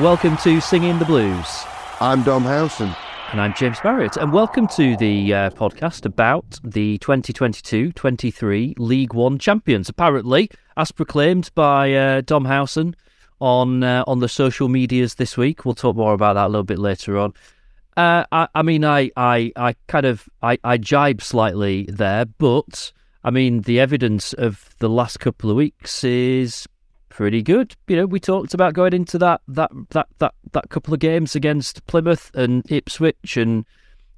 welcome 0.00 0.34
to 0.38 0.62
Singing 0.62 0.98
the 0.98 1.04
Blues. 1.04 1.64
I'm 2.00 2.22
Dom 2.22 2.42
Howson. 2.42 2.90
And 3.32 3.40
I'm 3.40 3.52
James 3.52 3.76
Marriott. 3.84 4.16
And 4.16 4.32
welcome 4.32 4.66
to 4.68 4.96
the 4.96 5.34
uh, 5.34 5.50
podcast 5.50 6.06
about 6.06 6.58
the 6.64 6.96
2022 6.98 7.92
23 7.92 8.76
League 8.78 9.12
One 9.12 9.38
champions. 9.38 9.90
Apparently, 9.90 10.48
as 10.78 10.90
proclaimed 10.90 11.50
by 11.54 11.92
uh, 11.92 12.22
Dom 12.22 12.46
Howson 12.46 12.96
on, 13.40 13.82
uh, 13.82 14.02
on 14.06 14.20
the 14.20 14.28
social 14.28 14.70
medias 14.70 15.16
this 15.16 15.36
week. 15.36 15.66
We'll 15.66 15.74
talk 15.74 15.96
more 15.96 16.14
about 16.14 16.32
that 16.32 16.46
a 16.46 16.48
little 16.48 16.64
bit 16.64 16.78
later 16.78 17.18
on. 17.18 17.34
Uh, 17.94 18.24
I, 18.32 18.48
I, 18.54 18.62
mean, 18.62 18.86
I, 18.86 19.10
I, 19.16 19.52
I 19.54 19.74
kind 19.86 20.06
of 20.06 20.30
I, 20.42 20.56
I 20.64 20.78
jibe 20.78 21.20
slightly 21.20 21.84
there, 21.90 22.24
but 22.24 22.92
I 23.22 23.30
mean, 23.30 23.62
the 23.62 23.78
evidence 23.78 24.32
of 24.32 24.74
the 24.78 24.88
last 24.88 25.20
couple 25.20 25.50
of 25.50 25.56
weeks 25.56 26.04
is 26.04 26.66
pretty 27.10 27.42
good. 27.42 27.76
You 27.86 27.96
know, 27.96 28.06
we 28.06 28.18
talked 28.18 28.54
about 28.54 28.72
going 28.72 28.94
into 28.94 29.18
that 29.18 29.42
that 29.48 29.70
that 29.90 30.08
that 30.18 30.34
that 30.52 30.70
couple 30.70 30.94
of 30.94 31.00
games 31.00 31.36
against 31.36 31.84
Plymouth 31.86 32.30
and 32.34 32.64
Ipswich, 32.70 33.36
and 33.36 33.66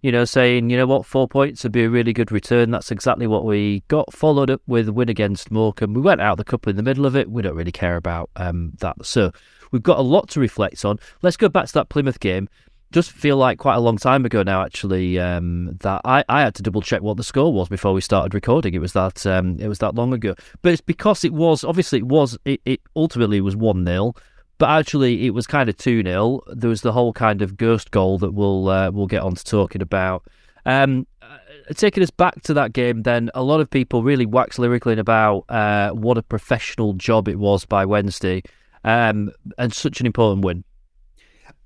you 0.03 0.13
know, 0.13 0.25
saying 0.25 0.71
you 0.71 0.77
know 0.77 0.87
what, 0.87 1.05
four 1.05 1.27
points 1.27 1.65
would 1.65 1.73
be 1.73 1.85
a 1.85 1.91
really 1.91 2.13
good 2.13 2.31
return. 2.31 2.71
That's 2.71 2.93
exactly 2.93 3.27
what 3.27 3.45
we 3.45 3.83
got. 3.89 4.12
Followed 4.12 4.51
up 4.51 4.62
with 4.67 4.89
a 4.89 4.93
win 4.93 5.09
against 5.09 5.51
Morecambe. 5.51 5.95
We 5.95 6.01
went 6.01 6.21
out 6.21 6.37
the 6.37 6.45
cup 6.45 6.69
in 6.69 6.77
the 6.77 6.83
middle 6.83 7.07
of 7.07 7.17
it. 7.17 7.31
We 7.31 7.43
don't 7.43 7.57
really 7.57 7.73
care 7.73 7.97
about 7.97 8.31
um, 8.37 8.73
that. 8.79 9.05
So 9.05 9.33
we've 9.73 9.83
got 9.83 9.99
a 9.99 10.03
lot 10.03 10.29
to 10.31 10.41
reflect 10.41 10.84
on. 10.84 10.99
Let's 11.23 11.37
go 11.37 11.49
back 11.49 11.67
to 11.67 11.75
that 11.75 11.89
Plymouth 11.89 12.21
game 12.21 12.49
just 12.93 13.11
feel 13.11 13.37
like 13.37 13.59
quite 13.59 13.75
a 13.77 13.81
long 13.81 13.97
time 13.97 14.25
ago 14.25 14.43
now, 14.43 14.62
actually, 14.62 15.19
um, 15.19 15.77
that 15.81 16.03
I, 16.05 16.25
I 16.29 16.43
had 16.43 16.55
to 16.57 16.62
double 16.62 16.83
check 16.83 17.03
what 17.03 17.17
the 17.17 17.25
score 17.25 17.53
was 17.53 17.69
before 17.69 17.93
we 17.93 18.01
started 18.01 18.34
recording. 18.34 18.75
It 18.75 18.81
was 18.81 18.93
that 18.93 19.27
um, 19.27 19.59
it 19.59 19.69
was 19.69 19.79
that 19.79 19.95
long 19.95 20.12
ago, 20.12 20.34
but 20.61 20.73
it's 20.73 20.83
because 20.83 21.25
it 21.25 21.33
was 21.33 21.65
obviously 21.65 22.01
it 22.01 22.07
was 22.07 22.39
it, 22.45 22.61
it 22.65 22.81
ultimately 22.95 23.41
was 23.41 23.57
one 23.57 23.84
0 23.84 24.15
but 24.59 24.71
actually 24.71 25.27
it 25.27 25.31
was 25.31 25.45
kind 25.45 25.69
of 25.69 25.77
two 25.77 26.05
0 26.05 26.41
There 26.53 26.71
was 26.71 26.83
the 26.83 26.93
whole 26.93 27.12
kind 27.12 27.43
of 27.43 27.57
ghost 27.57 27.91
goal 27.91 28.19
that 28.19 28.33
we'll 28.33 28.69
uh, 28.69 28.91
we'll 28.93 29.09
get 29.09 29.23
on 29.23 29.34
to 29.34 29.45
talking 29.45 29.83
about. 29.83 30.25
Um, 30.65 31.09
uh, 31.21 31.39
taking 31.75 32.03
us 32.03 32.11
back 32.11 32.41
to 32.43 32.55
that 32.55 32.73
game, 32.73 33.03
then 33.03 33.29
a 33.34 33.43
lot 33.43 33.61
of 33.61 33.69
people 33.69 34.05
really 34.05 34.27
wax 34.27 34.61
lyrically 34.61 34.97
about 34.99 35.45
uh, 35.49 35.91
what 35.91 36.17
a 36.17 36.23
professional 36.23 36.93
job 36.93 37.27
it 37.27 37.41
was 37.41 37.65
by 37.65 37.84
Wednesday, 37.84 38.43
um, 38.84 39.33
and 39.59 39.73
such 39.73 39.99
an 39.99 40.06
important 40.06 40.45
win. 40.45 40.62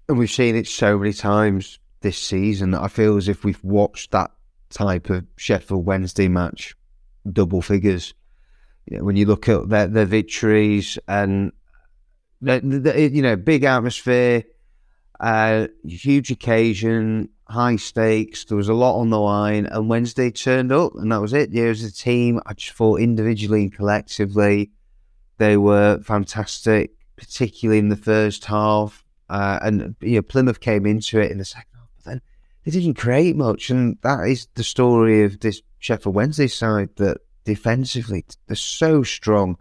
And 0.08 0.18
we've 0.18 0.30
seen 0.30 0.56
it 0.56 0.68
so 0.68 0.98
many 0.98 1.12
times 1.12 1.78
this 2.00 2.18
season. 2.18 2.70
That 2.70 2.82
I 2.82 2.88
feel 2.88 3.16
as 3.16 3.28
if 3.28 3.44
we've 3.44 3.62
watched 3.64 4.12
that 4.12 4.30
type 4.70 5.10
of 5.10 5.24
Sheffield 5.36 5.84
Wednesday 5.84 6.28
match, 6.28 6.74
double 7.30 7.62
figures. 7.62 8.14
You 8.86 8.98
know, 8.98 9.04
when 9.04 9.16
you 9.16 9.26
look 9.26 9.48
at 9.48 9.68
their, 9.68 9.88
their 9.88 10.04
victories 10.04 10.98
and 11.08 11.52
the, 12.40 12.60
the, 12.60 13.10
you 13.10 13.22
know 13.22 13.34
big 13.34 13.64
atmosphere, 13.64 14.44
uh, 15.18 15.66
huge 15.84 16.30
occasion, 16.30 17.28
high 17.48 17.76
stakes. 17.76 18.44
There 18.44 18.56
was 18.56 18.68
a 18.68 18.74
lot 18.74 18.98
on 19.00 19.10
the 19.10 19.18
line, 19.18 19.66
and 19.66 19.88
Wednesday 19.88 20.30
turned 20.30 20.72
up, 20.72 20.94
and 20.96 21.10
that 21.12 21.20
was 21.20 21.32
it. 21.32 21.50
Yeah, 21.50 21.64
as 21.64 21.82
a 21.82 21.92
team, 21.92 22.40
I 22.46 22.54
just 22.54 22.72
thought 22.72 23.00
individually 23.00 23.62
and 23.62 23.74
collectively, 23.74 24.70
they 25.38 25.56
were 25.56 26.00
fantastic, 26.02 26.92
particularly 27.16 27.78
in 27.78 27.88
the 27.88 27.96
first 27.96 28.44
half. 28.44 29.04
Uh, 29.28 29.58
and 29.62 29.96
you 30.00 30.16
know, 30.16 30.22
Plymouth 30.22 30.60
came 30.60 30.86
into 30.86 31.20
it 31.20 31.30
in 31.30 31.38
the 31.38 31.44
second 31.44 31.70
half, 31.74 31.88
but 31.96 32.04
then 32.04 32.20
they 32.64 32.70
didn't 32.70 32.94
create 32.94 33.36
much. 33.36 33.70
And 33.70 33.98
that 34.02 34.28
is 34.28 34.48
the 34.54 34.64
story 34.64 35.24
of 35.24 35.40
this 35.40 35.62
Sheffield 35.78 36.14
Wednesday 36.14 36.48
side 36.48 36.90
that 36.96 37.18
defensively 37.44 38.24
they're 38.46 38.56
so 38.56 39.02
strong. 39.02 39.56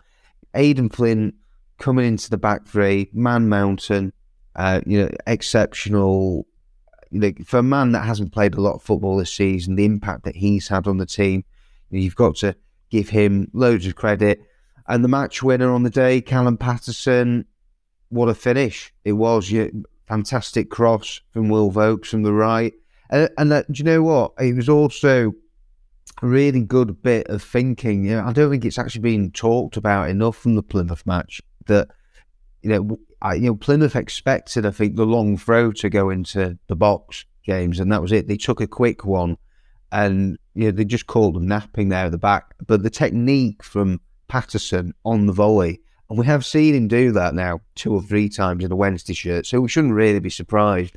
Aden 0.53 0.89
Flynn 0.89 1.33
coming 1.77 2.05
into 2.05 2.29
the 2.29 2.37
back 2.37 2.65
three, 2.65 3.09
man 3.13 3.49
mountain, 3.49 4.13
uh, 4.55 4.81
you 4.85 5.01
know, 5.01 5.09
exceptional. 5.27 6.47
For 7.45 7.59
a 7.59 7.63
man 7.63 7.91
that 7.93 8.05
hasn't 8.05 8.33
played 8.33 8.55
a 8.55 8.61
lot 8.61 8.75
of 8.75 8.83
football 8.83 9.17
this 9.17 9.33
season, 9.33 9.75
the 9.75 9.85
impact 9.85 10.23
that 10.23 10.35
he's 10.35 10.67
had 10.67 10.87
on 10.87 10.97
the 10.97 11.05
team, 11.05 11.45
you've 11.89 12.15
got 12.15 12.35
to 12.37 12.55
give 12.89 13.09
him 13.09 13.49
loads 13.53 13.85
of 13.85 13.95
credit. 13.95 14.41
And 14.87 15.03
the 15.03 15.09
match 15.09 15.41
winner 15.41 15.71
on 15.71 15.83
the 15.83 15.89
day, 15.89 16.21
Callum 16.21 16.57
Paterson, 16.57 17.45
what 18.09 18.29
a 18.29 18.33
finish 18.33 18.93
it 19.03 19.13
was! 19.13 19.49
You, 19.51 19.85
fantastic 20.07 20.69
cross 20.69 21.21
from 21.31 21.49
Will 21.49 21.71
Vaulks 21.71 22.07
from 22.07 22.23
the 22.23 22.33
right, 22.33 22.73
and, 23.09 23.29
and 23.38 23.51
that, 23.51 23.71
do 23.71 23.79
you 23.79 23.85
know 23.85 24.03
what? 24.03 24.33
It 24.39 24.55
was 24.55 24.69
also 24.69 25.33
a 26.21 26.27
really 26.27 26.61
good 26.61 27.01
bit 27.01 27.27
of 27.27 27.44
thinking. 27.44 28.05
You 28.05 28.17
know, 28.17 28.25
I 28.25 28.33
don't 28.33 28.49
think 28.49 28.65
it's 28.65 28.79
actually 28.79 29.01
been 29.01 29.31
talked 29.31 29.77
about 29.77 30.09
enough 30.09 30.38
from 30.38 30.55
the 30.55 30.63
Plymouth 30.63 31.05
match 31.05 31.41
that 31.67 31.89
you 32.65 32.69
know, 32.69 32.99
I, 33.21 33.35
you 33.35 33.47
know, 33.47 33.55
Plymouth 33.55 33.95
expected, 33.95 34.65
I 34.65 34.71
think, 34.71 34.95
the 34.95 35.05
long 35.05 35.38
throw 35.38 35.71
to 35.73 35.88
go 35.88 36.09
into 36.09 36.57
the 36.67 36.75
box, 36.75 37.25
James, 37.44 37.79
and 37.79 37.91
that 37.91 38.01
was 38.01 38.11
it. 38.11 38.27
They 38.27 38.38
took 38.38 38.59
a 38.59 38.65
quick 38.65 39.05
one, 39.05 39.38
and 39.91 40.39
you 40.55 40.65
know, 40.65 40.71
they 40.71 40.83
just 40.83 41.05
called 41.05 41.35
them 41.35 41.47
napping 41.47 41.89
there 41.89 42.05
at 42.05 42.11
the 42.11 42.17
back. 42.17 42.55
But 42.65 42.81
the 42.81 42.89
technique 42.89 43.61
from 43.61 44.01
Paterson 44.27 44.94
on 45.05 45.27
the 45.27 45.33
volley 45.33 45.81
and 46.09 46.19
we 46.19 46.25
have 46.25 46.45
seen 46.45 46.75
him 46.75 46.88
do 46.88 47.11
that 47.13 47.33
now 47.33 47.61
two 47.75 47.93
or 47.93 48.01
three 48.01 48.29
times 48.29 48.63
in 48.63 48.71
a 48.71 48.75
Wednesday 48.75 49.13
shirt, 49.13 49.45
so 49.45 49.61
we 49.61 49.69
shouldn't 49.69 49.93
really 49.93 50.19
be 50.19 50.29
surprised. 50.29 50.95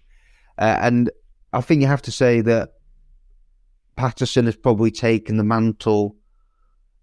Uh, 0.58 0.78
and 0.80 1.10
I 1.52 1.60
think 1.60 1.80
you 1.80 1.86
have 1.86 2.02
to 2.02 2.12
say 2.12 2.41
that 2.42 2.74
Paterson 3.97 4.47
has 4.47 4.56
probably 4.56 4.91
taken 4.91 5.36
the 5.36 5.44
mantle 5.44 6.16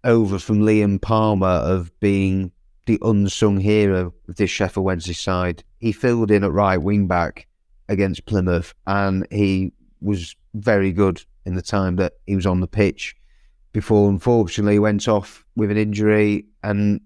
over 0.04 0.38
from 0.38 0.60
Liam 0.60 1.02
Palmer 1.02 1.48
of 1.48 1.92
being 2.00 2.52
the 2.86 3.00
unsung 3.02 3.60
hero 3.60 4.14
of 4.28 4.36
this 4.36 4.52
Sheffield 4.52 4.86
Wednesday 4.86 5.14
side. 5.14 5.64
He 5.80 5.92
filled 5.92 6.30
in 6.30 6.44
at 6.44 6.52
right 6.52 6.78
wing 6.78 7.08
back 7.08 7.48
against 7.90 8.26
Plymouth, 8.26 8.74
and 8.86 9.28
he 9.32 9.74
was 10.02 10.36
very 10.54 10.92
good 10.92 11.24
in 11.46 11.56
the 11.56 11.62
time 11.62 11.96
that 11.96 12.14
he 12.28 12.36
was 12.36 12.46
on 12.46 12.60
the 12.60 12.68
pitch 12.68 13.16
before 13.74 14.10
unfortunately 14.10 14.80
went 14.80 15.08
off 15.08 15.44
with 15.58 15.70
an 15.70 15.78
injury 15.78 16.46
and 16.64 17.02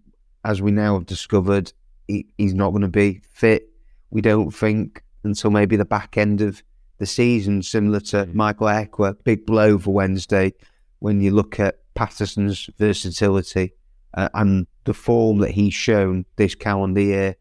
as 0.49 0.63
we 0.63 0.71
now 0.71 0.95
have 0.95 1.05
discovered, 1.05 1.71
he, 2.07 2.25
he's 2.39 2.55
not 2.55 2.71
going 2.71 2.81
to 2.81 2.87
be 2.87 3.21
fit. 3.31 3.69
We 4.09 4.19
don't 4.19 4.49
think 4.49 5.03
until 5.23 5.51
maybe 5.51 5.75
the 5.75 5.85
back 5.85 6.17
end 6.17 6.41
of 6.41 6.63
the 6.97 7.05
season, 7.05 7.61
similar 7.61 7.99
to 7.99 8.25
Michael 8.33 8.65
Ihiekwe. 8.65 9.23
Big 9.23 9.45
blow 9.45 9.77
for 9.77 9.93
Wednesday 9.93 10.53
when 10.97 11.21
you 11.21 11.29
look 11.29 11.59
at 11.59 11.77
Paterson's 11.93 12.67
versatility 12.79 13.73
uh, 14.15 14.29
and 14.33 14.65
the 14.85 14.93
form 14.95 15.37
that 15.37 15.51
he's 15.51 15.75
shown 15.75 16.25
this 16.35 16.55
calendar 16.55 17.01
year, 17.01 17.35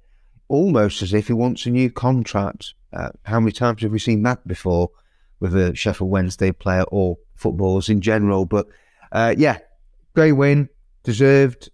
almost 0.48 1.00
as 1.00 1.14
if 1.14 1.28
he 1.28 1.32
wants 1.32 1.64
a 1.64 1.70
new 1.70 1.90
contract. 1.90 2.74
Uh, 2.92 3.08
how 3.22 3.40
many 3.40 3.52
times 3.52 3.80
have 3.80 3.90
we 3.90 3.98
seen 3.98 4.22
that 4.24 4.46
before 4.46 4.90
with 5.40 5.56
a 5.56 5.74
Sheffield 5.74 6.10
Wednesday 6.10 6.52
player 6.52 6.84
or 6.88 7.16
footballers 7.36 7.88
in 7.88 8.02
general? 8.02 8.44
But 8.44 8.66
uh, 9.12 9.34
yeah, 9.38 9.60
great 10.14 10.32
win, 10.32 10.68
deserved. 11.04 11.70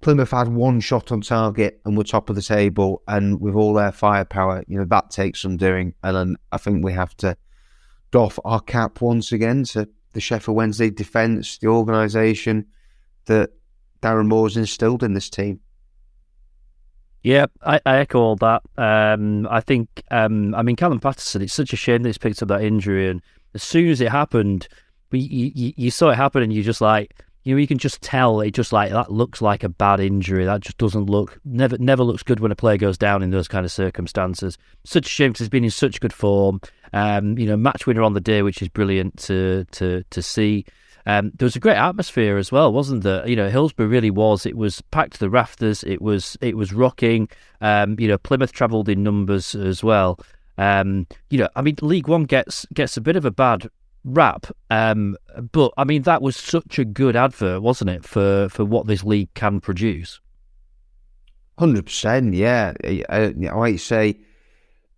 Plymouth 0.00 0.30
had 0.30 0.48
one 0.48 0.80
shot 0.80 1.12
on 1.12 1.20
target 1.20 1.80
and 1.84 1.96
were 1.96 2.04
top 2.04 2.30
of 2.30 2.36
the 2.36 2.42
table, 2.42 3.02
and 3.06 3.40
with 3.40 3.54
all 3.54 3.74
their 3.74 3.92
firepower, 3.92 4.64
you 4.66 4.78
know 4.78 4.86
that 4.86 5.10
takes 5.10 5.40
some 5.42 5.56
doing. 5.56 5.94
And 6.02 6.16
then 6.16 6.36
I 6.52 6.56
think 6.56 6.84
we 6.84 6.92
have 6.94 7.16
to 7.18 7.36
doff 8.10 8.38
our 8.44 8.60
cap 8.60 9.00
once 9.00 9.32
again 9.32 9.64
to 9.64 9.88
the 10.12 10.20
Sheffield 10.20 10.56
Wednesday 10.56 10.90
defence, 10.90 11.58
the 11.58 11.68
organisation 11.68 12.66
that 13.26 13.50
Darren 14.02 14.28
Moore's 14.28 14.56
instilled 14.56 15.02
in 15.02 15.14
this 15.14 15.28
team. 15.28 15.60
Yeah, 17.22 17.46
I, 17.62 17.80
I 17.84 17.98
echo 17.98 18.20
all 18.20 18.36
that. 18.36 18.62
Um, 18.78 19.46
I 19.50 19.60
think, 19.60 20.02
um, 20.10 20.54
I 20.54 20.62
mean, 20.62 20.76
Callum 20.76 21.00
Paterson. 21.00 21.42
it's 21.42 21.52
such 21.52 21.74
a 21.74 21.76
shame 21.76 22.02
that 22.02 22.08
he's 22.08 22.18
picked 22.18 22.42
up 22.42 22.48
that 22.48 22.62
injury. 22.62 23.08
And 23.08 23.20
as 23.54 23.62
soon 23.62 23.90
as 23.90 24.00
it 24.00 24.10
happened, 24.10 24.68
we, 25.10 25.20
you, 25.20 25.72
you 25.76 25.90
saw 25.90 26.08
it 26.10 26.16
happen 26.16 26.42
and 26.42 26.52
you're 26.52 26.64
just 26.64 26.80
like, 26.80 27.22
you 27.42 27.54
know, 27.54 27.60
you 27.60 27.66
can 27.66 27.78
just 27.78 28.02
tell 28.02 28.40
it 28.40 28.50
just 28.52 28.72
like 28.72 28.90
that 28.90 29.10
looks 29.10 29.40
like 29.40 29.64
a 29.64 29.68
bad 29.68 30.00
injury. 30.00 30.44
That 30.44 30.60
just 30.60 30.78
doesn't 30.78 31.06
look 31.06 31.40
never 31.44 31.78
never 31.78 32.02
looks 32.02 32.22
good 32.22 32.40
when 32.40 32.52
a 32.52 32.56
player 32.56 32.76
goes 32.76 32.98
down 32.98 33.22
in 33.22 33.30
those 33.30 33.48
kind 33.48 33.64
of 33.64 33.72
circumstances. 33.72 34.58
Such 34.84 35.06
a 35.06 35.08
shame 35.08 35.32
because 35.32 35.40
he's 35.40 35.48
been 35.48 35.64
in 35.64 35.70
such 35.70 36.00
good 36.00 36.12
form. 36.12 36.60
Um, 36.92 37.38
you 37.38 37.46
know, 37.46 37.56
match 37.56 37.86
winner 37.86 38.02
on 38.02 38.14
the 38.14 38.20
day, 38.20 38.42
which 38.42 38.60
is 38.60 38.68
brilliant 38.68 39.16
to 39.20 39.64
to 39.72 40.04
to 40.10 40.22
see. 40.22 40.66
Um, 41.06 41.32
there 41.36 41.46
was 41.46 41.56
a 41.56 41.60
great 41.60 41.78
atmosphere 41.78 42.36
as 42.36 42.52
well, 42.52 42.72
wasn't 42.72 43.04
there? 43.04 43.26
You 43.26 43.34
know, 43.34 43.48
Hillsborough 43.48 43.86
really 43.86 44.10
was. 44.10 44.44
It 44.44 44.56
was 44.56 44.82
packed 44.90 45.14
to 45.14 45.18
the 45.20 45.30
rafters. 45.30 45.82
It 45.84 46.02
was 46.02 46.36
it 46.42 46.58
was 46.58 46.74
rocking. 46.74 47.28
Um, 47.62 47.96
you 47.98 48.06
know, 48.06 48.18
Plymouth 48.18 48.52
travelled 48.52 48.88
in 48.88 49.02
numbers 49.02 49.54
as 49.54 49.82
well. 49.82 50.18
Um, 50.58 51.06
you 51.30 51.38
know, 51.38 51.48
I 51.56 51.62
mean, 51.62 51.76
League 51.80 52.06
One 52.06 52.24
gets 52.24 52.66
gets 52.74 52.98
a 52.98 53.00
bit 53.00 53.16
of 53.16 53.24
a 53.24 53.30
bad 53.30 53.70
rap. 54.04 54.46
Um, 54.70 55.16
but 55.52 55.72
I 55.76 55.84
mean, 55.84 56.02
that 56.02 56.22
was 56.22 56.36
such 56.36 56.78
a 56.78 56.84
good 56.84 57.16
advert, 57.16 57.62
wasn't 57.62 57.90
it, 57.90 58.04
for, 58.04 58.48
for 58.48 58.64
what 58.64 58.86
this 58.86 59.04
league 59.04 59.32
can 59.34 59.60
produce? 59.60 60.20
Hundred 61.58 61.86
percent, 61.86 62.32
yeah. 62.34 62.72
I, 62.84 63.34
I 63.52 63.76
say 63.76 64.18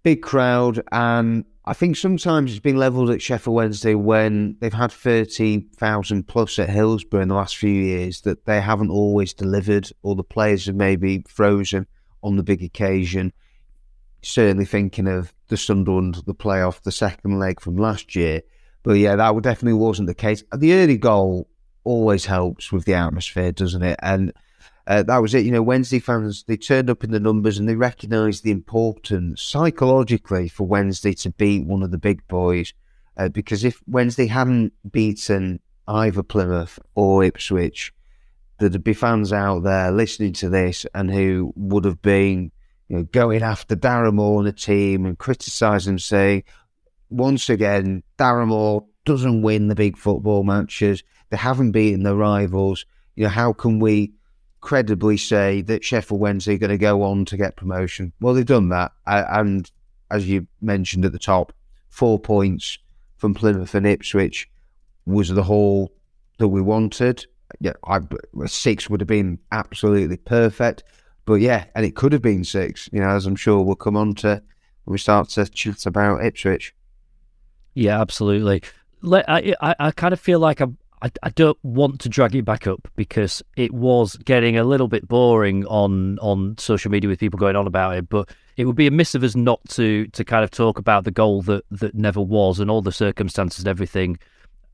big 0.03 0.23
crowd, 0.23 0.83
and 0.93 1.45
I 1.65 1.75
think 1.75 1.97
sometimes 1.97 2.51
it's 2.53 2.61
been 2.61 2.77
levelled 2.77 3.11
at 3.11 3.23
Sheffield 3.23 3.57
Wednesday 3.57 3.95
when 3.95 4.57
they've 4.61 4.73
had 4.73 4.93
thirty 4.93 5.67
thousand 5.77 6.29
plus 6.29 6.59
at 6.59 6.71
Hillsborough 6.71 7.23
in 7.23 7.29
the 7.29 7.35
last 7.35 7.57
few 7.57 7.71
years 7.71 8.21
that 8.23 8.47
they 8.47 8.61
haven't 8.61 8.91
always 8.91 9.35
delivered, 9.35 9.91
or 10.03 10.15
the 10.15 10.23
players 10.23 10.67
have 10.67 10.77
maybe 10.77 11.25
frozen 11.29 11.87
on 12.23 12.37
the 12.37 12.45
big 12.45 12.63
occasion. 12.63 13.33
certainly 14.23 14.65
thinking 14.65 15.09
of 15.09 15.35
the 15.49 15.57
Sunderland, 15.57 16.23
the 16.27 16.35
playoff, 16.35 16.83
the 16.83 16.93
second 16.93 17.39
leg 17.39 17.61
from 17.61 17.77
last 17.77 18.15
year. 18.15 18.43
But 18.83 18.95
yeah, 18.95 19.17
that 19.17 19.43
definitely 19.43 19.79
wasn't 19.79 20.09
the 20.09 20.15
case. 20.15 20.43
The 20.57 20.75
early 20.75 20.97
goal 20.97 21.49
always 21.85 22.27
helps 22.27 22.73
with 22.73 22.85
the 22.85 22.95
atmosphere, 22.95 23.53
doesn't 23.53 23.83
it? 23.83 23.99
And 24.03 24.33
uh, 24.87 25.03
that 25.05 25.19
was 25.19 25.35
it. 25.35 25.45
You 25.45 25.53
know, 25.53 25.63
Wednesday 25.63 26.01
fans 26.01 26.45
they 26.45 26.57
turned 26.57 26.91
up 26.91 27.05
in 27.05 27.13
the 27.13 27.21
numbers 27.21 27.59
and 27.59 27.69
they 27.69 27.77
recognised 27.77 28.43
the 28.43 28.51
importance 28.51 29.43
psychologically 29.43 30.49
for 30.49 30.67
Wednesday 30.67 31.13
to 31.15 31.31
beat 31.31 31.65
one 31.65 31.83
of 31.83 31.91
the 31.91 31.99
big 31.99 32.27
boys. 32.29 32.73
Uh, 33.17 33.29
because 33.29 33.63
if 33.63 33.83
Wednesday 33.87 34.27
hadn't 34.27 34.73
beaten 34.91 35.61
either 35.87 36.23
Plymouth 36.23 36.79
or 36.95 37.23
Ipswich, 37.23 37.93
there'd 38.59 38.83
be 38.83 38.95
fans 38.95 39.33
out 39.33 39.61
there 39.61 39.91
listening 39.91 40.33
to 40.33 40.49
this 40.49 40.87
and 40.95 41.11
who 41.11 41.53
would 41.57 41.85
have 41.85 42.01
been 42.01 42.51
you 42.89 42.97
know, 42.97 43.03
going 43.05 43.43
after 43.43 43.77
Darren 43.77 44.15
Moore 44.15 44.41
and 44.41 44.49
the 44.49 44.53
team 44.53 45.05
and 45.05 45.19
criticising, 45.19 45.99
saying, 45.99 46.45
once 47.13 47.49
again, 47.51 48.03
Darren 48.19 48.49
Moore 48.49 48.85
doesn't 49.05 49.43
win 49.43 49.69
the 49.69 49.75
big 49.75 49.97
football 49.97 50.45
matches. 50.45 51.03
They 51.31 51.37
haven't 51.37 51.73
beaten 51.73 52.03
their 52.03 52.15
rivals. 52.15 52.85
You 53.17 53.25
know, 53.25 53.31
how 53.31 53.53
can 53.53 53.79
we 53.79 54.13
credibly 54.61 55.17
say 55.17 55.61
that 55.63 55.85
Sheffield 55.85 56.21
Wednesday 56.21 56.55
are 56.55 56.59
going 56.59 56.71
to 56.71 56.79
go 56.79 57.03
on 57.03 57.25
to 57.27 57.37
get 57.37 57.57
promotion? 57.57 58.13
Well, 58.21 58.35
they've 58.35 58.47
done 58.47 58.69
that. 58.71 58.93
And 59.07 59.71
as 60.11 60.29
you 60.29 60.47
mentioned 60.61 61.05
at 61.05 61.13
the 61.13 61.19
top, 61.19 61.53
four 61.89 62.19
points 62.19 62.79
from 63.17 63.35
Plymouth 63.35 63.75
and 63.75 63.87
Ipswich 63.87 64.49
was 65.07 65.29
the 65.29 65.43
haul 65.43 65.93
that 66.39 66.49
we 66.49 66.63
wanted. 66.63 67.27
Yeah, 67.61 67.75
I, 67.87 68.01
six 68.47 68.89
would 68.89 69.01
have 69.01 69.09
been 69.09 69.39
absolutely 69.51 70.17
perfect. 70.17 70.85
But 71.25 71.35
yeah, 71.35 71.65
and 71.75 71.85
it 71.85 71.95
could 71.95 72.13
have 72.13 72.23
been 72.23 72.45
six, 72.45 72.89
you 72.93 73.01
know, 73.01 73.11
as 73.11 73.27
I'm 73.27 73.37
sure 73.37 73.63
we'll 73.63 73.77
come 73.77 73.97
on 73.97 74.15
to 74.17 74.43
when 74.85 74.93
we 74.93 74.99
start 74.99 75.29
to 75.31 75.47
chat 75.47 75.87
about 75.87 76.25
Ipswich. 76.25 76.75
Yeah, 77.75 78.01
absolutely. 78.01 78.63
I, 79.05 79.55
I, 79.61 79.75
I 79.79 79.91
kind 79.91 80.13
of 80.13 80.21
feel 80.21 80.39
like 80.39 80.61
I'm, 80.61 80.77
I, 81.01 81.11
I 81.23 81.31
don't 81.31 81.59
want 81.65 82.01
to 82.01 82.09
drag 82.09 82.35
it 82.37 82.45
back 82.45 82.67
up 82.67 82.87
because 82.95 83.43
it 83.57 83.73
was 83.73 84.17
getting 84.19 84.57
a 84.57 84.65
little 84.65 84.89
bit 84.89 85.09
boring 85.09 85.67
on, 85.67 86.19
on 86.21 86.57
social 86.59 86.91
media 86.91 87.11
with 87.11 87.19
people 87.19 87.39
going 87.39 87.57
on 87.57 87.67
about 87.67 87.97
it. 87.97 88.09
But 88.09 88.29
it 88.57 88.67
would 88.67 88.77
be 88.77 88.87
a 88.87 88.91
miss 88.91 89.15
of 89.15 89.25
us 89.25 89.35
not 89.35 89.61
to 89.71 90.07
to 90.09 90.25
kind 90.25 90.45
of 90.45 90.51
talk 90.51 90.79
about 90.79 91.05
the 91.05 91.11
goal 91.11 91.43
that, 91.43 91.65
that 91.71 91.95
never 91.95 92.21
was 92.21 92.61
and 92.61 92.71
all 92.71 92.83
the 92.83 92.93
circumstances 92.93 93.61
and 93.61 93.69
everything 93.69 94.19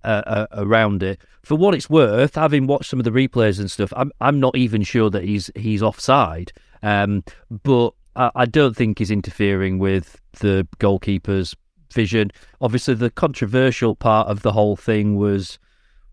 uh, 0.05 0.23
uh, 0.27 0.47
around 0.53 1.03
it. 1.03 1.21
For 1.43 1.55
what 1.55 1.75
it's 1.75 1.89
worth, 1.89 2.35
having 2.35 2.67
watched 2.67 2.91
some 2.91 3.01
of 3.01 3.05
the 3.05 3.11
replays 3.11 3.59
and 3.59 3.71
stuff, 3.71 3.93
I'm 3.97 4.13
I'm 4.21 4.41
not 4.41 4.57
even 4.57 4.83
sure 4.83 5.11
that 5.11 5.25
he's 5.25 5.51
he's 5.55 5.83
offside. 5.83 6.53
Um, 6.83 7.25
but 7.63 7.95
I, 8.17 8.31
I 8.35 8.47
don't 8.47 8.77
think 8.77 8.99
he's 8.99 9.11
interfering 9.11 9.79
with 9.79 10.21
the 10.41 10.67
goalkeeper's 10.79 11.55
vision. 11.93 12.31
Obviously, 12.61 12.95
the 12.95 13.11
controversial 13.11 13.95
part 13.95 14.29
of 14.29 14.43
the 14.43 14.53
whole 14.53 14.77
thing 14.77 15.17
was 15.17 15.59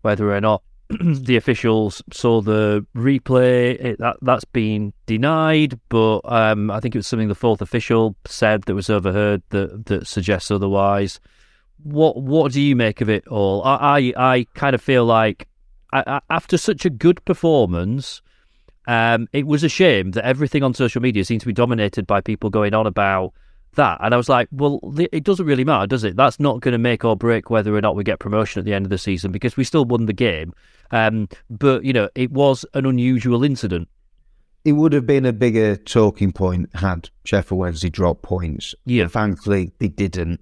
whether 0.02 0.34
or 0.34 0.40
not 0.40 0.62
the 0.88 1.36
officials 1.36 2.02
saw 2.12 2.40
the 2.40 2.86
replay. 2.94 3.74
It, 3.84 3.98
that 3.98 4.16
that's 4.22 4.44
been 4.44 4.92
denied, 5.06 5.78
but 5.88 6.20
um, 6.24 6.70
I 6.70 6.80
think 6.80 6.94
it 6.94 6.98
was 6.98 7.06
something 7.06 7.28
the 7.28 7.34
fourth 7.34 7.60
official 7.60 8.14
said 8.24 8.62
that 8.64 8.74
was 8.74 8.88
overheard 8.88 9.42
that 9.50 9.86
that 9.86 10.06
suggests 10.06 10.50
otherwise. 10.50 11.18
What 11.82 12.22
what 12.22 12.52
do 12.52 12.60
you 12.60 12.76
make 12.76 13.00
of 13.00 13.08
it 13.08 13.26
all? 13.26 13.62
I 13.64 14.12
I, 14.16 14.34
I 14.34 14.46
kind 14.54 14.74
of 14.74 14.80
feel 14.80 15.04
like 15.04 15.48
I, 15.92 16.04
I, 16.06 16.20
after 16.30 16.56
such 16.56 16.84
a 16.84 16.90
good 16.90 17.24
performance, 17.24 18.22
um, 18.86 19.28
it 19.32 19.46
was 19.46 19.64
a 19.64 19.68
shame 19.68 20.12
that 20.12 20.24
everything 20.24 20.62
on 20.62 20.72
social 20.72 21.02
media 21.02 21.24
seemed 21.24 21.40
to 21.40 21.46
be 21.46 21.52
dominated 21.52 22.06
by 22.06 22.20
people 22.20 22.50
going 22.50 22.74
on 22.74 22.86
about 22.86 23.32
that. 23.76 23.98
And 24.02 24.12
I 24.12 24.16
was 24.16 24.28
like, 24.28 24.48
well, 24.50 24.80
it 24.98 25.24
doesn't 25.24 25.46
really 25.46 25.64
matter, 25.64 25.86
does 25.86 26.04
it? 26.04 26.16
That's 26.16 26.40
not 26.40 26.60
going 26.60 26.72
to 26.72 26.78
make 26.78 27.04
or 27.04 27.16
break 27.16 27.48
whether 27.48 27.74
or 27.74 27.80
not 27.80 27.96
we 27.96 28.04
get 28.04 28.18
promotion 28.18 28.58
at 28.58 28.64
the 28.64 28.74
end 28.74 28.84
of 28.84 28.90
the 28.90 28.98
season 28.98 29.32
because 29.32 29.56
we 29.56 29.64
still 29.64 29.84
won 29.84 30.06
the 30.06 30.12
game. 30.12 30.52
Um, 30.90 31.28
but, 31.48 31.84
you 31.84 31.92
know, 31.92 32.08
it 32.14 32.30
was 32.30 32.64
an 32.74 32.86
unusual 32.86 33.44
incident. 33.44 33.88
It 34.64 34.72
would 34.72 34.92
have 34.92 35.06
been 35.06 35.24
a 35.24 35.32
bigger 35.32 35.76
talking 35.76 36.32
point 36.32 36.74
had 36.74 37.08
Sheffield 37.24 37.60
Wednesday 37.60 37.88
dropped 37.88 38.22
points. 38.22 38.74
Yeah. 38.84 39.06
Thankfully, 39.06 39.72
they 39.78 39.88
didn't. 39.88 40.40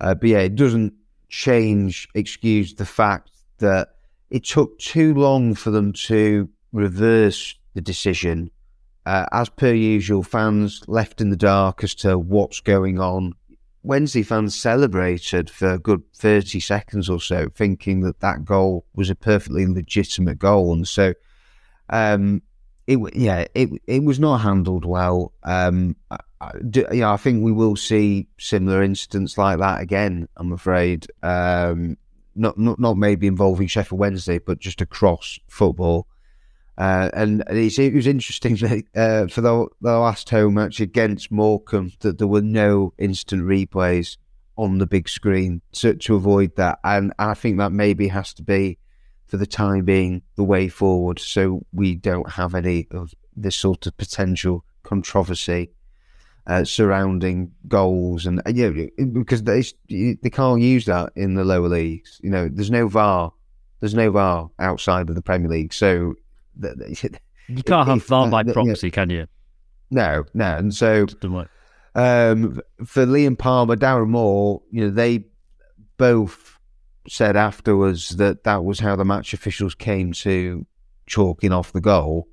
Uh, 0.00 0.14
but 0.14 0.30
yeah, 0.30 0.38
it 0.38 0.54
doesn't 0.54 0.94
change, 1.28 2.08
excuse 2.14 2.74
the 2.74 2.86
fact 2.86 3.30
that 3.58 3.96
it 4.30 4.44
took 4.44 4.78
too 4.78 5.12
long 5.14 5.54
for 5.54 5.70
them 5.70 5.92
to 5.92 6.48
reverse 6.72 7.54
the 7.74 7.80
decision 7.80 8.50
uh, 9.06 9.26
as 9.32 9.48
per 9.48 9.72
usual, 9.72 10.22
fans 10.22 10.82
left 10.86 11.20
in 11.20 11.30
the 11.30 11.36
dark 11.36 11.82
as 11.82 11.94
to 11.96 12.18
what's 12.18 12.60
going 12.60 13.00
on. 13.00 13.34
Wednesday 13.82 14.22
fans 14.22 14.54
celebrated 14.54 15.48
for 15.48 15.72
a 15.72 15.78
good 15.78 16.02
30 16.14 16.60
seconds 16.60 17.08
or 17.08 17.20
so, 17.20 17.48
thinking 17.54 18.00
that 18.00 18.20
that 18.20 18.44
goal 18.44 18.84
was 18.94 19.08
a 19.08 19.14
perfectly 19.14 19.66
legitimate 19.66 20.38
goal. 20.38 20.74
And 20.74 20.86
so, 20.86 21.14
um, 21.88 22.42
it 22.86 22.98
yeah, 23.14 23.46
it 23.54 23.70
it 23.86 24.02
was 24.02 24.18
not 24.18 24.38
handled 24.38 24.84
well. 24.84 25.32
Um, 25.44 25.96
I, 26.10 26.18
yeah, 26.92 27.12
I 27.12 27.16
think 27.16 27.42
we 27.42 27.52
will 27.52 27.76
see 27.76 28.26
similar 28.38 28.82
incidents 28.82 29.38
like 29.38 29.58
that 29.58 29.80
again. 29.80 30.28
I'm 30.36 30.52
afraid, 30.52 31.06
um, 31.22 31.96
not 32.34 32.58
not 32.58 32.80
not 32.80 32.96
maybe 32.96 33.26
involving 33.26 33.66
Sheffield 33.66 34.00
Wednesday, 34.00 34.38
but 34.38 34.58
just 34.58 34.80
across 34.80 35.38
football. 35.48 36.06
Uh, 36.80 37.10
and 37.12 37.44
it 37.50 37.94
was 37.94 38.06
interesting 38.06 38.54
uh, 38.96 39.26
for 39.26 39.42
the, 39.42 39.66
the, 39.82 39.98
last 39.98 40.30
home 40.30 40.54
match 40.54 40.80
against 40.80 41.30
Morecambe 41.30 41.92
that 42.00 42.16
there 42.16 42.26
were 42.26 42.40
no 42.40 42.94
instant 42.96 43.42
replays 43.42 44.16
on 44.56 44.78
the 44.78 44.86
big 44.86 45.06
screen 45.06 45.60
to, 45.72 45.92
to 45.96 46.14
avoid 46.14 46.56
that. 46.56 46.78
And 46.82 47.12
I 47.18 47.34
think 47.34 47.58
that 47.58 47.70
maybe 47.70 48.08
has 48.08 48.32
to 48.32 48.42
be, 48.42 48.78
for 49.26 49.36
the 49.36 49.46
time 49.46 49.84
being, 49.84 50.22
the 50.36 50.42
way 50.42 50.68
forward 50.68 51.18
so 51.18 51.66
we 51.70 51.96
don't 51.96 52.30
have 52.30 52.54
any 52.54 52.86
of 52.92 53.12
this 53.36 53.56
sort 53.56 53.86
of 53.86 53.94
potential 53.98 54.64
controversy 54.82 55.72
uh, 56.46 56.64
surrounding 56.64 57.52
goals. 57.68 58.24
And, 58.24 58.40
you 58.46 58.88
know, 58.96 59.06
because 59.12 59.42
they, 59.42 59.64
they 59.90 60.30
can't 60.30 60.62
use 60.62 60.86
that 60.86 61.12
in 61.14 61.34
the 61.34 61.44
lower 61.44 61.68
leagues. 61.68 62.22
You 62.22 62.30
know, 62.30 62.48
there's 62.50 62.70
no 62.70 62.88
VAR. 62.88 63.34
There's 63.80 63.94
no 63.94 64.10
VAR 64.10 64.50
outside 64.58 65.10
of 65.10 65.14
the 65.14 65.20
Premier 65.20 65.50
League. 65.50 65.74
So 65.74 66.14
you 67.48 67.62
can't 67.62 67.88
have 67.88 68.04
VAR 68.04 68.28
by 68.28 68.42
proxy, 68.44 68.88
yeah. 68.88 68.90
can 68.90 69.10
you? 69.10 69.26
No, 69.90 70.24
no. 70.34 70.56
And 70.56 70.74
so 70.74 71.06
um, 71.94 72.60
for 72.84 73.04
Liam 73.06 73.36
Palmer, 73.36 73.76
Darren 73.76 74.08
Moore, 74.08 74.62
you 74.70 74.82
know, 74.82 74.90
they 74.90 75.24
both 75.96 76.58
said 77.08 77.36
afterwards 77.36 78.10
that 78.10 78.44
that 78.44 78.64
was 78.64 78.78
how 78.78 78.94
the 78.94 79.04
match 79.04 79.32
officials 79.32 79.74
came 79.74 80.12
to 80.12 80.64
chalking 81.06 81.52
off 81.52 81.72
the 81.72 81.80
goal. 81.80 82.28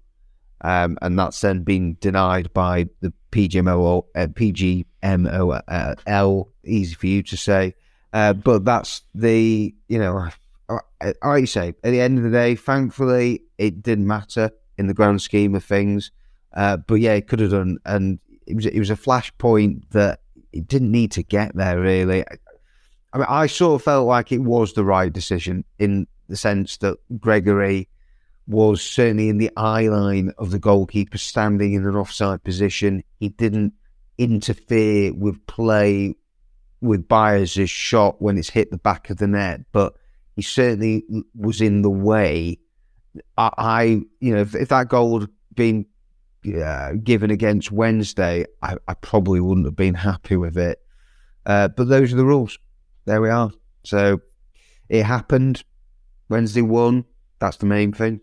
Um, 0.62 0.98
and 1.02 1.18
that's 1.18 1.42
then 1.42 1.64
been 1.64 1.98
denied 2.00 2.52
by 2.54 2.90
the 3.02 3.14
PGMO, 3.32 4.06
uh, 4.16 4.28
PGMOL, 4.28 4.86
easy 6.66 6.96
for 6.96 7.08
you 7.08 7.24
to 7.24 7.38
say. 7.38 7.76
Uh, 8.14 8.34
but 8.34 8.66
that's 8.66 9.02
the, 9.14 9.74
you 9.88 10.00
know, 10.00 10.30
you 11.38 11.46
say, 11.46 11.70
at 11.70 11.92
the 11.92 12.02
end 12.02 12.18
of 12.18 12.24
the 12.24 12.32
day, 12.32 12.56
thankfully, 12.56 13.44
it 13.58 13.82
didn't 13.82 14.08
matter 14.08 14.52
in 14.78 14.88
the 14.88 14.94
grand 14.94 15.22
scheme 15.22 15.56
of 15.56 15.64
things. 15.64 16.12
Uh, 16.56 16.78
but 16.78 16.96
yeah, 16.96 17.14
it 17.14 17.28
could 17.28 17.40
have 17.40 17.52
done, 17.52 17.78
and 17.86 18.20
it 18.46 18.56
was 18.56 18.66
it 18.66 18.80
was 18.80 18.90
a 18.90 18.96
flashpoint 18.96 19.90
that 19.92 20.22
it 20.52 20.68
didn't 20.68 20.92
need 20.92 21.12
to 21.12 21.24
get 21.24 21.56
there. 21.56 21.80
Really, 21.80 22.24
I 23.14 23.18
mean, 23.18 23.28
I 23.30 23.48
sort 23.48 23.80
of 23.80 23.84
felt 23.84 24.08
like 24.08 24.32
it 24.32 24.40
was 24.40 24.74
the 24.74 24.86
right 24.86 25.12
decision 25.12 25.66
in 25.78 26.08
the 26.28 26.38
sense 26.38 26.78
that 26.78 26.98
Gregory 27.20 27.90
was 28.48 28.82
certainly 28.82 29.30
in 29.30 29.38
the 29.38 29.52
eye 29.58 29.88
line 29.88 30.32
of 30.38 30.52
the 30.52 30.60
goalkeeper, 30.60 31.18
standing 31.18 31.74
in 31.74 31.86
an 31.86 31.96
offside 31.96 32.44
position. 32.44 33.04
He 33.20 33.30
didn't 33.30 33.74
interfere 34.18 35.14
with 35.14 35.46
play 35.48 36.16
with 36.82 37.08
Byers' 37.08 37.70
shot 37.70 38.22
when 38.22 38.38
it's 38.38 38.50
hit 38.50 38.72
the 38.72 38.78
back 38.78 39.10
of 39.10 39.18
the 39.18 39.28
net, 39.28 39.62
but 39.72 39.94
he 40.38 40.44
certainly 40.44 41.04
was 41.36 41.60
in 41.62 41.82
the 41.82 41.90
way. 41.90 42.60
I, 43.38 43.52
I 43.58 43.82
you 44.20 44.36
know, 44.36 44.42
if, 44.42 44.56
if, 44.56 44.70
that 44.70 44.88
goal 44.88 45.20
had 45.20 45.30
been 45.56 45.88
given 46.44 47.32
against 47.32 47.72
Wednesday, 47.72 48.46
I, 48.62 48.78
I, 48.88 48.94
probably 48.94 49.42
wouldn't 49.42 49.66
have 49.66 49.76
been 49.76 49.96
happy 49.96 50.38
with 50.38 50.56
it. 50.56 50.80
Uh, 51.46 51.70
but 51.70 51.90
those 51.90 52.14
are 52.14 52.18
the 52.18 52.24
rules. 52.24 52.60
There 53.06 53.20
we 53.20 53.30
are. 53.30 53.52
So 53.84 54.22
it 54.90 55.04
happened. 55.04 55.64
Wednesday 56.30 56.62
won. 56.62 57.06
That's 57.40 57.58
the 57.58 57.66
main 57.66 57.92
thing. 57.92 58.22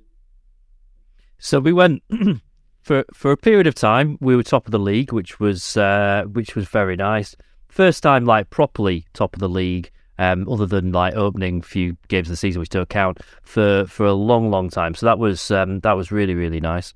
So 1.38 1.58
we 1.58 1.72
went 1.72 2.04
for 2.82 3.04
for 3.12 3.32
a 3.32 3.36
period 3.36 3.66
of 3.66 3.74
time. 3.74 4.18
We 4.20 4.36
were 4.36 4.44
top 4.44 4.66
of 4.66 4.70
the 4.70 4.78
league, 4.78 5.12
which 5.12 5.40
was 5.40 5.76
uh, 5.76 6.24
which 6.30 6.54
was 6.54 6.68
very 6.68 6.94
nice. 6.94 7.34
First 7.68 8.04
time, 8.04 8.24
like 8.24 8.50
properly 8.50 9.06
top 9.14 9.34
of 9.34 9.40
the 9.40 9.48
league 9.48 9.90
um, 10.18 10.48
other 10.48 10.66
than 10.66 10.92
like 10.92 11.14
opening 11.14 11.62
few 11.62 11.96
games 12.08 12.28
of 12.28 12.32
the 12.32 12.36
season, 12.36 12.60
which 12.60 12.68
don't 12.68 12.88
count 12.88 13.18
for 13.42 13.86
for 13.86 14.06
a 14.06 14.12
long, 14.12 14.50
long 14.50 14.70
time. 14.70 14.94
So 14.94 15.06
that 15.06 15.18
was 15.18 15.50
um, 15.50 15.80
that 15.80 15.92
was 15.92 16.10
really 16.10 16.34
really 16.34 16.60
nice. 16.60 16.94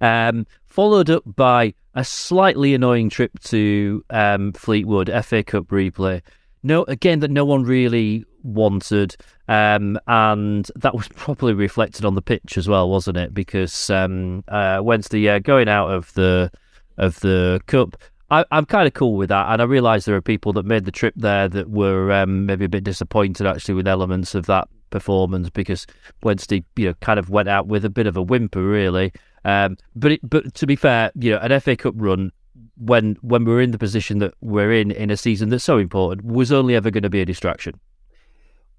Um, 0.00 0.46
followed 0.66 1.10
up 1.10 1.22
by 1.26 1.74
a 1.94 2.04
slightly 2.04 2.74
annoying 2.74 3.08
trip 3.08 3.38
to 3.40 4.04
um, 4.10 4.52
Fleetwood 4.52 5.10
FA 5.24 5.42
Cup 5.42 5.66
replay. 5.66 6.22
No, 6.62 6.84
again 6.84 7.20
that 7.20 7.30
no 7.30 7.44
one 7.44 7.64
really 7.64 8.24
wanted, 8.42 9.16
um, 9.48 9.98
and 10.06 10.70
that 10.76 10.94
was 10.94 11.08
probably 11.16 11.54
reflected 11.54 12.04
on 12.04 12.14
the 12.14 12.22
pitch 12.22 12.56
as 12.56 12.68
well, 12.68 12.88
wasn't 12.88 13.16
it? 13.16 13.34
Because 13.34 13.90
um, 13.90 14.44
uh, 14.48 14.80
Wednesday, 14.82 15.28
uh, 15.28 15.38
going 15.38 15.68
out 15.68 15.88
of 15.88 16.12
the 16.14 16.50
of 16.98 17.18
the 17.20 17.60
cup, 17.66 17.96
I, 18.32 18.46
am 18.50 18.64
kind 18.64 18.86
of 18.86 18.94
cool 18.94 19.16
with 19.16 19.28
that, 19.28 19.52
and 19.52 19.60
I 19.60 19.66
realise 19.66 20.06
there 20.06 20.16
are 20.16 20.22
people 20.22 20.54
that 20.54 20.64
made 20.64 20.86
the 20.86 20.90
trip 20.90 21.12
there 21.16 21.48
that 21.48 21.68
were 21.68 22.10
um, 22.10 22.46
maybe 22.46 22.64
a 22.64 22.68
bit 22.68 22.82
disappointed 22.82 23.46
actually 23.46 23.74
with 23.74 23.86
elements 23.86 24.34
of 24.34 24.46
that 24.46 24.68
performance 24.88 25.50
because 25.50 25.86
Wednesday, 26.22 26.64
you 26.76 26.86
know, 26.86 26.94
kind 27.02 27.18
of 27.18 27.28
went 27.28 27.50
out 27.50 27.66
with 27.66 27.84
a 27.84 27.90
bit 27.90 28.06
of 28.06 28.16
a 28.16 28.22
whimper, 28.22 28.62
really. 28.62 29.12
Um, 29.44 29.76
but 29.94 30.12
it, 30.12 30.20
but 30.22 30.54
to 30.54 30.66
be 30.66 30.76
fair, 30.76 31.12
you 31.14 31.32
know, 31.32 31.38
an 31.38 31.60
FA 31.60 31.76
Cup 31.76 31.92
run 31.98 32.32
when 32.78 33.16
when 33.20 33.44
we're 33.44 33.60
in 33.60 33.70
the 33.70 33.78
position 33.78 34.18
that 34.20 34.32
we're 34.40 34.72
in 34.72 34.90
in 34.92 35.10
a 35.10 35.16
season 35.16 35.50
that's 35.50 35.64
so 35.64 35.76
important 35.76 36.24
was 36.24 36.50
only 36.50 36.74
ever 36.74 36.90
going 36.90 37.02
to 37.02 37.10
be 37.10 37.20
a 37.20 37.26
distraction. 37.26 37.78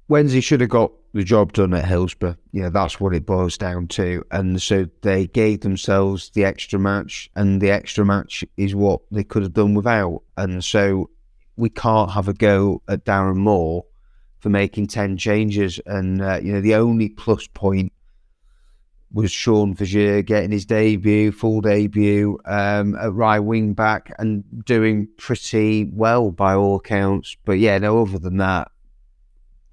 Wednesday 0.07 0.41
should 0.41 0.61
have 0.61 0.69
got 0.69 0.91
the 1.13 1.23
job 1.23 1.53
done 1.53 1.73
at 1.73 1.85
Hillsborough. 1.85 2.37
Yeah, 2.51 2.69
that's 2.69 2.99
what 2.99 3.13
it 3.13 3.25
boils 3.25 3.57
down 3.57 3.87
to. 3.89 4.23
And 4.31 4.61
so 4.61 4.87
they 5.01 5.27
gave 5.27 5.61
themselves 5.61 6.29
the 6.31 6.43
extra 6.43 6.79
match, 6.79 7.29
and 7.35 7.61
the 7.61 7.71
extra 7.71 8.05
match 8.05 8.43
is 8.57 8.75
what 8.75 9.01
they 9.11 9.23
could 9.23 9.43
have 9.43 9.53
done 9.53 9.73
without. 9.75 10.23
And 10.37 10.63
so 10.63 11.09
we 11.55 11.69
can't 11.69 12.11
have 12.11 12.27
a 12.27 12.33
go 12.33 12.81
at 12.87 13.05
Darren 13.05 13.37
Moore 13.37 13.85
for 14.39 14.49
making 14.49 14.87
10 14.87 15.17
changes. 15.17 15.79
And, 15.85 16.21
uh, 16.21 16.39
you 16.43 16.51
know, 16.51 16.61
the 16.61 16.75
only 16.75 17.09
plus 17.09 17.47
point 17.47 17.93
was 19.13 19.31
Sean 19.31 19.75
Vergier 19.75 20.25
getting 20.25 20.51
his 20.51 20.65
debut, 20.65 21.31
full 21.31 21.61
debut 21.61 22.39
um, 22.45 22.95
at 22.95 23.13
right 23.13 23.39
wing 23.39 23.73
back 23.73 24.11
and 24.17 24.43
doing 24.65 25.07
pretty 25.17 25.85
well 25.93 26.31
by 26.31 26.55
all 26.55 26.77
accounts. 26.77 27.37
But 27.45 27.59
yeah, 27.59 27.77
no, 27.77 28.01
other 28.01 28.17
than 28.17 28.37
that, 28.37 28.71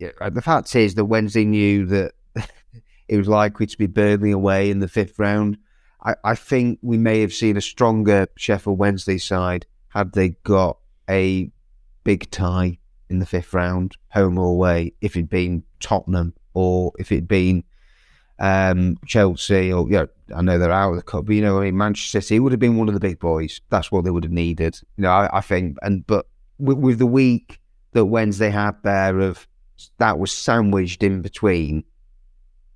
the 0.00 0.42
fact 0.42 0.74
is 0.74 0.94
that 0.94 1.04
Wednesday 1.04 1.44
knew 1.44 1.86
that 1.86 2.12
it 3.08 3.16
was 3.16 3.28
likely 3.28 3.66
to 3.66 3.78
be 3.78 3.86
Burnley 3.86 4.30
away 4.30 4.70
in 4.70 4.80
the 4.80 4.88
fifth 4.88 5.18
round. 5.18 5.58
I, 6.02 6.14
I 6.24 6.34
think 6.34 6.78
we 6.82 6.96
may 6.96 7.20
have 7.20 7.32
seen 7.32 7.56
a 7.56 7.60
stronger 7.60 8.26
Sheffield 8.36 8.78
Wednesday 8.78 9.18
side 9.18 9.66
had 9.88 10.12
they 10.12 10.30
got 10.44 10.78
a 11.08 11.50
big 12.04 12.30
tie 12.30 12.78
in 13.08 13.18
the 13.18 13.26
fifth 13.26 13.52
round, 13.52 13.96
home 14.08 14.38
or 14.38 14.46
away, 14.46 14.94
if 15.00 15.16
it'd 15.16 15.28
been 15.28 15.64
Tottenham 15.80 16.32
or 16.54 16.92
if 16.98 17.10
it'd 17.12 17.28
been 17.28 17.64
um, 18.38 18.96
Chelsea 19.04 19.72
or, 19.72 19.86
you 19.86 19.98
know, 19.98 20.08
I 20.34 20.42
know 20.42 20.58
they're 20.58 20.70
out 20.70 20.90
of 20.90 20.96
the 20.96 21.02
cup, 21.02 21.26
but, 21.26 21.34
you 21.34 21.42
know, 21.42 21.58
I 21.58 21.64
mean, 21.64 21.76
Manchester 21.76 22.20
City 22.20 22.40
would 22.40 22.52
have 22.52 22.60
been 22.60 22.76
one 22.76 22.88
of 22.88 22.94
the 22.94 23.00
big 23.00 23.18
boys. 23.18 23.60
That's 23.68 23.90
what 23.90 24.04
they 24.04 24.10
would 24.10 24.24
have 24.24 24.32
needed. 24.32 24.78
You 24.96 25.02
know, 25.02 25.10
I, 25.10 25.38
I 25.38 25.40
think, 25.40 25.76
and, 25.82 26.06
but 26.06 26.26
with, 26.58 26.78
with 26.78 26.98
the 26.98 27.06
week 27.06 27.60
that 27.92 28.06
Wednesday 28.06 28.50
had 28.50 28.76
there 28.84 29.18
of 29.18 29.46
that 29.98 30.18
was 30.18 30.32
sandwiched 30.32 31.02
in 31.02 31.22
between 31.22 31.84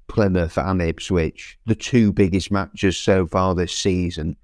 Plymouth 0.09 0.59
and 0.59 0.83
Ipswich, 0.83 1.59
the 1.67 1.75
two 1.75 2.13
biggest 2.13 2.51
matches 2.51 2.97
so 2.97 3.27
far 3.27 3.55
this 3.55 3.77
season. 3.77 4.37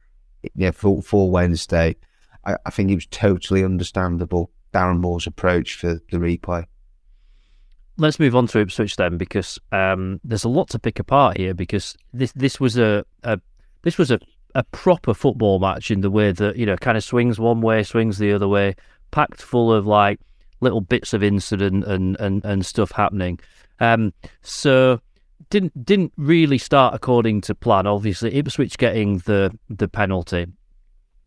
Yeah, 0.55 0.71
for, 0.71 1.03
for 1.03 1.31
Wednesday, 1.31 1.97
I, 2.45 2.57
I 2.65 2.71
think 2.71 2.91
it 2.91 2.95
was 2.95 3.07
totally 3.07 3.63
understandable 3.63 4.51
Darren 4.73 5.01
Moore's 5.01 5.27
approach 5.27 5.75
for 5.75 6.01
the 6.11 6.17
replay. 6.17 6.65
Let's 7.99 8.19
move 8.19 8.35
on 8.35 8.47
to 8.49 8.61
Ipswich 8.61 8.97
then, 8.97 9.19
because 9.19 9.59
um, 9.73 10.21
there's 10.25 10.45
a 10.45 10.49
lot 10.49 10.71
to 10.71 10.79
pick 10.79 10.99
apart 10.99 11.37
here. 11.37 11.53
Because 11.53 11.97
this 12.15 12.33
this 12.33 12.59
was 12.59 12.79
a, 12.79 13.05
a 13.25 13.39
this 13.83 13.99
was 13.99 14.11
a, 14.11 14.19
a 14.55 14.65
proper 14.65 15.13
football 15.13 15.59
match 15.59 15.91
in 15.91 16.01
the 16.01 16.11
way 16.11 16.33
that 16.33 16.57
you 16.57 16.65
know 16.65 16.77
kind 16.77 16.97
of 16.97 17.05
swings 17.05 17.39
one 17.39 17.61
way, 17.61 17.83
swings 17.83 18.17
the 18.17 18.33
other 18.33 18.49
way, 18.49 18.75
packed 19.11 19.43
full 19.43 19.71
of 19.73 19.87
like 19.87 20.19
little 20.61 20.81
bits 20.81 21.13
of 21.13 21.23
incident 21.23 21.85
and 21.85 22.17
and, 22.21 22.45
and 22.45 22.65
stuff 22.65 22.93
happening. 22.93 23.39
Um, 23.81 24.13
so 24.43 25.01
didn't 25.49 25.85
didn't 25.85 26.13
really 26.17 26.59
start 26.59 26.95
according 26.95 27.41
to 27.43 27.55
plan. 27.55 27.87
Obviously, 27.87 28.35
Ipswich 28.35 28.79
getting 28.79 29.19
the 29.19 29.57
the 29.69 29.89
penalty. 29.89 30.47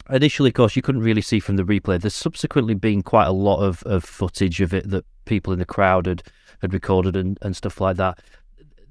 Initially, 0.10 0.50
of 0.50 0.56
course, 0.56 0.76
you 0.76 0.82
couldn't 0.82 1.02
really 1.02 1.22
see 1.22 1.40
from 1.40 1.56
the 1.56 1.64
replay. 1.64 2.00
There's 2.00 2.14
subsequently 2.14 2.74
been 2.74 3.04
quite 3.04 3.26
a 3.26 3.32
lot 3.32 3.62
of, 3.62 3.82
of 3.84 4.04
footage 4.04 4.60
of 4.60 4.74
it 4.74 4.90
that 4.90 5.06
people 5.24 5.54
in 5.54 5.60
the 5.60 5.66
crowd 5.66 6.08
had, 6.08 6.24
had 6.62 6.74
recorded 6.74 7.16
and, 7.16 7.40
and 7.42 7.56
stuff 7.56 7.80
like 7.80 7.96
that 7.96 8.20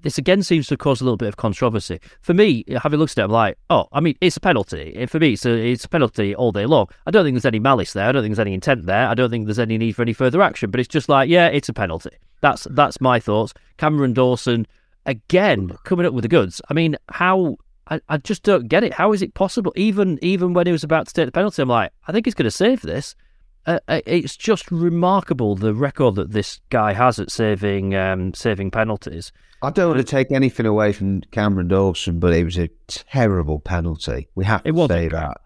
this 0.03 0.19
again 0.19 0.43
seems 0.43 0.67
to 0.69 0.77
cause 0.77 1.01
a 1.01 1.05
little 1.05 1.17
bit 1.17 1.29
of 1.29 1.37
controversy. 1.37 2.01
For 2.21 2.35
me, 2.35 2.65
having 2.83 2.99
looked 2.99 3.13
at 3.13 3.23
it, 3.23 3.25
I'm 3.25 3.31
like, 3.31 3.59
oh, 3.71 3.87
I 3.93 4.01
mean, 4.01 4.17
it's 4.21 4.37
a 4.37 4.41
penalty. 4.41 5.07
For 5.07 5.19
me, 5.19 5.33
it's 5.33 5.47
a, 5.47 5.51
it's 5.51 5.85
a 5.85 5.89
penalty 5.89 6.35
all 6.35 6.53
day 6.53 6.67
long. 6.67 6.89
I 7.07 7.11
don't 7.11 7.25
think 7.25 7.35
there's 7.35 7.45
any 7.45 7.59
malice 7.59 7.93
there. 7.93 8.09
I 8.09 8.13
don't 8.13 8.23
think 8.23 8.35
there's 8.35 8.47
any 8.47 8.55
intent 8.55 8.87
there. 8.87 9.09
I 9.09 9.15
don't 9.15 9.31
think 9.31 9.47
there's 9.47 9.59
any 9.59 9.79
need 9.79 9.93
for 9.93 10.03
any 10.03 10.13
further 10.13 10.43
action. 10.43 10.71
But 10.71 10.81
it's 10.81 10.89
just 10.89 11.09
like, 11.09 11.29
yeah, 11.29 11.47
it's 11.47 11.69
a 11.69 11.73
penalty. 11.73 12.11
That's 12.41 12.67
that's 12.71 13.01
my 13.01 13.21
thoughts. 13.21 13.55
Cameron 13.79 14.13
Dawson, 14.13 14.67
again, 15.07 15.77
coming 15.85 16.07
up 16.07 16.13
with 16.13 16.23
the 16.23 16.29
goods. 16.29 16.61
I 16.69 16.75
mean, 16.75 16.97
how? 17.09 17.57
I, 17.89 18.01
I 18.09 18.19
just 18.19 18.43
don't 18.43 18.69
get 18.69 18.85
it. 18.85 18.95
How 18.95 19.13
is 19.13 19.23
it 19.23 19.35
possible? 19.35 19.73
Even 19.77 20.19
even 20.23 20.53
when 20.53 20.67
he 20.67 20.73
was 20.73 20.85
about 20.85 21.09
to 21.09 21.15
take 21.15 21.27
the 21.27 21.33
penalty, 21.33 21.63
I'm 21.63 21.69
like, 21.69 21.93
I 22.07 22.13
think 22.13 22.27
he's 22.27 22.35
going 22.35 22.45
to 22.45 22.51
save 22.51 22.83
this. 22.83 23.15
Uh, 23.67 23.79
uh, 23.87 24.01
it's 24.07 24.37
just 24.37 24.71
remarkable 24.71 25.55
the 25.55 25.75
record 25.75 26.17
that 26.17 26.33
this 26.33 26.61
guy 26.71 26.93
has 26.93 27.19
at 27.21 27.31
saving 27.31 27.95
um, 27.95 28.35
saving 28.35 28.71
penalties. 28.71 29.33
I 29.63 29.71
don't 29.71 29.95
want 29.95 30.05
to 30.05 30.11
take 30.11 30.33
anything 30.33 30.67
away 30.67 30.93
from 30.93 31.21
Cameron 31.31 31.69
Dawson, 31.69 32.19
but 32.19 32.33
it 32.33 32.45
was 32.45 32.59
a 32.59 32.69
terrible 32.89 33.61
penalty. 33.61 34.29
We 34.35 34.45
have 34.45 34.65
to 34.65 34.89
say 34.89 35.09
that. 35.09 35.41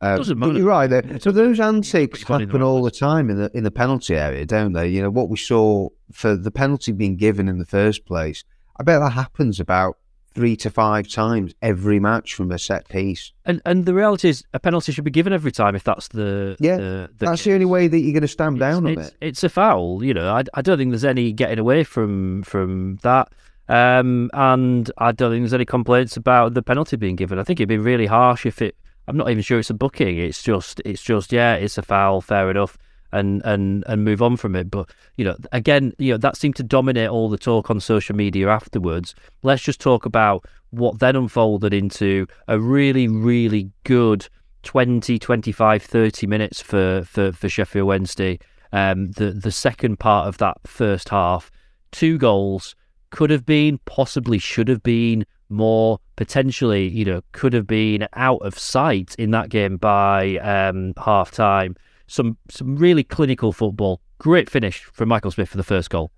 Uh, 0.00 0.16
Doesn't 0.16 0.38
matter. 0.38 0.54
You're 0.54 0.66
right. 0.66 0.88
There. 0.88 1.20
So 1.20 1.30
those 1.30 1.60
antics 1.60 2.24
happen 2.24 2.60
all 2.62 2.82
the 2.82 2.90
time 2.90 3.30
in 3.30 3.38
the 3.38 3.50
in 3.54 3.62
the 3.62 3.70
penalty 3.70 4.16
area, 4.16 4.44
don't 4.44 4.72
they? 4.72 4.88
You 4.88 5.02
know 5.02 5.10
what 5.10 5.28
we 5.28 5.36
saw 5.36 5.88
for 6.12 6.36
the 6.36 6.50
penalty 6.50 6.92
being 6.92 7.16
given 7.16 7.48
in 7.48 7.58
the 7.58 7.66
first 7.66 8.04
place. 8.04 8.44
I 8.78 8.82
bet 8.82 9.00
that 9.00 9.10
happens 9.10 9.60
about 9.60 9.98
three 10.36 10.54
to 10.54 10.68
five 10.68 11.08
times 11.08 11.54
every 11.62 11.98
match 11.98 12.34
from 12.34 12.52
a 12.52 12.58
set 12.58 12.86
piece. 12.88 13.32
And 13.46 13.62
and 13.64 13.86
the 13.86 13.94
reality 13.94 14.28
is, 14.28 14.44
a 14.52 14.60
penalty 14.60 14.92
should 14.92 15.02
be 15.04 15.10
given 15.10 15.32
every 15.32 15.50
time 15.50 15.74
if 15.74 15.82
that's 15.82 16.08
the 16.08 16.56
yeah. 16.60 16.76
The, 16.76 17.10
the 17.16 17.26
that's 17.26 17.42
the 17.42 17.54
only 17.54 17.64
way 17.64 17.88
that 17.88 17.98
you're 17.98 18.12
going 18.12 18.20
to 18.20 18.28
stand 18.28 18.58
down 18.58 18.86
on 18.86 18.98
it. 18.98 19.16
It's 19.22 19.42
a 19.42 19.48
foul. 19.48 20.04
You 20.04 20.12
know, 20.12 20.32
I, 20.32 20.44
I 20.52 20.60
don't 20.60 20.76
think 20.76 20.90
there's 20.90 21.06
any 21.06 21.32
getting 21.32 21.58
away 21.58 21.84
from 21.84 22.42
from 22.42 22.98
that. 23.02 23.32
Um, 23.68 24.30
and 24.34 24.90
I 24.98 25.10
don't 25.10 25.32
think 25.32 25.42
there's 25.42 25.54
any 25.54 25.64
complaints 25.64 26.16
about 26.16 26.54
the 26.54 26.62
penalty 26.62 26.96
being 26.96 27.16
given. 27.16 27.38
I 27.38 27.42
think 27.42 27.58
it'd 27.58 27.68
be 27.68 27.78
really 27.78 28.06
harsh 28.06 28.44
if 28.44 28.60
it. 28.60 28.76
I'm 29.08 29.16
not 29.16 29.30
even 29.30 29.42
sure 29.42 29.58
it's 29.58 29.70
a 29.70 29.74
booking. 29.74 30.18
It's 30.18 30.42
just, 30.42 30.82
it's 30.84 31.02
just, 31.02 31.32
yeah, 31.32 31.54
it's 31.54 31.78
a 31.78 31.82
foul. 31.82 32.20
Fair 32.20 32.50
enough 32.50 32.76
and 33.12 33.42
and 33.44 33.84
and 33.86 34.04
move 34.04 34.22
on 34.22 34.36
from 34.36 34.56
it. 34.56 34.70
But 34.70 34.90
you 35.16 35.24
know, 35.24 35.36
again, 35.52 35.92
you 35.98 36.12
know 36.12 36.18
that 36.18 36.36
seemed 36.36 36.56
to 36.56 36.62
dominate 36.62 37.10
all 37.10 37.28
the 37.28 37.38
talk 37.38 37.70
on 37.70 37.80
social 37.80 38.16
media 38.16 38.48
afterwards. 38.48 39.14
Let's 39.42 39.62
just 39.62 39.80
talk 39.80 40.06
about 40.06 40.44
what 40.70 40.98
then 40.98 41.16
unfolded 41.16 41.72
into 41.72 42.26
a 42.48 42.58
really, 42.58 43.08
really 43.08 43.70
good 43.84 44.28
20, 44.62 45.18
25, 45.18 45.82
30 45.82 46.26
minutes 46.26 46.60
for 46.60 47.04
for, 47.04 47.32
for 47.32 47.48
Sheffield 47.48 47.86
Wednesday. 47.86 48.38
Um, 48.72 49.12
the 49.12 49.30
the 49.30 49.52
second 49.52 49.98
part 49.98 50.28
of 50.28 50.38
that 50.38 50.58
first 50.66 51.08
half, 51.08 51.50
two 51.92 52.18
goals 52.18 52.74
could 53.10 53.30
have 53.30 53.46
been, 53.46 53.78
possibly 53.84 54.38
should 54.38 54.68
have 54.68 54.82
been 54.82 55.24
more 55.48 56.00
potentially, 56.16 56.88
you 56.88 57.04
know, 57.04 57.22
could 57.32 57.52
have 57.52 57.66
been 57.66 58.08
out 58.14 58.42
of 58.42 58.58
sight 58.58 59.14
in 59.16 59.30
that 59.30 59.48
game 59.48 59.76
by 59.76 60.36
um, 60.38 60.92
half 60.96 61.30
time 61.30 61.76
some 62.06 62.36
some 62.50 62.76
really 62.76 63.04
clinical 63.04 63.52
football. 63.52 64.00
Great 64.18 64.48
finish 64.48 64.84
from 64.84 65.08
Michael 65.08 65.30
Smith 65.30 65.48
for 65.48 65.56
the 65.56 65.64
first 65.64 65.90
goal. 65.90 66.10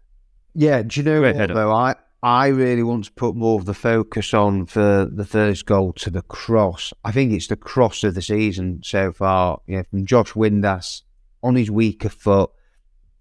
Yeah, 0.54 0.82
do 0.82 1.00
you 1.00 1.04
know 1.04 1.20
Great 1.20 1.36
what, 1.36 1.54
though? 1.54 1.72
I, 1.72 1.94
I 2.22 2.48
really 2.48 2.82
want 2.82 3.04
to 3.06 3.12
put 3.12 3.36
more 3.36 3.58
of 3.58 3.64
the 3.64 3.74
focus 3.74 4.34
on 4.34 4.66
for 4.66 5.08
the 5.10 5.24
first 5.24 5.66
goal 5.66 5.92
to 5.94 6.10
the 6.10 6.22
cross. 6.22 6.92
I 7.04 7.12
think 7.12 7.32
it's 7.32 7.48
the 7.48 7.56
cross 7.56 8.02
of 8.04 8.14
the 8.14 8.22
season 8.22 8.80
so 8.82 9.12
far. 9.12 9.60
You 9.66 9.78
know, 9.78 9.82
from 9.90 10.06
Josh 10.06 10.32
Windass 10.32 11.02
on 11.42 11.56
his 11.56 11.70
weaker 11.70 12.08
foot. 12.08 12.50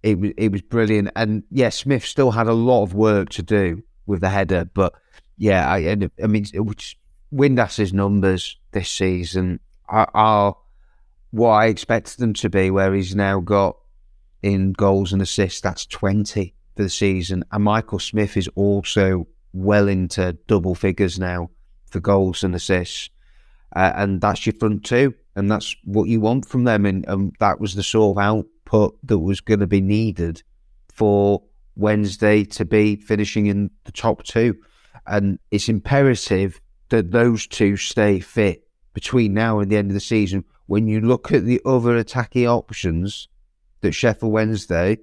It 0.04 0.20
was 0.20 0.32
it 0.38 0.52
was 0.52 0.62
brilliant, 0.62 1.10
and 1.16 1.44
yeah, 1.50 1.70
Smith 1.70 2.06
still 2.06 2.32
had 2.32 2.48
a 2.48 2.54
lot 2.54 2.84
of 2.84 2.94
work 2.94 3.30
to 3.30 3.44
do 3.44 3.84
with 4.06 4.22
the 4.22 4.30
header, 4.30 4.66
but 4.74 4.94
yeah, 5.38 5.70
I, 5.70 5.92
I 6.24 6.28
mean, 6.28 6.46
Windass's 7.34 7.94
numbers 7.94 8.58
this 8.72 8.90
season 8.90 9.60
are, 9.88 10.10
are 10.14 10.58
what 11.32 11.50
I 11.50 11.66
expected 11.68 12.20
them 12.20 12.34
to 12.36 12.50
be, 12.50 12.72
where 12.72 12.94
he's 12.94 13.16
now 13.16 13.40
got 13.40 13.78
in 14.42 14.74
goals 14.74 15.14
and 15.14 15.22
assists, 15.22 15.62
that's 15.62 15.86
20 15.86 16.54
for 16.76 16.84
the 16.84 16.90
season. 16.90 17.44
And 17.52 17.64
Michael 17.64 18.00
Smith 18.00 18.38
is 18.38 18.48
also 18.56 19.28
well 19.54 19.88
into 19.88 20.34
double 20.48 20.76
figures 20.76 21.20
now 21.20 21.50
for 21.90 22.00
goals 22.00 22.44
and 22.44 22.56
assists. 22.56 23.10
Uh, 23.76 23.92
and 23.96 24.22
that's 24.22 24.46
your 24.46 24.56
front 24.60 24.86
two. 24.86 25.14
And 25.36 25.52
that's 25.52 25.76
what 25.84 26.08
you 26.08 26.20
want 26.20 26.48
from 26.48 26.64
them. 26.64 26.86
And, 26.86 27.06
and 27.08 27.36
that 27.40 27.60
was 27.60 27.76
the 27.76 27.84
sort 27.84 28.18
of 28.18 28.24
output 28.24 28.98
that 29.04 29.20
was 29.20 29.42
going 29.42 29.60
to 29.60 29.68
be 29.68 29.82
needed 29.82 30.42
for 30.90 31.44
Wednesday 31.76 32.44
to 32.44 32.66
be 32.66 32.96
finishing 32.96 33.46
in 33.46 33.70
the 33.84 33.92
top 33.92 34.24
two. 34.24 34.56
And 35.06 35.40
it's 35.52 35.70
imperative 35.70 36.60
that 36.90 37.12
those 37.12 37.46
two 37.48 37.78
stay 37.78 38.20
fit 38.20 38.68
between 38.94 39.34
now 39.34 39.60
and 39.60 39.72
the 39.72 39.78
end 39.78 39.92
of 39.92 39.94
the 39.94 40.00
season. 40.00 40.44
When 40.68 40.88
you 40.88 41.00
look 41.00 41.32
at 41.32 41.46
the 41.46 41.62
other 41.66 41.96
attacking 41.96 42.46
options 42.46 43.30
that 43.82 43.94
Sheffield 43.94 44.34
Wednesday 44.34 44.98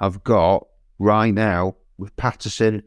have 0.00 0.24
got 0.24 0.66
right 0.98 1.32
now, 1.32 1.76
with 1.98 2.16
Paterson 2.16 2.82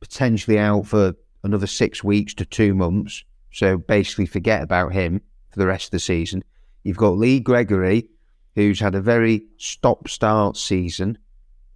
potentially 0.00 0.58
out 0.58 0.86
for 0.86 1.14
another 1.42 1.66
six 1.66 2.02
weeks 2.02 2.34
to 2.34 2.46
two 2.46 2.74
months, 2.74 3.24
so 3.52 3.76
basically 3.76 4.26
forget 4.26 4.62
about 4.62 4.92
him 4.92 5.20
for 5.50 5.58
the 5.58 5.66
rest 5.66 5.86
of 5.86 5.90
the 5.92 5.98
season. 5.98 6.42
You've 6.82 6.96
got 6.96 7.18
Lee 7.18 7.40
Gregory, 7.40 8.08
who's 8.54 8.80
had 8.80 8.94
a 8.94 9.00
very 9.02 9.46
stop 9.58 10.08
start 10.08 10.56
season. 10.56 11.18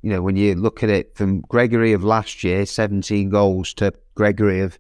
You 0.00 0.10
know, 0.10 0.22
when 0.22 0.36
you 0.36 0.54
look 0.54 0.82
at 0.82 0.90
it 0.90 1.14
from 1.14 1.42
Gregory 1.42 1.92
of 1.92 2.04
last 2.04 2.42
year, 2.42 2.64
17 2.64 3.28
goals, 3.28 3.74
to 3.74 3.92
Gregory 4.14 4.60
of 4.60 4.78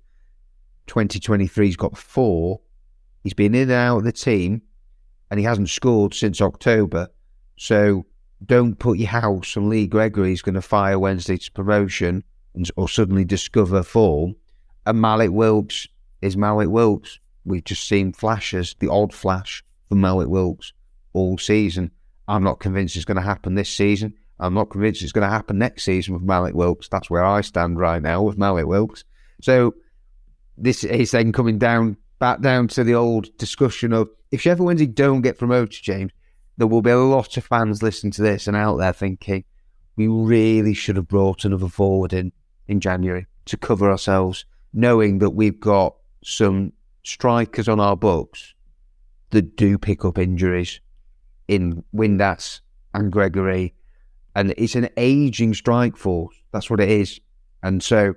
2023, 0.86 1.66
he's 1.66 1.76
got 1.76 1.96
four. 1.96 2.60
He's 3.22 3.34
been 3.34 3.54
in 3.54 3.62
and 3.62 3.72
out 3.72 3.98
of 3.98 4.04
the 4.04 4.12
team 4.12 4.62
and 5.30 5.40
he 5.40 5.44
hasn't 5.44 5.70
scored 5.70 6.14
since 6.14 6.40
October. 6.40 7.08
So 7.56 8.06
don't 8.44 8.78
put 8.78 8.98
your 8.98 9.08
house 9.08 9.56
on 9.56 9.68
Lee 9.68 9.86
Gregory. 9.86 10.30
He's 10.30 10.42
going 10.42 10.54
to 10.54 10.62
fire 10.62 10.98
Wednesday 10.98 11.36
to 11.36 11.52
promotion 11.52 12.24
and, 12.54 12.70
or 12.76 12.88
suddenly 12.88 13.24
discover 13.24 13.82
form. 13.82 14.36
And 14.86 14.98
Mallik 14.98 15.32
Wilks 15.32 15.88
is 16.20 16.36
Mallik 16.36 16.68
Wilks. 16.68 17.18
We've 17.44 17.64
just 17.64 17.86
seen 17.86 18.12
flashes, 18.12 18.74
the 18.78 18.88
odd 18.88 19.12
flash 19.12 19.64
from 19.88 20.00
Mallik 20.00 20.28
Wilks 20.28 20.72
all 21.12 21.38
season. 21.38 21.90
I'm 22.28 22.42
not 22.42 22.60
convinced 22.60 22.96
it's 22.96 23.04
going 23.04 23.16
to 23.16 23.22
happen 23.22 23.54
this 23.54 23.70
season. 23.70 24.14
I'm 24.40 24.54
not 24.54 24.70
convinced 24.70 25.02
it's 25.02 25.12
going 25.12 25.26
to 25.26 25.32
happen 25.32 25.58
next 25.58 25.84
season 25.84 26.14
with 26.14 26.26
Mallik 26.26 26.54
Wilks. 26.54 26.88
That's 26.88 27.08
where 27.08 27.24
I 27.24 27.40
stand 27.42 27.78
right 27.78 28.02
now 28.02 28.22
with 28.22 28.36
Mallik 28.36 28.66
Wilks. 28.66 29.04
So 29.40 29.74
this 30.56 30.84
is 30.84 31.10
then 31.12 31.32
coming 31.32 31.58
down 31.58 31.96
back 32.18 32.40
down 32.40 32.68
to 32.68 32.84
the 32.84 32.94
old 32.94 33.36
discussion 33.38 33.92
of 33.92 34.08
if 34.34 34.40
Sheffield 34.40 34.66
Wednesday 34.66 34.86
don't 34.86 35.22
get 35.22 35.38
promoted, 35.38 35.80
James, 35.82 36.10
there 36.56 36.66
will 36.66 36.82
be 36.82 36.90
a 36.90 36.98
lot 36.98 37.36
of 37.36 37.44
fans 37.44 37.82
listening 37.82 38.10
to 38.12 38.22
this 38.22 38.48
and 38.48 38.56
out 38.56 38.76
there 38.76 38.92
thinking 38.92 39.44
we 39.96 40.08
really 40.08 40.74
should 40.74 40.96
have 40.96 41.06
brought 41.06 41.44
another 41.44 41.68
forward 41.68 42.12
in 42.12 42.32
in 42.66 42.80
January 42.80 43.26
to 43.44 43.56
cover 43.56 43.90
ourselves, 43.90 44.44
knowing 44.72 45.18
that 45.18 45.30
we've 45.30 45.60
got 45.60 45.94
some 46.24 46.72
strikers 47.04 47.68
on 47.68 47.78
our 47.78 47.96
books 47.96 48.54
that 49.30 49.56
do 49.56 49.78
pick 49.78 50.04
up 50.04 50.18
injuries 50.18 50.80
in 51.46 51.84
Windass 51.94 52.60
and 52.92 53.12
Gregory. 53.12 53.74
And 54.34 54.52
it's 54.56 54.74
an 54.74 54.88
aging 54.96 55.54
strike 55.54 55.96
force. 55.96 56.34
That's 56.52 56.70
what 56.70 56.80
it 56.80 56.90
is. 56.90 57.20
And 57.62 57.82
so 57.82 58.14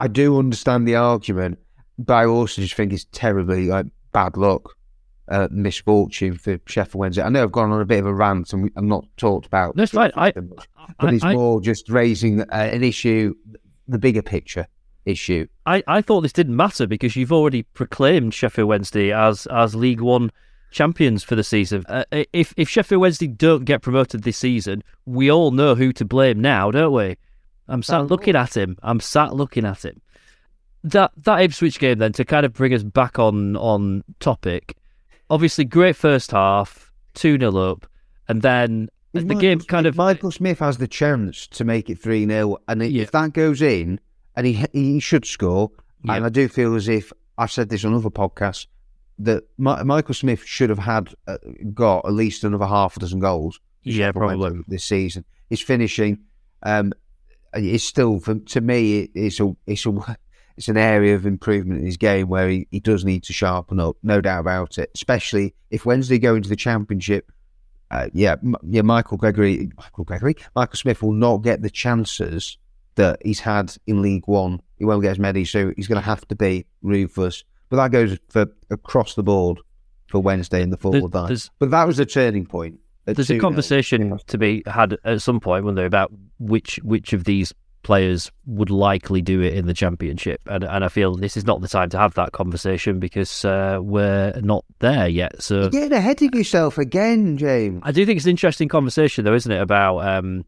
I 0.00 0.08
do 0.08 0.38
understand 0.38 0.86
the 0.86 0.96
argument, 0.96 1.58
but 1.98 2.14
I 2.14 2.26
also 2.26 2.60
just 2.60 2.74
think 2.74 2.92
it's 2.92 3.06
terribly 3.12 3.68
like 3.68 3.86
bad 4.12 4.36
luck, 4.36 4.76
uh, 5.28 5.48
misfortune 5.50 6.36
for 6.36 6.58
Sheffield 6.66 7.00
Wednesday. 7.00 7.22
I 7.22 7.28
know 7.28 7.42
I've 7.42 7.52
gone 7.52 7.70
on 7.70 7.80
a 7.80 7.84
bit 7.84 8.00
of 8.00 8.06
a 8.06 8.14
rant 8.14 8.52
and 8.52 8.70
I'm 8.76 8.88
not 8.88 9.04
talked 9.16 9.46
about. 9.46 9.76
That's 9.76 9.94
right. 9.94 10.12
I, 10.16 10.32
but 10.32 11.14
it's 11.14 11.24
I, 11.24 11.34
more 11.34 11.60
just 11.60 11.88
raising 11.88 12.40
uh, 12.40 12.46
an 12.50 12.82
issue, 12.82 13.34
the 13.88 13.98
bigger 13.98 14.22
picture 14.22 14.66
issue. 15.04 15.46
I, 15.66 15.82
I 15.86 16.02
thought 16.02 16.22
this 16.22 16.32
didn't 16.32 16.56
matter 16.56 16.86
because 16.86 17.16
you've 17.16 17.32
already 17.32 17.62
proclaimed 17.62 18.34
Sheffield 18.34 18.68
Wednesday 18.68 19.12
as 19.12 19.46
as 19.46 19.74
League 19.74 20.00
One 20.00 20.30
champions 20.70 21.22
for 21.22 21.36
the 21.36 21.44
season. 21.44 21.84
Uh, 21.88 22.04
if 22.32 22.52
if 22.56 22.68
Sheffield 22.68 23.00
Wednesday 23.00 23.26
don't 23.26 23.64
get 23.64 23.82
promoted 23.82 24.22
this 24.22 24.38
season, 24.38 24.82
we 25.06 25.30
all 25.30 25.50
know 25.50 25.74
who 25.74 25.92
to 25.94 26.04
blame 26.04 26.40
now, 26.40 26.70
don't 26.70 26.92
we? 26.92 27.16
I'm 27.68 27.82
sat 27.82 28.08
looking 28.08 28.36
at 28.36 28.56
him. 28.56 28.76
I'm 28.82 29.00
sat 29.00 29.34
looking 29.34 29.64
at 29.64 29.84
him. 29.84 30.00
That 30.82 31.12
that 31.16 31.40
Ipswich 31.40 31.78
game 31.78 31.98
then 31.98 32.12
to 32.12 32.24
kind 32.24 32.44
of 32.44 32.52
bring 32.52 32.74
us 32.74 32.82
back 32.82 33.18
on 33.18 33.56
on 33.56 34.04
topic. 34.20 34.76
Obviously, 35.34 35.64
great 35.64 35.96
first 35.96 36.30
half, 36.30 36.92
two 37.14 37.36
0 37.36 37.56
up, 37.56 37.86
and 38.28 38.40
then 38.40 38.88
if 39.12 39.22
the 39.22 39.26
Michael 39.26 39.40
game 39.40 39.58
Smith, 39.58 39.68
kind 39.68 39.86
of 39.86 39.96
Michael 39.96 40.30
Smith 40.30 40.60
has 40.60 40.78
the 40.78 40.86
chance 40.86 41.48
to 41.48 41.64
make 41.64 41.90
it 41.90 41.98
three 41.98 42.24
0 42.24 42.56
and 42.68 42.80
if 42.82 42.92
Yeah. 42.92 43.04
that 43.12 43.32
goes 43.32 43.60
in, 43.60 43.98
and 44.36 44.46
he 44.46 44.64
he 44.72 45.00
should 45.00 45.24
score, 45.26 45.72
Yeah. 46.04 46.14
and 46.14 46.24
I 46.24 46.28
do 46.28 46.46
feel 46.46 46.76
as 46.76 46.86
if 46.88 47.12
I've 47.36 47.50
said 47.50 47.68
this 47.68 47.84
on 47.84 47.94
other 47.94 48.10
podcasts 48.10 48.68
that 49.18 49.42
Mi- 49.58 49.82
Michael 49.82 50.14
Smith 50.14 50.44
should 50.44 50.70
have 50.70 50.78
had 50.78 51.12
uh, 51.26 51.38
got 51.72 52.04
at 52.06 52.12
least 52.12 52.44
another 52.44 52.66
half 52.66 52.96
a 52.96 53.00
dozen 53.00 53.18
goals. 53.18 53.58
yeah 53.82 54.12
probably 54.12 54.62
this 54.68 54.84
season. 54.84 55.24
His 55.50 55.60
finishing 55.60 56.18
um, 56.62 56.92
is 57.54 57.82
still, 57.84 58.20
for, 58.20 58.36
to 58.36 58.60
me, 58.60 59.00
it, 59.00 59.10
it's 59.14 59.40
a 59.40 59.54
it's 59.66 59.84
a 59.84 60.16
it's 60.56 60.68
an 60.68 60.76
area 60.76 61.14
of 61.14 61.26
improvement 61.26 61.80
in 61.80 61.86
his 61.86 61.96
game 61.96 62.28
where 62.28 62.48
he, 62.48 62.68
he 62.70 62.80
does 62.80 63.04
need 63.04 63.22
to 63.24 63.32
sharpen 63.32 63.80
up, 63.80 63.96
no 64.02 64.20
doubt 64.20 64.40
about 64.40 64.78
it. 64.78 64.90
Especially 64.94 65.54
if 65.70 65.84
Wednesday 65.84 66.18
go 66.18 66.34
into 66.34 66.48
the 66.48 66.56
championship. 66.56 67.30
Uh, 67.90 68.08
yeah, 68.12 68.36
M- 68.42 68.56
yeah. 68.62 68.82
Michael 68.82 69.16
Gregory, 69.16 69.70
Michael 69.76 70.04
Gregory, 70.04 70.36
Michael 70.56 70.76
Smith 70.76 71.02
will 71.02 71.12
not 71.12 71.38
get 71.38 71.62
the 71.62 71.70
chances 71.70 72.56
that 72.96 73.20
he's 73.24 73.40
had 73.40 73.74
in 73.86 74.00
League 74.02 74.26
One. 74.26 74.60
He 74.78 74.84
won't 74.84 75.02
get 75.02 75.10
as 75.12 75.18
many, 75.18 75.44
so 75.44 75.72
he's 75.76 75.86
going 75.88 76.00
to 76.00 76.06
have 76.06 76.26
to 76.28 76.34
be 76.36 76.66
ruthless. 76.82 77.44
But 77.68 77.76
that 77.76 77.90
goes 77.92 78.18
for 78.28 78.46
across 78.70 79.14
the 79.14 79.22
board 79.22 79.58
for 80.08 80.20
Wednesday 80.20 80.62
in 80.62 80.70
the 80.70 80.76
forward 80.76 81.12
line. 81.14 81.28
there's 81.28 81.50
But 81.58 81.70
that 81.70 81.86
was 81.86 81.98
a 81.98 82.06
turning 82.06 82.46
point. 82.46 82.78
there's 83.04 83.30
a 83.30 83.34
2-0. 83.34 83.40
conversation 83.40 84.18
to 84.28 84.38
be 84.38 84.62
had 84.66 84.96
at 85.04 85.22
some 85.22 85.40
point, 85.40 85.64
when 85.64 85.74
they're 85.74 85.86
about 85.86 86.12
which 86.38 86.78
which 86.84 87.12
of 87.12 87.24
these 87.24 87.52
players 87.84 88.32
would 88.46 88.70
likely 88.70 89.22
do 89.22 89.40
it 89.40 89.54
in 89.54 89.66
the 89.66 89.74
championship, 89.74 90.40
and 90.46 90.64
and 90.64 90.84
I 90.84 90.88
feel 90.88 91.14
this 91.14 91.36
is 91.36 91.44
not 91.44 91.60
the 91.60 91.68
time 91.68 91.90
to 91.90 91.98
have 91.98 92.14
that 92.14 92.32
conversation 92.32 92.98
because 92.98 93.44
uh, 93.44 93.78
we're 93.80 94.32
not 94.42 94.64
there 94.80 95.06
yet. 95.06 95.40
So 95.42 95.60
You're 95.60 95.70
getting 95.70 95.92
ahead 95.92 96.20
of 96.22 96.34
yourself 96.34 96.78
again, 96.78 97.36
James. 97.36 97.80
I 97.84 97.92
do 97.92 98.04
think 98.04 98.16
it's 98.16 98.26
an 98.26 98.30
interesting 98.30 98.68
conversation, 98.68 99.24
though, 99.24 99.34
isn't 99.34 99.52
it? 99.52 99.60
About 99.60 99.98
um, 99.98 100.44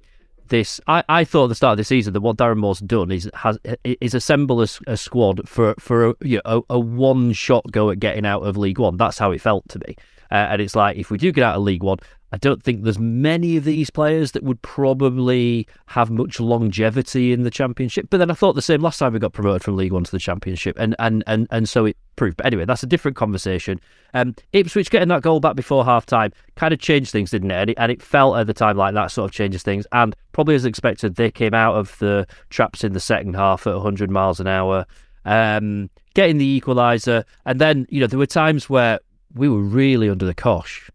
this. 0.49 0.81
I, 0.89 1.05
I 1.09 1.25
thought 1.25 1.45
at 1.45 1.49
the 1.51 1.55
start 1.55 1.73
of 1.73 1.79
the 1.79 1.85
season 1.85 2.13
that 2.15 2.21
what 2.21 2.37
Darren 2.37 2.57
Moore's 2.57 2.81
done 2.81 3.13
is 3.13 3.31
has 3.35 3.59
is 3.85 4.15
assemble 4.15 4.63
a 4.63 4.97
squad 4.97 5.49
for 5.49 5.75
for 5.79 6.11
a, 6.11 6.15
you 6.23 6.41
know, 6.45 6.65
a, 6.71 6.75
a 6.75 6.81
one 6.81 7.33
shot 7.33 7.71
go 7.71 7.91
at 7.91 8.01
getting 8.01 8.27
out 8.27 8.43
of 8.43 8.57
League 8.57 8.79
One. 8.79 8.97
That's 8.97 9.19
how 9.19 9.31
it 9.31 9.41
felt 9.41 9.69
to 9.69 9.79
me. 9.87 9.97
Uh, 10.31 10.35
and 10.35 10.61
it's 10.61 10.75
like 10.75 10.97
if 10.97 11.11
we 11.11 11.19
do 11.19 11.31
get 11.31 11.45
out 11.45 11.57
of 11.57 11.63
League 11.63 11.83
One, 11.83 11.99
I 12.37 12.39
don't 12.39 12.63
think 12.63 12.83
there's 12.83 12.99
many 12.99 13.57
of 13.57 13.65
these 13.65 13.89
players 13.89 14.33
that 14.33 14.43
would 14.43 14.61
probably 14.61 15.67
have 15.87 16.11
much 16.11 16.39
longevity 16.39 17.33
in 17.33 17.45
the 17.45 17.51
Championship. 17.51 18.09
But 18.11 18.19
then 18.19 18.31
I 18.31 18.35
thought 18.35 18.53
the 18.53 18.61
same 18.61 18.83
last 18.83 18.99
time 18.99 19.15
we 19.15 19.19
got 19.19 19.33
promoted 19.33 19.65
from 19.65 19.75
League 19.75 19.93
One 19.93 20.05
to 20.05 20.13
the 20.13 20.19
Championship, 20.19 20.77
and 20.79 20.95
and 20.99 21.25
and, 21.27 21.49
and 21.51 21.67
so 21.67 21.87
it 21.87 21.97
proved. 22.15 22.37
But 22.37 22.45
anyway, 22.45 22.67
that's 22.67 22.83
a 22.83 22.87
different 22.87 23.17
conversation. 23.17 23.81
Um, 24.13 24.35
Ipswich 24.53 24.91
getting 24.91 25.09
that 25.09 25.23
goal 25.23 25.41
back 25.41 25.57
before 25.57 25.83
half 25.87 26.05
time 26.05 26.31
kind 26.57 26.75
of 26.75 26.79
changed 26.79 27.11
things, 27.11 27.31
didn't 27.31 27.53
it? 27.53 27.55
And, 27.55 27.71
it? 27.71 27.77
and 27.81 27.91
it 27.91 28.03
felt 28.03 28.37
at 28.37 28.47
the 28.47 28.53
time 28.53 28.77
like 28.77 28.93
that 28.93 29.11
sort 29.11 29.31
of 29.31 29.35
changes 29.35 29.63
things. 29.63 29.87
And 29.93 30.15
probably 30.33 30.57
as 30.57 30.67
expected, 30.67 31.15
they 31.15 31.31
came 31.31 31.55
out 31.55 31.77
of 31.77 31.99
the 32.01 32.27
traps 32.51 32.85
in 32.85 32.93
the 32.93 33.01
second 33.01 33.33
half 33.33 33.67
at 33.67 33.73
100 33.73 34.11
miles 34.11 34.41
an 34.41 34.47
hour, 34.47 34.85
um, 35.25 35.89
getting 36.13 36.37
the 36.37 36.61
equaliser. 36.61 37.25
And 37.47 37.59
then, 37.59 37.87
you 37.89 37.99
know, 37.99 38.07
there 38.07 38.19
were 38.19 38.27
times 38.27 38.69
where 38.69 39.01
we 39.35 39.49
were 39.49 39.63
really 39.63 40.11
under 40.11 40.27
the 40.27 40.35
cosh. 40.35 40.91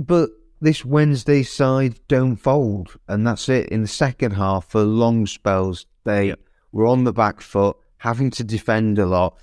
But 0.00 0.30
this 0.62 0.82
Wednesday 0.82 1.42
side 1.42 2.00
don't 2.08 2.36
fold, 2.36 2.96
and 3.06 3.26
that's 3.26 3.48
it. 3.50 3.68
In 3.68 3.82
the 3.82 3.88
second 3.88 4.32
half, 4.32 4.64
for 4.66 4.82
long 4.82 5.26
spells, 5.26 5.84
they 6.04 6.28
Yep. 6.28 6.40
were 6.72 6.86
on 6.86 7.04
the 7.04 7.12
back 7.12 7.42
foot, 7.42 7.76
having 7.98 8.30
to 8.30 8.42
defend 8.44 8.98
a 8.98 9.04
lot. 9.04 9.38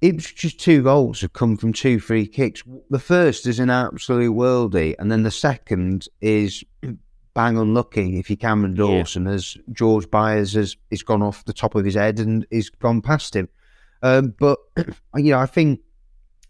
Ipswich's 0.00 0.54
two 0.54 0.82
goals 0.84 1.20
have 1.22 1.32
come 1.32 1.56
from 1.56 1.72
two 1.72 1.98
free 1.98 2.26
kicks. 2.26 2.62
The 2.88 3.00
first 3.00 3.46
is 3.48 3.58
an 3.58 3.68
absolute 3.68 4.32
worldie, 4.32 4.94
and 4.98 5.10
then 5.10 5.24
the 5.24 5.30
second 5.32 6.06
is 6.20 6.62
bang 7.34 7.58
unlucky 7.58 8.18
if 8.18 8.30
you 8.30 8.36
Cameron 8.36 8.72
Yeah. 8.76 8.86
Dawson, 8.86 9.26
as 9.26 9.56
George 9.72 10.08
Byers 10.08 10.52
has, 10.54 10.76
has 10.92 11.02
gone 11.02 11.20
off 11.22 11.44
the 11.44 11.52
top 11.52 11.74
of 11.74 11.84
his 11.84 11.96
head 11.96 12.20
and 12.20 12.46
is 12.52 12.70
gone 12.70 13.02
past 13.02 13.34
him. 13.34 13.48
Um, 14.02 14.34
but 14.38 14.58
you 15.16 15.32
know, 15.32 15.38
I 15.40 15.46
think 15.46 15.80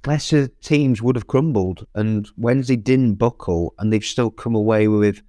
lesser 0.07 0.49
teams 0.49 1.03
would 1.03 1.17
have 1.17 1.27
crumbled, 1.27 1.87
and 1.95 2.29
Wednesday 2.37 2.77
didn't 2.77 3.15
buckle, 3.15 3.75
and 3.79 3.93
they've 3.93 4.05
still 4.05 4.31
come 4.31 4.55
away 4.55 4.89
with 4.89 5.23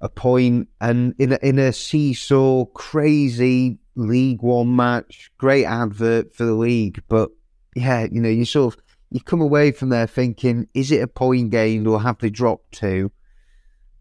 a 0.00 0.08
point. 0.08 0.68
And 0.80 1.14
in 1.18 1.32
a, 1.32 1.38
in 1.42 1.58
a 1.58 1.72
seesaw, 1.72 2.66
crazy 2.66 3.78
League 3.94 4.42
One 4.42 4.74
match, 4.74 5.30
great 5.38 5.64
advert 5.64 6.34
for 6.34 6.44
the 6.44 6.54
league, 6.54 7.02
but 7.08 7.30
yeah, 7.74 8.06
you 8.10 8.20
know, 8.20 8.28
you 8.28 8.44
sort 8.44 8.74
of 8.74 8.82
you 9.12 9.20
come 9.20 9.42
away 9.42 9.72
from 9.72 9.90
there 9.90 10.06
thinking, 10.06 10.68
is 10.72 10.90
it 10.90 11.02
a 11.02 11.06
point 11.06 11.50
gained 11.50 11.86
or 11.86 12.00
have 12.00 12.18
they 12.18 12.30
dropped 12.30 12.72
two? 12.72 13.12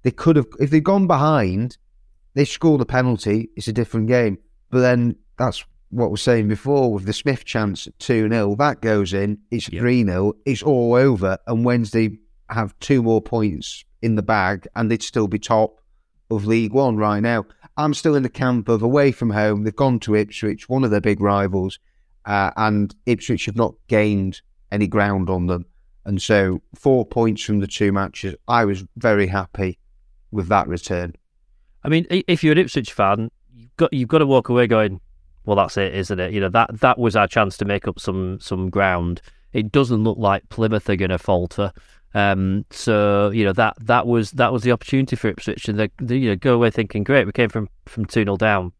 They 0.03 0.11
could 0.11 0.37
have, 0.37 0.47
if 0.59 0.69
they'd 0.69 0.83
gone 0.83 1.05
behind, 1.05 1.77
they 2.33 2.45
scored 2.45 2.79
a 2.79 2.85
penalty. 2.85 3.49
It's 3.57 3.67
a 3.67 3.73
different 3.73 4.07
game. 4.07 4.37
But 4.69 4.79
then 4.79 5.17
that's 5.37 5.65
what 5.91 6.09
we're 6.09 6.17
saying 6.17 6.47
before 6.47 6.91
with 6.93 7.05
the 7.05 7.13
Smith 7.13 7.45
chance 7.45 7.85
at 7.87 7.97
2 7.99 8.29
0. 8.29 8.55
That 8.55 8.81
goes 8.81 9.13
in, 9.13 9.37
it's 9.51 9.69
Yep. 9.71 9.81
3 9.81 10.03
0, 10.05 10.33
it's 10.45 10.63
all 10.63 10.95
over. 10.95 11.37
And 11.47 11.63
Wednesday 11.63 12.17
have 12.49 12.77
two 12.79 13.03
more 13.03 13.21
points 13.21 13.85
in 14.01 14.15
the 14.15 14.21
bag 14.23 14.67
and 14.75 14.89
they'd 14.89 15.03
still 15.03 15.27
be 15.27 15.37
top 15.39 15.79
of 16.29 16.45
League 16.45 16.73
One 16.73 16.97
right 16.97 17.19
now. 17.21 17.45
I'm 17.77 17.93
still 17.93 18.15
in 18.15 18.23
the 18.23 18.29
camp 18.29 18.67
of 18.69 18.81
away 18.81 19.11
from 19.11 19.29
home. 19.29 19.63
They've 19.63 19.75
gone 19.75 19.99
to 20.01 20.15
Ipswich, 20.15 20.67
one 20.67 20.83
of 20.83 20.91
their 20.91 21.01
big 21.01 21.21
rivals. 21.21 21.79
uh, 22.25 22.51
and 22.55 22.93
Ipswich 23.07 23.45
have 23.45 23.55
not 23.55 23.73
gained 23.87 24.41
any 24.71 24.85
ground 24.87 25.29
on 25.29 25.47
them. 25.47 25.65
And 26.05 26.21
so, 26.21 26.61
four 26.75 27.05
points 27.05 27.43
from 27.43 27.59
the 27.59 27.67
two 27.67 27.91
matches, 27.91 28.35
I 28.47 28.63
was 28.65 28.85
very 28.95 29.27
happy 29.27 29.79
with 30.31 30.47
that 30.49 30.67
return. 30.67 31.13
I 31.83 31.89
mean, 31.89 32.05
if 32.09 32.43
you're 32.43 32.51
an 32.53 32.57
Ipswich 32.59 32.93
fan, 32.93 33.31
you've 33.53 33.75
got 33.77 33.91
you've 33.93 34.07
got 34.09 34.19
to 34.19 34.27
walk 34.27 34.49
away 34.49 34.67
going, 34.67 35.01
"Well, 35.45 35.55
that's 35.55 35.77
it, 35.77 35.93
isn't 35.95 36.19
it?" 36.19 36.33
You 36.33 36.41
know 36.41 36.49
that 36.49 36.79
that 36.79 36.97
was 36.97 37.15
our 37.15 37.27
chance 37.27 37.57
to 37.57 37.65
make 37.65 37.87
up 37.87 37.99
some 37.99 38.39
some 38.39 38.69
ground. 38.69 39.21
It 39.53 39.71
doesn't 39.71 40.03
look 40.03 40.17
like 40.17 40.47
Plymouth 40.49 40.89
are 40.89 40.95
going 40.95 41.09
to 41.09 41.17
falter. 41.17 41.73
Um, 42.13 42.65
so 42.71 43.29
you 43.29 43.45
know 43.45 43.53
that 43.53 43.75
that 43.81 44.07
was 44.07 44.31
that 44.31 44.51
was 44.51 44.63
the 44.63 44.71
opportunity 44.71 45.15
for 45.15 45.29
Ipswich, 45.29 45.67
and 45.67 45.79
they, 45.79 45.89
they 46.01 46.17
you 46.17 46.29
know 46.29 46.35
go 46.35 46.55
away 46.55 46.69
thinking, 46.69 47.03
"Great, 47.03 47.25
we 47.25 47.31
came 47.31 47.49
from 47.49 47.69
from 47.85 48.05
two 48.05 48.23
0 48.23 48.37
down." 48.37 48.73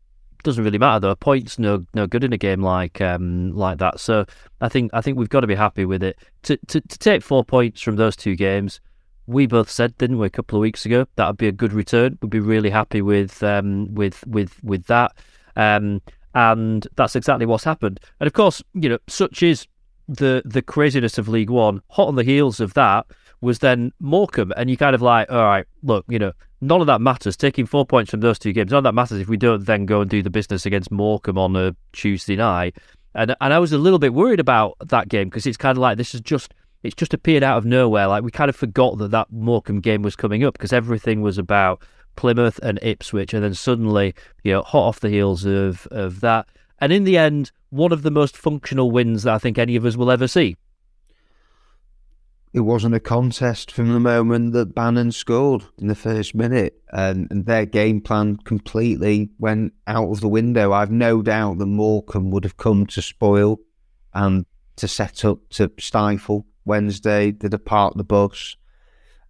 Doesn't 0.44 0.64
really 0.64 0.80
matter 0.80 1.00
though. 1.00 1.16
Points 1.16 1.60
no 1.60 1.86
no 1.94 2.08
good 2.08 2.24
in 2.24 2.34
a 2.34 2.38
game 2.38 2.62
like 2.62 3.00
um 3.00 3.52
like 3.52 3.78
that. 3.78 4.00
So 4.00 4.26
I 4.60 4.70
think 4.70 4.92
I 4.94 5.02
think 5.02 5.18
we've 5.18 5.30
got 5.30 5.42
to 5.42 5.48
be 5.48 5.56
happy 5.56 5.86
with 5.86 6.04
it. 6.04 6.18
To 6.44 6.58
to, 6.68 6.82
to 6.82 6.98
take 6.98 7.22
four 7.22 7.44
points 7.44 7.82
from 7.82 7.96
those 7.96 8.16
two 8.16 8.36
games, 8.36 8.82
we 9.28 9.48
both 9.48 9.70
said, 9.70 9.98
didn't 9.98 10.18
we, 10.18 10.28
a 10.28 10.32
couple 10.32 10.58
of 10.58 10.62
weeks 10.62 10.86
ago, 10.86 11.06
that 11.16 11.28
would 11.28 11.38
be 11.38 11.48
a 11.48 11.52
good 11.52 11.74
return. 11.74 12.18
We'd 12.22 12.32
be 12.32 12.40
really 12.40 12.70
happy 12.70 13.02
with 13.02 13.42
um, 13.44 13.94
with 13.94 14.26
with 14.28 14.62
with 14.64 14.86
that, 14.86 15.14
um, 15.56 16.02
and 16.34 16.88
that's 16.96 17.16
exactly 17.16 17.46
what's 17.46 17.64
happened. 17.64 18.00
And 18.20 18.28
of 18.28 18.34
course, 18.34 18.64
you 18.74 18.90
know, 18.90 19.00
such 19.08 19.44
is 19.44 19.68
the 20.08 20.42
the 20.46 20.62
craziness 20.62 21.18
of 21.18 21.28
League 21.28 21.50
One. 21.50 21.82
Hot 21.90 22.08
on 22.08 22.16
the 22.16 22.24
heels 22.24 22.60
of 22.60 22.74
that 22.74 23.06
was 23.42 23.60
then 23.60 23.92
Morecambe, 24.00 24.54
and 24.56 24.70
you 24.70 24.78
kind 24.78 24.96
of 24.96 25.02
like, 25.02 25.32
all 25.32 25.44
right, 25.44 25.66
look, 25.84 26.06
you 26.08 26.20
know, 26.20 26.32
none 26.62 26.82
of 26.82 26.88
that 26.88 27.02
matters. 27.02 27.36
Taking 27.36 27.66
four 27.66 27.86
points 27.86 28.12
from 28.12 28.20
those 28.20 28.40
two 28.40 28.54
games, 28.54 28.72
none 28.72 28.80
of 28.80 28.84
that 28.84 28.94
matters 28.94 29.20
if 29.20 29.28
we 29.28 29.38
don't 29.38 29.66
then 29.66 29.86
go 29.86 30.02
and 30.02 30.10
do 30.10 30.22
the 30.22 30.30
business 30.30 30.66
against 30.66 30.92
Morecambe 30.92 31.38
on 31.38 31.56
a 31.56 31.76
Tuesday 31.94 32.36
night. 32.36 32.78
And 33.14 33.36
and 33.42 33.54
I 33.54 33.60
was 33.60 33.74
a 33.74 33.78
little 33.78 34.00
bit 34.00 34.14
worried 34.14 34.40
about 34.40 34.78
that 34.88 35.10
game 35.10 35.30
because 35.30 35.46
it's 35.46 35.58
kind 35.58 35.78
of 35.78 35.82
like 35.82 35.98
this 35.98 36.14
is 36.16 36.22
just 36.22 36.54
it's 36.84 36.96
just 36.96 37.14
appeared 37.14 37.44
out 37.44 37.58
of 37.58 37.66
nowhere. 37.66 38.08
Like 38.08 38.24
we 38.24 38.32
kind 38.32 38.50
of 38.50 38.56
forgot 38.56 38.98
that 39.00 39.12
that 39.12 39.32
Morecambe 39.32 39.82
game 39.82 40.02
was 40.02 40.16
coming 40.16 40.44
up 40.44 40.54
because 40.54 40.74
everything 40.74 41.22
was 41.22 41.38
about 41.38 41.84
Plymouth 42.16 42.60
and 42.62 42.80
Ipswich, 42.82 43.34
and 43.34 43.44
then 43.44 43.54
suddenly, 43.54 44.14
you 44.44 44.54
know, 44.54 44.62
hot 44.62 44.88
off 44.88 45.00
the 45.00 45.10
heels 45.10 45.46
of 45.46 45.88
of 45.92 46.22
that, 46.22 46.48
and 46.80 46.92
in 46.92 47.04
the 47.04 47.18
end, 47.18 47.52
one 47.70 47.92
of 47.92 48.04
the 48.04 48.12
most 48.12 48.38
functional 48.38 48.92
wins 48.92 49.24
that 49.24 49.34
I 49.34 49.38
think 49.38 49.58
any 49.58 49.76
of 49.76 49.86
us 49.86 49.96
will 49.96 50.12
ever 50.12 50.28
see. 50.28 50.58
It 52.54 52.62
wasn't 52.62 52.96
a 52.96 53.00
contest 53.00 53.72
from 53.72 53.94
the 53.94 54.00
moment 54.00 54.52
that 54.54 54.76
Bannon 54.76 55.14
scored 55.14 55.64
in 55.78 55.88
the 55.88 55.96
first 55.96 56.36
minute, 56.36 56.82
and, 56.92 57.28
and 57.32 57.46
their 57.46 57.66
game 57.66 58.02
plan 58.02 58.38
completely 58.38 59.30
went 59.40 59.74
out 59.88 60.10
of 60.10 60.20
the 60.20 60.28
window. 60.28 60.74
I've 60.74 60.92
no 60.92 61.22
doubt 61.22 61.60
that 61.60 61.66
Morecambe 61.66 62.30
would 62.32 62.44
have 62.44 62.58
come 62.58 62.86
to 62.88 63.02
spoil 63.02 63.60
and 64.14 64.46
to 64.76 64.88
set 64.88 65.24
up 65.24 65.40
to 65.52 65.72
stifle 65.80 66.46
Wednesday, 66.66 67.32
they 67.32 67.48
depart 67.48 67.96
the 67.96 68.04
bus. 68.04 68.58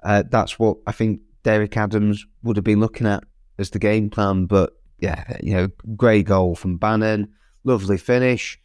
Uh, 0.04 0.24
that's 0.28 0.58
what 0.58 0.78
I 0.88 0.92
think 0.92 1.22
Derek 1.44 1.76
Adams 1.78 2.26
would 2.44 2.58
have 2.58 2.64
been 2.64 2.80
looking 2.80 3.08
at 3.08 3.24
as 3.58 3.70
the 3.70 3.80
game 3.80 4.10
plan. 4.10 4.46
But 4.46 4.74
yeah, 5.00 5.38
you 5.42 5.54
know, 5.54 5.70
great 5.96 6.26
goal 6.26 6.56
from 6.56 6.78
Bannon, 6.78 7.34
lovely 7.64 7.98
finish. 7.98 8.60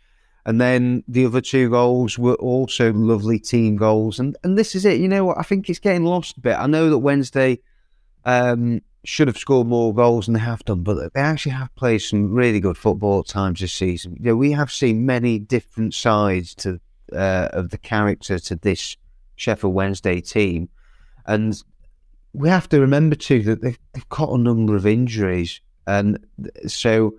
And 0.45 0.61
then 0.61 1.03
the 1.09 1.27
other 1.27 1.41
two 1.41 1.71
goals 1.71 2.19
were 2.19 2.35
also 2.35 2.93
lovely 2.93 3.39
team 3.39 3.77
goals. 3.77 4.21
And 4.21 4.37
and 4.45 4.57
this 4.57 4.75
is 4.75 4.85
it. 4.85 5.01
You 5.01 5.09
know 5.09 5.25
what? 5.25 5.39
I 5.39 5.43
think 5.43 5.69
it's 5.69 5.81
getting 5.81 6.05
lost 6.05 6.37
a 6.37 6.41
bit. 6.41 6.57
I 6.57 6.67
know 6.67 6.89
that 6.91 6.99
Wednesday 6.99 7.59
um, 8.25 8.81
should 9.05 9.29
have 9.29 9.39
scored 9.39 9.67
more 9.67 9.93
goals 9.93 10.27
than 10.27 10.35
they 10.35 10.41
have 10.41 10.65
done, 10.65 10.83
but 10.83 11.13
they 11.15 11.21
actually 11.21 11.53
have 11.53 11.75
played 11.75 11.99
some 11.99 12.33
really 12.33 12.61
good 12.61 12.77
football 12.77 13.21
at 13.21 13.27
times 13.27 13.61
this 13.61 13.73
season. 13.73 14.17
You 14.21 14.27
know, 14.27 14.37
we 14.37 14.53
have 14.53 14.71
seen 14.71 15.05
many 15.05 15.39
different 15.39 15.95
sides 15.95 16.55
to 16.57 16.81
uh, 17.13 17.49
of 17.53 17.71
the 17.71 17.79
character 17.79 18.39
to 18.39 18.57
this 18.57 18.97
Sheffield 19.37 19.75
Wednesday 19.75 20.21
team. 20.21 20.69
And 21.27 21.61
we 22.37 22.51
have 22.51 22.69
to 22.69 22.81
remember 22.81 23.17
too 23.17 23.43
that 23.45 23.63
they've, 23.63 23.79
they've 23.95 24.09
got 24.11 24.31
a 24.31 24.39
number 24.39 24.77
of 24.77 24.87
injuries. 24.87 25.61
And 25.87 26.19
so 26.67 27.15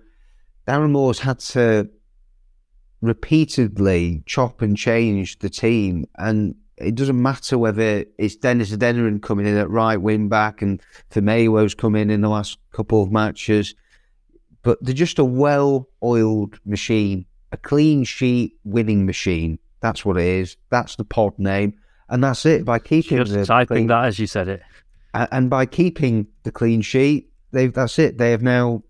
Darren 0.66 0.92
Moore's 0.92 1.18
had 1.18 1.40
to 1.40 1.90
repeatedly 3.00 4.22
chop 4.26 4.62
and 4.62 4.76
change 4.76 5.40
the 5.40 5.50
team. 5.50 6.06
And 6.18 6.54
it 6.76 6.94
doesn't 6.94 7.20
matter 7.20 7.58
whether 7.58 8.04
it's 8.16 8.36
Dennis 8.36 8.70
Adeniran 8.70 9.20
coming 9.20 9.46
in 9.46 9.56
at 9.56 9.68
right 9.68 9.96
wing 9.96 10.28
back 10.28 10.62
and 10.62 10.80
Famewo's 11.10 11.74
come 11.74 11.96
in 11.96 12.10
in 12.10 12.20
the 12.20 12.28
last 12.28 12.58
couple 12.70 13.02
of 13.02 13.10
matches. 13.10 13.74
But 14.62 14.78
they're 14.80 14.94
just 14.94 15.18
a 15.18 15.24
well 15.24 15.88
oiled 16.00 16.60
machine, 16.64 17.26
a 17.50 17.56
clean 17.56 18.04
sheet 18.04 18.54
winning 18.62 19.04
machine. 19.04 19.58
That's 19.80 20.04
what 20.04 20.16
it 20.16 20.26
is. 20.26 20.56
That's 20.70 20.94
the 20.94 21.04
pod 21.04 21.38
name, 21.38 21.74
and 22.08 22.22
that's 22.22 22.44
it. 22.44 22.64
By 22.64 22.80
keeping 22.80 23.24
just 23.24 23.46
typing 23.46 23.76
clean, 23.76 23.86
that 23.88 24.04
as 24.06 24.18
you 24.18 24.26
said 24.26 24.48
it, 24.48 24.62
and 25.14 25.50
by 25.50 25.66
keeping 25.66 26.26
the 26.42 26.52
clean 26.52 26.82
sheet, 26.82 27.30
they've 27.52 27.72
that's 27.72 27.98
it. 27.98 28.18
They 28.18 28.30
have 28.30 28.42
now, 28.42 28.82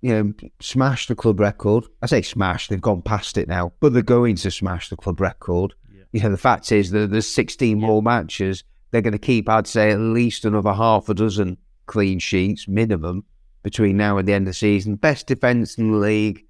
you 0.00 0.10
know, 0.10 0.32
smashed 0.60 1.08
the 1.08 1.14
club 1.14 1.40
record. 1.40 1.84
I 2.02 2.06
say 2.06 2.22
smashed. 2.22 2.70
They've 2.70 2.80
gone 2.80 3.02
past 3.02 3.38
it 3.38 3.48
now, 3.48 3.72
but 3.80 3.92
they're 3.92 4.02
going 4.02 4.36
to 4.36 4.50
smash 4.50 4.88
the 4.88 4.96
club 4.96 5.20
record. 5.20 5.74
Yeah. 5.92 6.02
You 6.12 6.20
know, 6.22 6.30
the 6.30 6.36
fact 6.36 6.72
is 6.72 6.90
that 6.90 7.10
there's 7.10 7.32
16 7.32 7.78
yeah. 7.78 7.86
more 7.86 8.02
matches. 8.02 8.64
They're 8.90 9.02
going 9.02 9.12
to 9.12 9.18
keep, 9.18 9.48
I'd 9.48 9.68
say, 9.68 9.92
at 9.92 10.00
least 10.00 10.44
another 10.44 10.72
half 10.72 11.08
a 11.08 11.14
dozen 11.14 11.58
clean 11.86 12.18
sheets 12.18 12.66
minimum 12.66 13.24
between 13.62 13.96
now 13.96 14.18
and 14.18 14.26
the 14.26 14.32
end 14.32 14.48
of 14.48 14.50
the 14.50 14.54
season. 14.54 14.96
Best 14.96 15.26
defence 15.26 15.76
in 15.76 15.92
the 15.92 15.98
league 15.98 16.44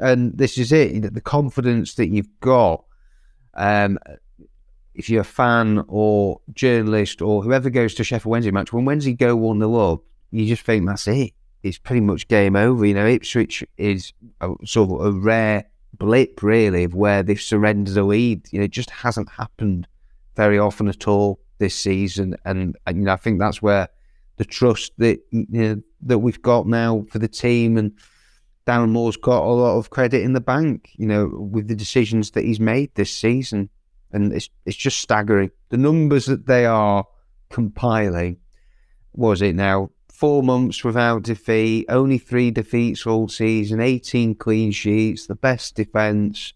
and 0.00 0.36
this 0.36 0.58
is 0.58 0.72
it 0.72 1.14
the 1.14 1.20
confidence 1.20 1.94
that 1.94 2.08
you've 2.08 2.40
got. 2.40 2.84
Um, 3.54 3.98
if 5.00 5.08
you're 5.08 5.22
a 5.22 5.24
fan 5.24 5.82
or 5.88 6.42
journalist 6.52 7.22
or 7.22 7.42
whoever 7.42 7.70
goes 7.70 7.94
to 7.94 8.04
Sheffield 8.04 8.30
Wednesday 8.30 8.50
match, 8.50 8.70
when 8.70 8.84
Wednesday 8.84 9.14
go 9.14 9.34
1 9.34 9.58
0 9.58 9.74
up, 9.76 10.02
you 10.30 10.46
just 10.46 10.62
think 10.62 10.86
that's 10.86 11.08
it. 11.08 11.32
It's 11.62 11.78
pretty 11.78 12.02
much 12.02 12.28
game 12.28 12.54
over. 12.54 12.84
You 12.84 12.92
know, 12.92 13.06
Ipswich 13.06 13.64
is 13.78 14.12
a, 14.42 14.50
sort 14.66 15.00
of 15.00 15.06
a 15.06 15.18
rare 15.18 15.64
blip, 15.96 16.42
really, 16.42 16.84
of 16.84 16.94
where 16.94 17.22
they've 17.22 17.40
surrendered 17.40 17.94
the 17.94 18.02
lead. 18.02 18.46
You 18.52 18.58
know, 18.58 18.66
it 18.66 18.72
just 18.72 18.90
hasn't 18.90 19.30
happened 19.30 19.88
very 20.36 20.58
often 20.58 20.86
at 20.86 21.08
all 21.08 21.40
this 21.56 21.74
season. 21.74 22.36
And, 22.44 22.76
and 22.86 22.98
you 22.98 23.04
know, 23.04 23.14
I 23.14 23.16
think 23.16 23.38
that's 23.38 23.62
where 23.62 23.88
the 24.36 24.44
trust 24.44 24.92
that 24.98 25.18
you 25.30 25.46
know, 25.48 25.82
that 26.02 26.18
we've 26.18 26.42
got 26.42 26.66
now 26.66 27.06
for 27.10 27.18
the 27.18 27.28
team 27.28 27.78
and 27.78 27.92
Darren 28.66 28.90
Moore's 28.90 29.16
got 29.16 29.44
a 29.44 29.48
lot 29.48 29.78
of 29.78 29.88
credit 29.88 30.20
in 30.20 30.34
the 30.34 30.42
bank, 30.42 30.90
you 30.96 31.06
know, 31.06 31.26
with 31.34 31.68
the 31.68 31.74
decisions 31.74 32.32
that 32.32 32.44
he's 32.44 32.60
made 32.60 32.94
this 32.94 33.10
season. 33.10 33.70
And 34.12 34.32
it's 34.32 34.50
it's 34.64 34.76
just 34.76 35.00
staggering. 35.00 35.50
The 35.68 35.76
numbers 35.76 36.26
that 36.26 36.46
they 36.46 36.66
are 36.66 37.06
compiling, 37.48 38.38
was 39.12 39.42
it 39.42 39.54
now? 39.54 39.90
Four 40.12 40.42
months 40.42 40.84
without 40.84 41.22
defeat, 41.22 41.86
only 41.88 42.18
three 42.18 42.50
defeats 42.50 43.06
all 43.06 43.28
season, 43.28 43.80
18 43.80 44.34
clean 44.34 44.70
sheets, 44.70 45.26
the 45.26 45.34
best 45.34 45.76
defence, 45.76 46.52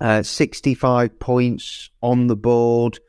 uh, 0.00 0.22
65 0.22 1.18
points 1.18 1.90
on 2.02 2.28
the 2.28 2.36
board. 2.36 3.00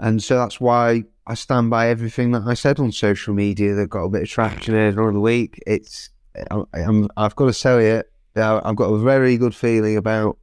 And 0.00 0.20
so 0.22 0.36
that's 0.36 0.60
why 0.60 1.04
I 1.26 1.34
stand 1.34 1.70
by 1.70 1.88
everything 1.88 2.32
that 2.32 2.42
I 2.46 2.54
said 2.54 2.80
on 2.80 2.90
social 2.90 3.32
media 3.32 3.74
that 3.74 3.90
got 3.90 4.04
a 4.04 4.08
bit 4.08 4.22
of 4.22 4.28
traction 4.28 4.74
earlier 4.74 5.08
in 5.08 5.14
the 5.14 5.20
week. 5.20 5.62
It's 5.66 6.10
I'm, 6.50 7.08
I've 7.16 7.36
got 7.36 7.52
to 7.52 7.60
tell 7.60 7.80
you, 7.80 8.02
I've 8.36 8.76
got 8.76 8.86
a 8.86 8.98
very 8.98 9.36
good 9.36 9.54
feeling 9.54 9.96
about 9.96 10.38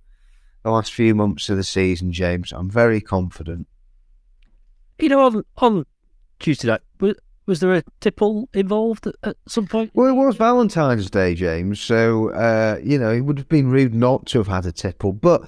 the 0.65 0.71
last 0.71 0.91
few 0.91 1.13
months 1.13 1.47
of 1.49 1.58
the 1.58 1.63
season, 1.63 2.12
James. 2.12 2.51
I'm 2.51 2.71
very 2.71 2.99
confident. 2.99 3.67
You 4.97 5.10
know, 5.10 5.23
on, 5.23 5.45
on 5.58 5.86
Tuesday 6.39 6.67
night, 6.67 6.82
was, 6.99 7.13
was 7.45 7.60
there 7.60 7.75
a 7.75 7.84
tipple 7.99 8.49
involved 8.51 9.08
at, 9.21 9.38
some 9.47 9.67
point? 9.67 9.91
Well, 9.93 10.08
it 10.08 10.13
was 10.13 10.38
Valentine's 10.38 11.08
Day, 11.12 11.36
James. 11.36 11.80
So, 11.80 12.32
uh, 12.32 12.80
you 12.84 12.97
know, 12.97 13.12
it 13.12 13.21
would 13.21 13.38
have 13.38 13.47
been 13.47 13.69
rude 13.69 13.93
not 13.93 14.25
to 14.28 14.39
have 14.39 14.47
had 14.47 14.65
a 14.65 14.71
tipple. 14.71 15.13
But 15.13 15.47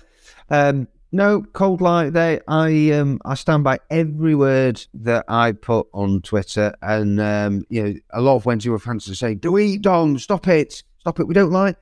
um, 0.51 0.87
no, 1.11 1.41
cold 1.41 1.81
light 1.81 2.13
day. 2.13 2.39
I 2.47 2.91
um 2.91 3.19
I 3.25 3.33
stand 3.33 3.63
by 3.63 3.79
every 3.89 4.35
word 4.35 4.85
that 4.93 5.25
I 5.27 5.53
put 5.53 5.87
on 5.93 6.21
Twitter, 6.21 6.75
and 6.81 7.19
um 7.19 7.63
you 7.69 7.83
know 7.83 7.93
a 8.13 8.21
lot 8.21 8.35
of 8.35 8.45
Wednesday 8.45 8.69
were 8.69 8.77
fans 8.77 9.09
are 9.09 9.15
saying, 9.15 9.37
"Do 9.37 9.53
we, 9.53 9.77
Dom? 9.77 10.19
Stop 10.19 10.47
it! 10.47 10.83
Stop 10.99 11.21
it! 11.21 11.27
We 11.27 11.33
don't 11.33 11.51
like." 11.51 11.77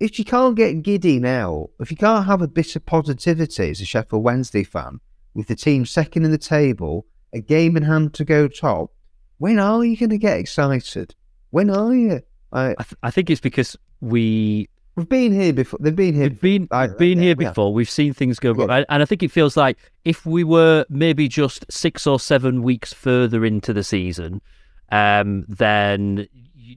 If 0.00 0.18
you 0.18 0.24
can't 0.24 0.56
get 0.56 0.82
giddy 0.82 1.20
now, 1.20 1.68
if 1.78 1.90
you 1.90 1.96
can't 1.96 2.24
have 2.24 2.40
a 2.40 2.48
bit 2.48 2.74
of 2.74 2.86
positivity 2.86 3.70
as 3.70 3.82
a 3.82 3.84
Sheffield 3.84 4.24
Wednesday 4.24 4.64
fan, 4.64 4.98
with 5.34 5.46
the 5.46 5.54
team 5.54 5.84
second 5.84 6.24
in 6.24 6.30
the 6.30 6.38
table, 6.38 7.06
a 7.34 7.40
game 7.40 7.76
in 7.76 7.82
hand 7.82 8.14
to 8.14 8.24
go 8.24 8.48
top, 8.48 8.90
when 9.38 9.58
are 9.58 9.84
you 9.84 9.96
going 9.96 10.10
to 10.10 10.18
get 10.18 10.38
excited? 10.38 11.14
When 11.50 11.68
are 11.68 11.94
you? 11.94 12.22
I, 12.52 12.70
I, 12.70 12.82
th- 12.82 12.96
I 13.02 13.10
think 13.10 13.30
it's 13.30 13.40
because 13.40 13.76
we 14.00 14.68
We've 14.96 15.08
been 15.08 15.32
here 15.32 15.52
before. 15.52 15.78
They've 15.80 15.94
been 15.94 16.14
here. 16.14 16.24
We've 16.24 16.40
been, 16.40 16.68
I've 16.72 16.98
been 16.98 17.18
here 17.18 17.36
before. 17.36 17.72
We've 17.72 17.88
seen 17.88 18.12
things 18.12 18.38
go 18.38 18.52
wrong, 18.52 18.68
yeah. 18.68 18.84
and 18.88 19.02
I 19.02 19.06
think 19.06 19.22
it 19.22 19.30
feels 19.30 19.56
like 19.56 19.78
if 20.04 20.26
we 20.26 20.44
were 20.44 20.84
maybe 20.90 21.28
just 21.28 21.64
six 21.70 22.06
or 22.06 22.18
seven 22.18 22.62
weeks 22.62 22.92
further 22.92 23.44
into 23.44 23.72
the 23.72 23.84
season, 23.84 24.42
um, 24.90 25.46
then 25.48 26.28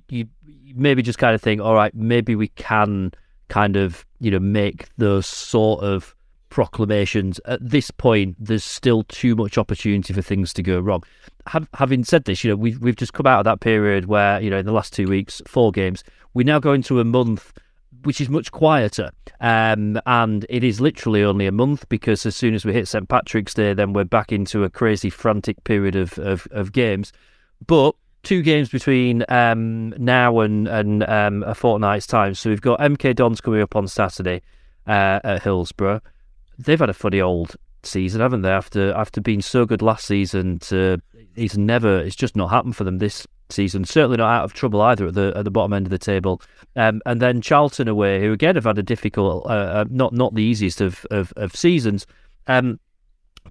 you, 0.09 0.27
maybe 0.75 1.01
just 1.01 1.19
kind 1.19 1.35
of 1.35 1.41
think, 1.41 1.61
all 1.61 1.73
right, 1.73 1.93
maybe 1.93 2.35
we 2.35 2.49
can 2.49 3.11
kind 3.49 3.75
of 3.75 4.05
you 4.19 4.31
know 4.31 4.39
make 4.39 4.87
those 4.97 5.27
sort 5.27 5.83
of 5.83 6.15
proclamations. 6.49 7.39
At 7.45 7.67
this 7.67 7.91
point, 7.91 8.35
there's 8.39 8.63
still 8.63 9.03
too 9.03 9.35
much 9.35 9.57
opportunity 9.57 10.13
for 10.13 10.21
things 10.21 10.53
to 10.53 10.63
go 10.63 10.79
wrong. 10.79 11.03
Have, 11.47 11.67
having 11.73 12.03
said 12.03 12.25
this, 12.25 12.43
you 12.43 12.49
know 12.49 12.55
we've 12.55 12.79
we've 12.79 12.95
just 12.95 13.13
come 13.13 13.27
out 13.27 13.39
of 13.39 13.45
that 13.45 13.59
period 13.59 14.05
where 14.05 14.39
you 14.41 14.49
know 14.49 14.57
in 14.57 14.65
the 14.65 14.71
last 14.71 14.93
two 14.93 15.07
weeks, 15.07 15.41
four 15.47 15.71
games, 15.71 16.03
we 16.33 16.43
now 16.43 16.59
go 16.59 16.73
into 16.73 16.99
a 16.99 17.03
month 17.03 17.53
which 18.03 18.21
is 18.21 18.29
much 18.29 18.51
quieter. 18.51 19.11
Um, 19.39 19.99
and 20.05 20.45
it 20.49 20.63
is 20.63 20.79
literally 20.79 21.23
only 21.23 21.47
a 21.47 21.51
month 21.51 21.87
because 21.89 22.25
as 22.25 22.35
soon 22.35 22.53
as 22.53 22.65
we 22.65 22.73
hit 22.73 22.87
St 22.87 23.07
Patrick's 23.07 23.53
Day, 23.53 23.73
then 23.73 23.93
we're 23.93 24.03
back 24.03 24.31
into 24.31 24.63
a 24.63 24.69
crazy, 24.69 25.09
frantic 25.09 25.63
period 25.63 25.95
of, 25.95 26.17
of, 26.19 26.47
of 26.51 26.71
games. 26.71 27.11
But 27.65 27.95
two 28.23 28.41
games 28.41 28.69
between 28.69 29.23
um, 29.29 29.89
now 29.97 30.39
and, 30.39 30.67
and 30.67 31.03
um, 31.03 31.43
a 31.43 31.53
fortnight's 31.53 32.07
time. 32.07 32.33
So 32.33 32.49
we've 32.49 32.61
got 32.61 32.79
MK 32.79 33.15
Dons 33.15 33.41
coming 33.41 33.61
up 33.61 33.75
on 33.75 33.87
Saturday 33.87 34.41
uh, 34.87 35.19
at 35.23 35.43
Hillsborough. 35.43 36.01
They've 36.57 36.79
had 36.79 36.89
a 36.89 36.93
funny 36.93 37.21
old 37.21 37.55
season, 37.83 38.21
haven't 38.21 38.41
they? 38.41 38.49
After 38.49 38.93
after 38.93 39.21
being 39.21 39.41
so 39.41 39.65
good 39.65 39.81
last 39.81 40.05
season, 40.05 40.59
to 40.59 40.99
it's 41.35 41.57
never 41.57 41.99
it's 41.99 42.15
just 42.15 42.35
not 42.35 42.49
happened 42.49 42.75
for 42.75 42.83
them 42.83 42.99
this 42.99 43.27
season. 43.49 43.85
Certainly 43.85 44.17
not 44.17 44.31
out 44.31 44.43
of 44.45 44.53
trouble 44.53 44.81
either 44.81 45.07
at 45.07 45.13
the 45.13 45.33
at 45.35 45.43
the 45.43 45.51
bottom 45.51 45.73
end 45.73 45.85
of 45.85 45.91
the 45.91 45.97
table. 45.97 46.41
Um, 46.75 47.01
and 47.05 47.21
then 47.21 47.41
Charlton 47.41 47.87
away, 47.87 48.21
who 48.21 48.31
again 48.31 48.55
have 48.55 48.65
had 48.65 48.77
a 48.77 48.83
difficult, 48.83 49.45
uh, 49.45 49.49
uh, 49.49 49.85
not 49.89 50.13
not 50.13 50.33
the 50.35 50.43
easiest 50.43 50.81
of 50.81 51.05
of, 51.11 51.33
of 51.35 51.55
seasons. 51.55 52.05
Um, 52.47 52.79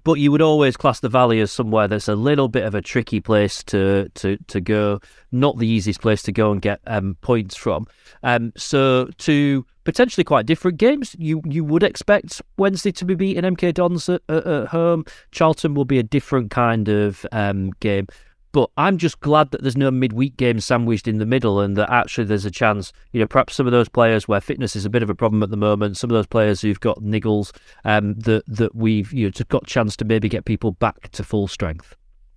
but 0.03 0.13
you 0.15 0.31
would 0.31 0.41
always 0.41 0.75
class 0.75 0.99
the 0.99 1.09
Valley 1.09 1.39
as 1.39 1.51
somewhere 1.51 1.87
that's 1.87 2.07
a 2.07 2.15
little 2.15 2.47
bit 2.47 2.63
of 2.63 2.75
a 2.75 2.81
tricky 2.81 3.19
place 3.19 3.63
to 3.65 4.09
to 4.15 4.37
to 4.47 4.61
go, 4.61 4.99
not 5.31 5.57
the 5.57 5.67
easiest 5.67 6.01
place 6.01 6.21
to 6.23 6.31
go 6.31 6.51
and 6.51 6.61
get 6.61 6.79
um, 6.87 7.17
points 7.21 7.55
from. 7.55 7.87
Um, 8.23 8.51
so 8.55 9.09
to 9.19 9.65
potentially 9.83 10.23
quite 10.23 10.45
different 10.45 10.77
games, 10.77 11.15
you 11.17 11.41
you 11.45 11.63
would 11.63 11.83
expect 11.83 12.41
Wednesday 12.57 12.91
to 12.93 13.05
be 13.05 13.15
beating 13.15 13.43
MK 13.43 13.73
Dons 13.73 14.09
at, 14.09 14.21
at, 14.29 14.45
at 14.45 14.67
home. 14.67 15.05
Charlton 15.31 15.73
will 15.73 15.85
be 15.85 15.99
a 15.99 16.03
different 16.03 16.51
kind 16.51 16.89
of 16.89 17.25
um, 17.31 17.71
game. 17.79 18.07
But 18.53 18.69
I'm 18.77 18.99
just 18.99 19.19
glad 19.19 19.49
that 19.49 19.63
there's 19.63 19.75
no 19.75 19.89
midweek 19.89 20.37
game 20.37 20.59
sandwiched 20.59 21.07
in 21.07 21.17
the 21.17 21.25
middle 21.25 21.59
and 21.59 21.75
that 21.75 21.91
actually 21.91 22.25
there's 22.25 22.45
a 22.45 22.51
chance, 22.51 22.93
you 23.11 23.19
know, 23.19 23.25
perhaps 23.25 23.55
some 23.55 23.65
of 23.65 23.71
those 23.71 23.89
players 23.89 24.27
where 24.27 24.39
fitness 24.39 24.75
is 24.75 24.85
a 24.85 24.91
bit 24.91 25.01
of 25.01 25.09
a 25.09 25.15
problem 25.15 25.41
at 25.41 25.49
the 25.49 25.57
moment, 25.57 25.97
some 25.97 26.11
of 26.11 26.13
those 26.13 26.27
players 26.27 26.61
who've 26.61 26.79
got 26.79 26.99
niggles, 26.99 27.51
um, 27.83 28.13
that, 28.13 28.43
that 28.45 28.75
we've, 28.75 29.11
you 29.11 29.25
know, 29.25 29.31
just 29.31 29.49
got 29.49 29.63
a 29.63 29.65
chance 29.65 29.97
to 29.97 30.05
maybe 30.05 30.29
get 30.29 30.45
people 30.45 30.71
back 30.73 31.09
to 31.13 31.23
full 31.23 31.47
strength. 31.47 31.95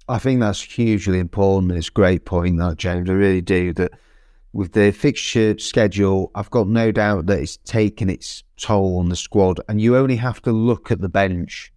I 0.08 0.18
think 0.18 0.40
that's 0.40 0.62
hugely 0.62 1.18
important. 1.18 1.72
It's 1.72 1.88
a 1.88 1.92
great 1.92 2.24
point, 2.24 2.56
that, 2.60 2.78
James. 2.78 3.10
I 3.10 3.12
really 3.12 3.42
do. 3.42 3.74
That 3.74 3.92
with 4.54 4.72
the 4.72 4.92
fixture 4.92 5.58
schedule, 5.58 6.30
I've 6.34 6.50
got 6.50 6.66
no 6.66 6.92
doubt 6.92 7.26
that 7.26 7.40
it's 7.40 7.58
taken 7.58 8.08
its 8.08 8.42
toll 8.56 9.00
on 9.00 9.10
the 9.10 9.16
squad. 9.16 9.60
And 9.68 9.82
you 9.82 9.98
only 9.98 10.16
have 10.16 10.40
to 10.42 10.52
look 10.52 10.90
at 10.90 11.02
the 11.02 11.10
bench 11.10 11.74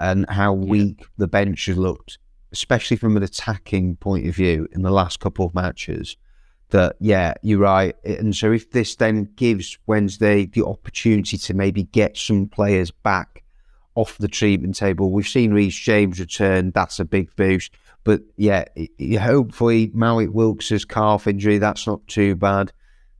and 0.00 0.28
how 0.28 0.52
weak 0.52 1.04
the 1.16 1.28
bench 1.28 1.66
has 1.66 1.76
looked 1.76 2.18
especially 2.52 2.96
from 2.96 3.16
an 3.16 3.22
attacking 3.22 3.96
point 3.96 4.26
of 4.26 4.34
view 4.34 4.68
in 4.72 4.82
the 4.82 4.90
last 4.90 5.20
couple 5.20 5.46
of 5.46 5.54
matches, 5.54 6.16
that, 6.70 6.96
yeah, 7.00 7.34
you're 7.42 7.60
right. 7.60 7.94
And 8.04 8.34
so 8.36 8.52
if 8.52 8.70
this 8.70 8.96
then 8.96 9.30
gives 9.36 9.78
Wednesday 9.86 10.46
the 10.46 10.66
opportunity 10.66 11.38
to 11.38 11.54
maybe 11.54 11.84
get 11.84 12.16
some 12.16 12.46
players 12.46 12.90
back 12.90 13.42
off 13.94 14.18
the 14.18 14.28
treatment 14.28 14.76
table, 14.76 15.10
we've 15.10 15.26
seen 15.26 15.52
Reece 15.52 15.74
James 15.74 16.20
return. 16.20 16.70
That's 16.74 17.00
a 17.00 17.04
big 17.04 17.34
boost. 17.36 17.72
But 18.04 18.22
yeah, 18.36 18.64
hopefully 19.20 19.88
Mallik 19.88 20.32
Wilks' 20.32 20.84
calf 20.84 21.26
injury, 21.26 21.58
that's 21.58 21.86
not 21.86 22.06
too 22.06 22.36
bad. 22.36 22.72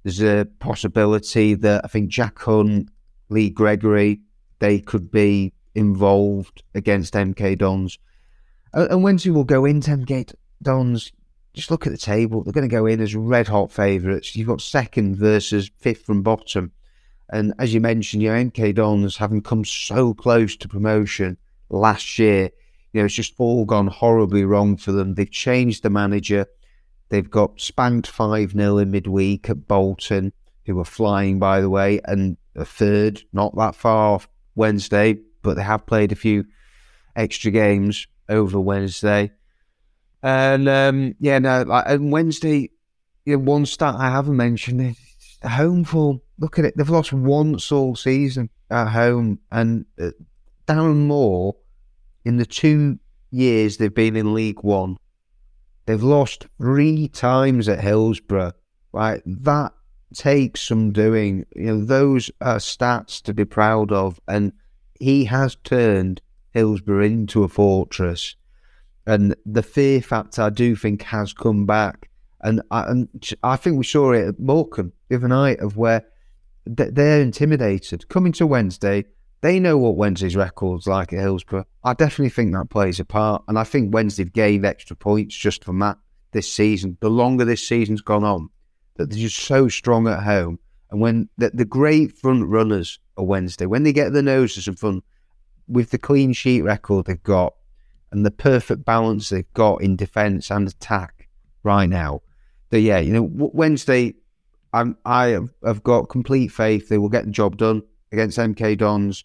There's 0.02 0.22
a 0.22 0.46
possibility 0.60 1.54
that 1.54 1.84
I 1.84 1.88
think 1.88 2.08
Jack 2.08 2.38
Hunt, 2.38 2.88
Lee 3.28 3.50
Gregory, 3.50 4.20
they 4.60 4.78
could 4.80 5.10
be 5.10 5.52
involved 5.74 6.62
against 6.74 7.14
MK 7.14 7.58
Dons. 7.58 7.98
And 8.72 9.02
Wednesday 9.02 9.30
will 9.30 9.44
go 9.44 9.64
in 9.64 9.80
10 9.80 10.02
gate 10.02 10.32
Dons. 10.62 11.12
Just 11.54 11.70
look 11.70 11.86
at 11.86 11.92
the 11.92 11.98
table. 11.98 12.42
They're 12.42 12.52
going 12.52 12.68
to 12.68 12.74
go 12.74 12.86
in 12.86 13.00
as 13.00 13.14
red 13.14 13.48
hot 13.48 13.72
favourites. 13.72 14.36
You've 14.36 14.48
got 14.48 14.60
second 14.60 15.16
versus 15.16 15.70
fifth 15.78 16.04
from 16.04 16.22
bottom. 16.22 16.72
And 17.30 17.52
as 17.58 17.74
you 17.74 17.80
mentioned, 17.80 18.22
your 18.22 18.36
MK 18.36 18.74
Dons 18.74 19.16
having 19.16 19.42
come 19.42 19.64
so 19.64 20.14
close 20.14 20.56
to 20.56 20.68
promotion 20.68 21.36
last 21.68 22.18
year, 22.18 22.50
you 22.92 23.00
know, 23.00 23.06
it's 23.06 23.14
just 23.14 23.34
all 23.38 23.64
gone 23.64 23.88
horribly 23.88 24.44
wrong 24.44 24.76
for 24.76 24.92
them. 24.92 25.14
They've 25.14 25.30
changed 25.30 25.82
the 25.82 25.90
manager. 25.90 26.46
They've 27.10 27.28
got 27.28 27.60
spanked 27.60 28.06
5 28.06 28.52
0 28.52 28.78
in 28.78 28.90
midweek 28.90 29.50
at 29.50 29.66
Bolton, 29.66 30.32
who 30.64 30.76
were 30.76 30.84
flying, 30.84 31.38
by 31.38 31.60
the 31.60 31.70
way, 31.70 32.00
and 32.04 32.36
a 32.54 32.64
third, 32.64 33.22
not 33.32 33.56
that 33.56 33.74
far 33.74 34.14
off 34.14 34.28
Wednesday, 34.54 35.18
but 35.42 35.54
they 35.54 35.62
have 35.62 35.86
played 35.86 36.12
a 36.12 36.16
few 36.16 36.44
extra 37.16 37.50
games 37.50 38.06
over 38.28 38.60
Wednesday. 38.60 39.32
And 40.22 40.68
um, 40.68 41.14
yeah, 41.20 41.38
no, 41.38 41.62
like 41.62 41.84
and 41.86 42.10
Wednesday, 42.10 42.70
you 43.24 43.36
know, 43.36 43.42
one 43.42 43.66
stat 43.66 43.94
I 43.96 44.10
haven't 44.10 44.36
mentioned 44.36 44.80
is 44.80 44.96
home 45.48 45.84
form. 45.84 46.20
Look 46.38 46.58
at 46.58 46.64
it; 46.64 46.76
they've 46.76 46.88
lost 46.88 47.12
once 47.12 47.70
all 47.70 47.94
season 47.94 48.50
at 48.70 48.88
home, 48.88 49.38
and 49.52 49.86
uh, 50.00 50.10
Darren 50.66 51.06
Moore, 51.06 51.56
in 52.24 52.36
the 52.36 52.46
two 52.46 52.98
years 53.30 53.76
they've 53.76 53.94
been 53.94 54.16
in 54.16 54.34
League 54.34 54.62
One, 54.62 54.96
they've 55.86 56.02
lost 56.02 56.46
three 56.58 57.08
times 57.08 57.68
at 57.68 57.80
Hillsborough. 57.80 58.52
Right, 58.90 59.22
that 59.26 59.72
takes 60.14 60.62
some 60.62 60.92
doing. 60.92 61.44
You 61.54 61.66
know, 61.66 61.84
those 61.84 62.30
are 62.40 62.56
stats 62.56 63.22
to 63.22 63.34
be 63.34 63.44
proud 63.44 63.92
of, 63.92 64.18
and 64.26 64.52
he 64.98 65.26
has 65.26 65.54
turned 65.62 66.20
Hillsborough 66.58 67.04
into 67.04 67.44
a 67.44 67.48
fortress. 67.48 68.34
And 69.06 69.34
the 69.46 69.62
fear 69.62 70.02
factor, 70.02 70.42
I 70.42 70.50
do 70.50 70.76
think, 70.76 71.02
has 71.02 71.32
come 71.32 71.64
back. 71.64 72.10
And 72.40 72.62
I, 72.70 72.82
and 72.90 73.08
I 73.42 73.56
think 73.56 73.78
we 73.78 73.84
saw 73.84 74.12
it 74.12 74.28
at 74.28 74.40
Morecambe 74.40 74.92
the 75.08 75.16
other 75.16 75.28
night 75.28 75.60
of 75.60 75.76
where 75.76 76.04
they're 76.66 77.20
intimidated. 77.22 78.08
Coming 78.08 78.32
to 78.32 78.46
Wednesday, 78.46 79.04
they 79.40 79.60
know 79.60 79.78
what 79.78 79.96
Wednesday's 79.96 80.36
record's 80.36 80.86
like 80.86 81.12
at 81.12 81.20
Hillsborough. 81.20 81.64
I 81.84 81.94
definitely 81.94 82.30
think 82.30 82.52
that 82.52 82.70
plays 82.70 83.00
a 83.00 83.04
part. 83.04 83.42
And 83.48 83.58
I 83.58 83.64
think 83.64 83.94
Wednesday 83.94 84.24
gained 84.24 84.66
extra 84.66 84.96
points 84.96 85.34
just 85.34 85.64
from 85.64 85.78
that 85.78 85.96
this 86.32 86.52
season. 86.52 86.98
The 87.00 87.08
longer 87.08 87.44
this 87.44 87.66
season's 87.66 88.02
gone 88.02 88.24
on, 88.24 88.50
that 88.96 89.10
they're 89.10 89.18
just 89.18 89.38
so 89.38 89.68
strong 89.68 90.06
at 90.08 90.24
home. 90.24 90.58
And 90.90 91.00
when 91.00 91.28
the, 91.38 91.50
the 91.54 91.64
great 91.64 92.18
front 92.18 92.46
runners 92.46 92.98
are 93.16 93.24
Wednesday, 93.24 93.66
when 93.66 93.84
they 93.84 93.92
get 93.92 94.12
the 94.12 94.22
noses 94.22 94.68
in 94.68 94.74
front, 94.74 95.04
with 95.68 95.90
the 95.90 95.98
clean 95.98 96.32
sheet 96.32 96.62
record 96.62 97.06
they've 97.06 97.22
got 97.22 97.54
and 98.10 98.24
the 98.24 98.30
perfect 98.30 98.84
balance 98.84 99.28
they've 99.28 99.52
got 99.54 99.82
in 99.82 99.96
defence 99.96 100.50
and 100.50 100.68
attack 100.68 101.28
right 101.62 101.88
now, 101.88 102.22
that 102.70 102.80
yeah, 102.80 102.98
you 102.98 103.12
know, 103.12 103.28
Wednesday, 103.32 104.14
I'm 104.72 104.96
I 105.04 105.38
have 105.64 105.82
got 105.82 106.08
complete 106.08 106.48
faith 106.48 106.88
they 106.88 106.98
will 106.98 107.08
get 107.08 107.24
the 107.24 107.30
job 107.30 107.56
done 107.56 107.82
against 108.12 108.38
MK 108.38 108.78
Dons. 108.78 109.24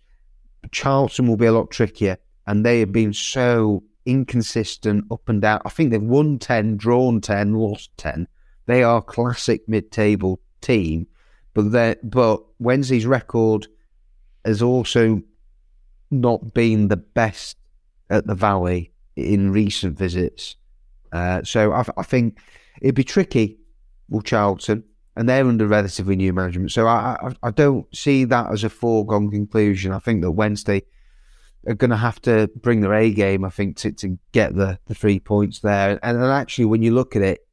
Charlton 0.71 1.27
will 1.27 1.37
be 1.37 1.45
a 1.45 1.51
lot 1.51 1.71
trickier, 1.71 2.17
and 2.47 2.65
they 2.65 2.79
have 2.79 2.91
been 2.91 3.13
so 3.13 3.83
inconsistent 4.05 5.05
up 5.11 5.27
and 5.27 5.41
down. 5.41 5.61
I 5.65 5.69
think 5.69 5.91
they've 5.91 6.01
won 6.01 6.39
ten, 6.39 6.77
drawn 6.77 7.21
ten, 7.21 7.53
lost 7.53 7.91
ten. 7.97 8.27
They 8.65 8.83
are 8.83 9.01
classic 9.01 9.67
mid-table 9.67 10.39
team, 10.61 11.07
but 11.53 11.97
but 12.09 12.43
Wednesday's 12.59 13.05
record 13.05 13.67
has 14.45 14.61
also 14.61 15.21
not 16.13 16.53
been 16.53 16.87
the 16.87 16.97
best 16.97 17.57
at 18.09 18.27
the 18.27 18.35
Valley 18.35 18.93
in 19.15 19.51
recent 19.51 19.97
visits. 19.97 20.55
Uh, 21.11 21.43
so 21.43 21.71
I, 21.71 21.85
I, 21.97 22.03
think 22.03 22.39
it'd 22.81 22.95
be 22.95 23.03
tricky 23.03 23.59
with 24.09 24.25
Charlton, 24.25 24.83
and 25.15 25.29
they're 25.29 25.45
under 25.45 25.67
relatively 25.67 26.15
new 26.15 26.33
management. 26.33 26.71
So 26.71 26.87
I, 26.87 27.17
I, 27.21 27.35
I 27.43 27.51
don't 27.51 27.85
see 27.95 28.23
that 28.25 28.51
as 28.51 28.63
a 28.63 28.69
foregone 28.69 29.29
conclusion. 29.29 29.91
I 29.91 29.99
think 29.99 30.21
that 30.21 30.31
Wednesday 30.31 30.83
are 31.67 31.75
going 31.75 31.91
to 31.91 31.97
have 31.97 32.21
to 32.23 32.49
bring 32.61 32.81
their 32.81 32.93
A 32.93 33.11
game, 33.11 33.45
I 33.45 33.49
think, 33.49 33.77
to, 33.77 33.91
to 33.93 34.17
get 34.31 34.55
the, 34.55 34.79
the 34.87 34.95
three 34.95 35.19
points 35.19 35.59
there. 35.59 35.99
And, 36.01 36.17
and 36.17 36.25
actually, 36.25 36.65
when 36.65 36.81
you 36.81 36.93
look 36.93 37.15
at 37.15 37.21
it, 37.21 37.47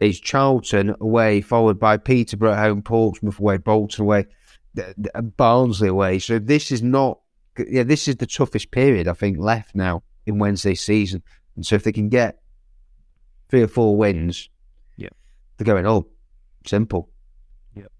it's 0.00 0.18
Charlton 0.18 0.94
away, 1.00 1.42
followed 1.42 1.78
by 1.78 1.96
Peterborough 1.98 2.52
at 2.52 2.58
home, 2.58 2.82
Portsmouth 2.82 3.38
away, 3.38 3.58
Bolton 3.58 4.02
away, 4.02 4.26
Barnsley 5.36 5.88
away. 5.88 6.18
So 6.18 6.38
this 6.38 6.72
is 6.72 6.82
not 6.82 7.19
yeah, 7.58 7.82
this 7.82 8.08
is 8.08 8.16
the 8.16 8.26
toughest 8.26 8.70
period 8.70 9.08
I 9.08 9.12
think 9.12 9.38
left 9.38 9.74
now 9.74 10.02
in 10.26 10.38
Wednesday's 10.38 10.80
season. 10.80 11.22
And 11.56 11.66
so 11.66 11.74
if 11.74 11.84
they 11.84 11.92
can 11.92 12.08
get 12.08 12.40
three 13.48 13.62
or 13.62 13.68
four 13.68 13.96
wins, 13.96 14.48
yeah, 14.96 15.08
they're 15.56 15.64
going 15.64 15.86
oh, 15.86 16.06
simple. 16.66 17.10
Yep. 17.74 17.92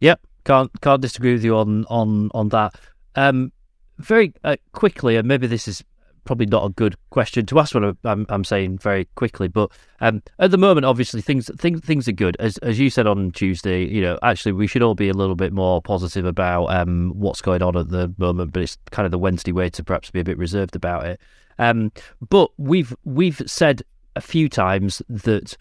Yep. 0.00 0.20
Can't 0.44 0.80
can't 0.80 1.02
disagree 1.02 1.32
with 1.32 1.44
you 1.44 1.56
on 1.56 1.84
on 1.86 2.30
on 2.32 2.48
that. 2.50 2.74
Um, 3.14 3.52
very 3.98 4.34
uh, 4.44 4.56
quickly, 4.72 5.16
and 5.16 5.26
maybe 5.26 5.46
this 5.46 5.66
is 5.66 5.82
probably 6.26 6.46
not 6.46 6.66
a 6.66 6.68
good 6.68 6.96
question 7.10 7.46
to 7.46 7.58
ask. 7.58 7.74
What 7.74 7.96
I'm, 8.04 8.26
I'm 8.28 8.44
saying 8.44 8.78
very 8.78 9.06
quickly, 9.14 9.48
but 9.48 9.70
um, 10.00 10.22
at 10.38 10.50
the 10.50 10.58
moment, 10.58 10.84
obviously 10.84 11.22
things 11.22 11.50
things 11.58 11.80
things 11.80 12.06
are 12.08 12.12
good. 12.12 12.36
As 12.38 12.58
as 12.58 12.78
you 12.78 12.90
said 12.90 13.06
on 13.06 13.30
Tuesday, 13.32 13.86
you 13.86 14.02
know, 14.02 14.18
actually 14.22 14.52
we 14.52 14.66
should 14.66 14.82
all 14.82 14.94
be 14.94 15.08
a 15.08 15.14
little 15.14 15.36
bit 15.36 15.52
more 15.52 15.80
positive 15.80 16.26
about 16.26 16.66
um, 16.66 17.12
what's 17.16 17.40
going 17.40 17.62
on 17.62 17.76
at 17.76 17.88
the 17.88 18.12
moment. 18.18 18.52
But 18.52 18.64
it's 18.64 18.76
kind 18.90 19.06
of 19.06 19.12
the 19.12 19.18
Wednesday 19.18 19.52
way 19.52 19.70
to 19.70 19.82
perhaps 19.82 20.10
be 20.10 20.20
a 20.20 20.24
bit 20.24 20.36
reserved 20.36 20.76
about 20.76 21.06
it. 21.06 21.20
Um, 21.58 21.92
but 22.28 22.50
we've 22.58 22.94
we've 23.04 23.40
said 23.46 23.82
a 24.14 24.20
few 24.20 24.48
times 24.48 25.00
that 25.08 25.56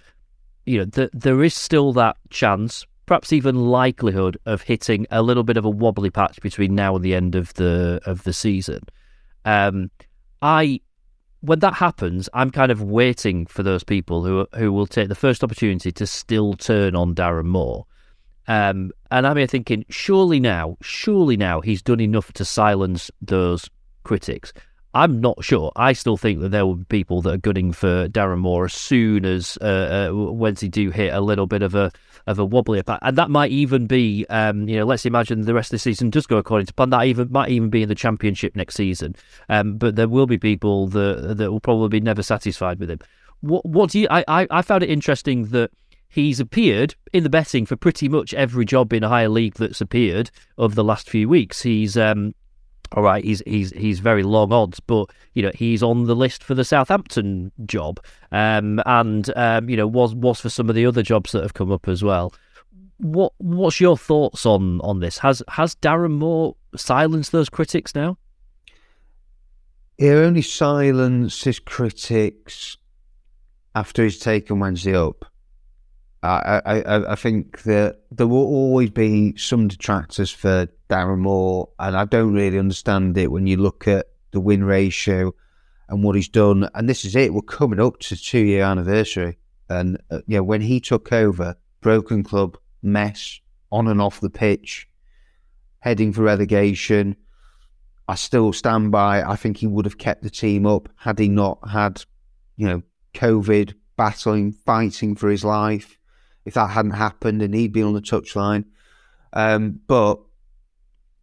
you 0.66 0.80
know 0.80 0.86
that 0.86 1.12
there 1.14 1.44
is 1.44 1.54
still 1.54 1.94
that 1.94 2.18
chance 2.30 2.86
perhaps 3.06 3.32
even 3.32 3.56
likelihood 3.56 4.38
of 4.46 4.64
hitting 4.64 5.06
a 5.12 5.22
little 5.22 5.44
bit 5.44 5.58
of 5.58 5.66
a 5.66 5.70
wobbly 5.70 6.10
patch 6.10 6.42
between 6.42 6.74
now 6.74 6.96
and 6.96 7.06
the 7.06 7.14
end 7.16 7.36
of 7.36 7.54
the 7.54 8.00
of 8.06 8.24
the 8.24 8.34
season. 8.34 8.82
Um, 9.46 9.92
I 10.42 10.82
when 11.42 11.60
that 11.60 11.76
happens, 11.76 12.28
I'm 12.34 12.50
kind 12.50 12.72
of 12.72 12.82
waiting 12.82 13.46
for 13.46 13.62
those 13.64 13.84
people 13.84 14.24
who 14.24 14.48
who 14.56 14.72
will 14.72 14.88
take 14.88 15.10
the 15.10 15.16
first 15.16 15.44
opportunity 15.44 15.92
to 15.92 16.08
still 16.08 16.54
turn 16.54 16.96
on 16.96 17.16
Darren 17.16 17.46
Moore. 17.46 17.86
Um, 18.48 18.92
and 19.10 19.26
I'm 19.26 19.38
here 19.38 19.48
thinking, 19.48 19.86
surely 19.90 20.40
now, 20.40 20.78
surely 20.82 21.36
now 21.36 21.62
he's 21.62 21.82
done 21.82 22.00
enough 22.00 22.32
to 22.34 22.46
silence 22.46 23.10
those 23.22 23.70
critics. 24.04 24.54
I'm 24.96 25.20
not 25.20 25.44
sure. 25.44 25.74
I 25.76 25.92
still 25.92 26.16
think 26.16 26.40
that 26.40 26.50
there 26.50 26.66
will 26.66 26.78
be 26.78 26.86
people 26.86 27.22
that 27.24 27.34
are 27.34 27.38
gunning 27.38 27.74
for 27.74 28.08
Darren 28.08 28.38
Moore 28.40 28.64
as 28.64 28.74
soon 28.74 29.26
as 29.26 29.58
uh, 29.62 30.10
uh, 30.10 30.16
once 30.16 30.62
he 30.62 30.70
do 30.70 30.90
hit 30.90 31.14
a 31.14 31.20
little 31.20 31.48
bit 31.48 31.62
of 31.62 31.76
a 31.76 31.92
of 32.28 32.40
a 32.40 32.46
wobbly 32.46 32.82
and 32.88 33.18
that 33.18 33.30
might 33.30 33.52
even 33.52 33.86
be, 33.86 34.26
um, 34.30 34.68
you 34.68 34.78
know, 34.78 34.86
let's 34.86 35.06
imagine 35.06 35.42
the 35.42 35.54
rest 35.54 35.68
of 35.68 35.76
the 35.76 35.80
season 35.80 36.10
does 36.10 36.26
go 36.26 36.38
according 36.38 36.66
to 36.66 36.74
plan. 36.74 36.90
That 36.90 37.06
even 37.06 37.30
might 37.30 37.50
even 37.50 37.70
be 37.70 37.84
in 37.84 37.90
the 37.90 37.94
championship 37.94 38.56
next 38.56 38.76
season. 38.76 39.16
Um, 39.50 39.78
but 39.78 39.96
there 39.96 40.08
will 40.08 40.26
be 40.26 40.38
people 40.38 40.88
that 40.88 41.38
that 41.38 41.52
will 41.52 41.60
probably 41.60 41.90
be 41.90 42.00
never 42.00 42.24
satisfied 42.24 42.80
with 42.80 42.90
him. 42.90 43.00
What 43.42 43.66
what 43.66 43.90
do 43.90 44.00
you? 44.00 44.08
I 44.10 44.24
I, 44.30 44.48
I 44.50 44.62
found 44.62 44.82
it 44.82 44.90
interesting 44.90 45.48
that 45.48 45.72
he's 46.08 46.40
appeared 46.40 46.96
in 47.12 47.24
the 47.24 47.30
betting 47.30 47.66
for 47.66 47.76
pretty 47.76 48.08
much 48.08 48.34
every 48.34 48.64
job 48.64 48.94
in 48.94 49.04
a 49.04 49.10
higher 49.10 49.28
league 49.28 49.56
that's 49.56 49.82
appeared 49.82 50.32
over 50.58 50.74
the 50.74 50.86
last 50.86 51.10
few 51.10 51.28
weeks. 51.28 51.64
He's 51.64 51.98
um, 51.98 52.34
all 52.94 53.04
right, 53.04 53.24
he's 53.24 53.42
he's 53.46 53.72
he's 53.72 54.00
very 54.00 54.24
long 54.24 54.52
odds, 54.52 54.80
but 54.80 55.10
you 55.34 55.44
know 55.44 55.52
he's 55.54 55.84
on 55.84 56.06
the 56.06 56.16
list 56.16 56.44
for 56.44 56.54
the 56.54 56.64
Southampton 56.64 57.52
job, 57.66 58.00
um, 58.32 58.82
and 58.86 59.32
um, 59.36 59.70
you 59.70 59.78
know 59.78 59.88
was 59.88 60.14
was 60.16 60.40
for 60.40 60.50
some 60.50 60.70
of 60.70 60.76
the 60.76 60.86
other 60.86 61.04
jobs 61.04 61.32
that 61.32 61.42
have 61.42 61.54
come 61.54 61.72
up 61.72 61.88
as 61.88 62.04
well. 62.04 62.34
What 62.98 63.34
what's 63.38 63.80
your 63.82 63.98
thoughts 63.98 64.46
on 64.46 64.82
on 64.82 65.00
this? 65.00 65.18
Has 65.20 65.44
has 65.50 65.76
Darren 65.76 66.18
Moore 66.18 66.56
silenced 66.76 67.32
those 67.32 67.50
critics 67.50 67.96
now? 67.96 68.18
He 69.98 70.10
only 70.10 70.42
silenced 70.42 71.46
his 71.46 71.60
critics 71.60 72.78
after 73.74 74.04
he's 74.04 74.20
taken 74.20 74.60
Wednesday 74.60 74.96
up. 74.96 75.26
I, 76.26 76.62
I, 76.66 77.12
I 77.12 77.16
think 77.16 77.64
that 77.64 78.02
there 78.12 78.28
will 78.28 78.46
always 78.46 78.90
be 78.90 79.36
some 79.38 79.68
detractors 79.68 80.32
for 80.32 80.68
Darren 80.90 81.20
Moore, 81.20 81.70
and 81.80 81.96
I 81.96 82.06
don't 82.06 82.34
really 82.34 82.60
understand 82.60 83.18
it 83.18 83.32
when 83.32 83.48
you 83.48 83.58
look 83.58 83.88
at 83.88 84.08
the 84.32 84.40
win 84.40 84.64
ratio 84.64 85.34
and 85.90 86.04
what 86.04 86.16
he's 86.16 86.30
done. 86.30 86.70
And 86.74 86.90
this 86.90 87.06
is 87.06 87.16
it; 87.16 87.34
we're 87.34 87.42
coming 87.42 87.80
up 87.80 88.00
to 88.00 88.16
two 88.16 88.40
year 88.40 88.64
anniversary, 88.64 89.38
and 89.70 90.02
uh, 90.10 90.22
yeah, 90.28 90.40
when 90.40 90.62
he 90.62 90.80
took 90.80 91.12
over, 91.12 91.58
broken 91.82 92.24
club, 92.24 92.58
mess 92.82 93.40
on 93.72 93.88
and 93.88 94.02
off 94.02 94.22
the 94.22 94.30
pitch, 94.30 94.88
heading 95.80 96.14
for 96.14 96.24
relegation. 96.24 97.16
I 98.08 98.14
still 98.14 98.54
stand 98.54 98.92
by. 98.92 99.24
I 99.24 99.36
think 99.36 99.58
he 99.58 99.66
would 99.66 99.86
have 99.86 99.98
kept 99.98 100.22
the 100.22 100.30
team 100.30 100.68
up 100.68 100.90
had 100.96 101.18
he 101.18 101.28
not 101.28 101.58
had, 101.68 102.04
you 102.56 102.68
know, 102.68 102.84
COVID, 103.16 103.74
battling, 103.98 104.52
fighting 104.52 105.16
for 105.16 105.28
his 105.28 105.44
life. 105.44 105.95
If 106.46 106.54
that 106.54 106.70
hadn't 106.70 106.92
happened, 106.92 107.42
and 107.42 107.54
he'd 107.54 107.74
been 107.74 107.86
on 107.86 107.94
the 107.94 108.02
touchline. 108.02 108.66
Um, 109.34 109.80
but 109.88 110.20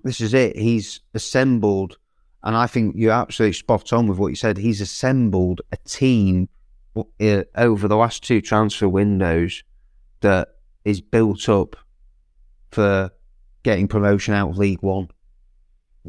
this 0.02 0.20
is 0.20 0.34
it. 0.34 0.56
He's 0.56 1.00
assembled, 1.14 1.96
and 2.42 2.56
I 2.56 2.66
think 2.66 2.94
you're 2.96 3.12
absolutely 3.12 3.54
spot 3.54 3.92
on 3.92 4.06
with 4.06 4.18
what 4.18 4.28
you 4.28 4.36
said. 4.36 4.58
He's 4.58 4.80
assembled 4.80 5.60
a 5.70 5.76
team 5.78 6.48
uh, 6.96 7.44
over 7.56 7.88
the 7.88 7.96
last 7.96 8.22
two 8.22 8.40
transfer 8.40 8.88
windows 8.88 9.62
that 10.20 10.48
is 10.84 11.00
built 11.00 11.48
up 11.48 11.76
for 12.70 13.10
getting 13.62 13.88
promotion 13.88 14.34
out 14.34 14.50
of 14.50 14.58
League 14.58 14.82
One. 14.82 15.08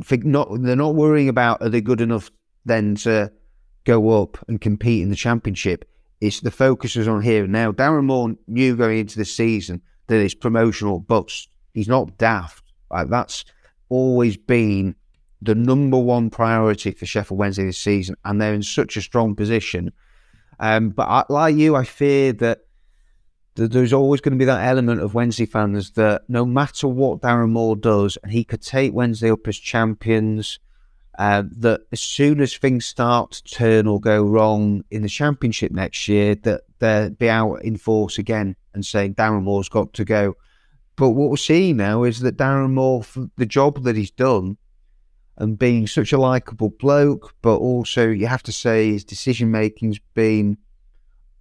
Not, 0.10 0.50
they're 0.62 0.76
not 0.76 0.96
worrying 0.96 1.30
about 1.30 1.62
are 1.62 1.70
they 1.70 1.82
good 1.82 2.02
enough 2.02 2.32
then 2.66 2.96
to 2.96 3.32
go 3.84 4.22
up 4.22 4.38
and 4.48 4.60
compete 4.60 5.04
in 5.04 5.10
the 5.10 5.16
Championship. 5.16 5.86
It's 6.24 6.40
the 6.40 6.52
focus 6.52 6.96
is 6.96 7.10
on 7.10 7.22
here 7.22 7.44
and 7.44 7.52
now. 7.52 7.74
Darren 7.74 8.06
Moore 8.06 8.36
knew 8.48 8.78
going 8.78 9.00
into 9.00 9.18
the 9.18 9.26
season 9.26 9.82
that 10.08 10.22
it's 10.22 10.34
promotional 10.34 11.00
bust. 11.00 11.50
He's 11.74 11.90
not 11.90 12.18
daft. 12.18 12.64
Like 12.90 13.10
that's 13.10 13.44
always 13.90 14.38
been 14.38 14.96
the 15.42 15.54
number 15.54 15.98
one 15.98 16.30
priority 16.30 16.92
for 16.92 17.06
Sheffield 17.06 17.38
Wednesday 17.38 17.66
this 17.66 17.78
season, 17.78 18.16
and 18.24 18.40
they're 18.40 18.54
in 18.54 18.64
such 18.64 18.96
a 18.96 19.02
strong 19.02 19.36
position. 19.36 19.92
Um, 20.62 20.92
but 20.92 21.10
I, 21.10 21.26
like 21.28 21.58
you, 21.58 21.76
I 21.76 21.84
fear 21.84 22.32
that, 22.32 22.60
there's 23.56 23.92
always 23.92 24.22
going 24.22 24.32
to 24.32 24.40
be 24.40 24.46
that 24.46 24.66
element 24.66 25.02
of 25.02 25.14
Wednesday 25.14 25.46
fans 25.46 25.92
that 25.92 26.22
no 26.30 26.46
matter 26.46 26.88
what 26.88 27.20
Darren 27.20 27.50
Moore 27.50 27.76
does, 27.76 28.18
and 28.24 28.32
he 28.32 28.46
could 28.46 28.62
take 28.62 28.94
Wednesday 28.94 29.30
up 29.30 29.46
as 29.46 29.58
champions, 29.58 30.58
uh, 31.18 31.44
that 31.58 31.82
as 31.92 32.02
soon 32.02 32.42
as 32.42 32.56
things 32.56 32.86
start 32.86 33.32
to 33.32 33.44
turn 33.44 33.88
or 33.88 34.00
go 34.00 34.24
wrong 34.24 34.84
in 34.90 35.02
the 35.02 35.10
championship 35.10 35.72
next 35.72 36.08
year, 36.08 36.36
that 36.36 36.62
they'll 36.80 37.10
be 37.12 37.30
out 37.30 37.56
in 37.64 37.78
force 37.78 38.18
again 38.18 38.56
and 38.74 38.86
saying 38.86 39.16
Darren 39.16 39.44
Moore's 39.44 39.70
got 39.70 39.94
to 39.94 40.06
go. 40.06 40.36
But 40.96 41.12
what 41.12 41.30
we're 41.30 41.38
seeing 41.38 41.78
now 41.78 42.04
is 42.04 42.20
that 42.22 42.38
Darren 42.38 42.72
Moore, 42.72 43.04
the 43.38 43.46
job 43.46 43.84
that 43.84 43.96
he's 43.96 44.12
done, 44.12 44.58
and 45.38 45.58
being 45.58 45.88
such 45.88 46.14
a 46.14 46.18
likable 46.18 46.70
bloke, 46.70 47.34
but 47.42 47.58
also 47.58 48.08
you 48.10 48.28
have 48.28 48.44
to 48.44 48.52
say 48.52 48.92
his 48.92 49.04
decision 49.04 49.50
making's 49.50 50.00
been 50.14 50.58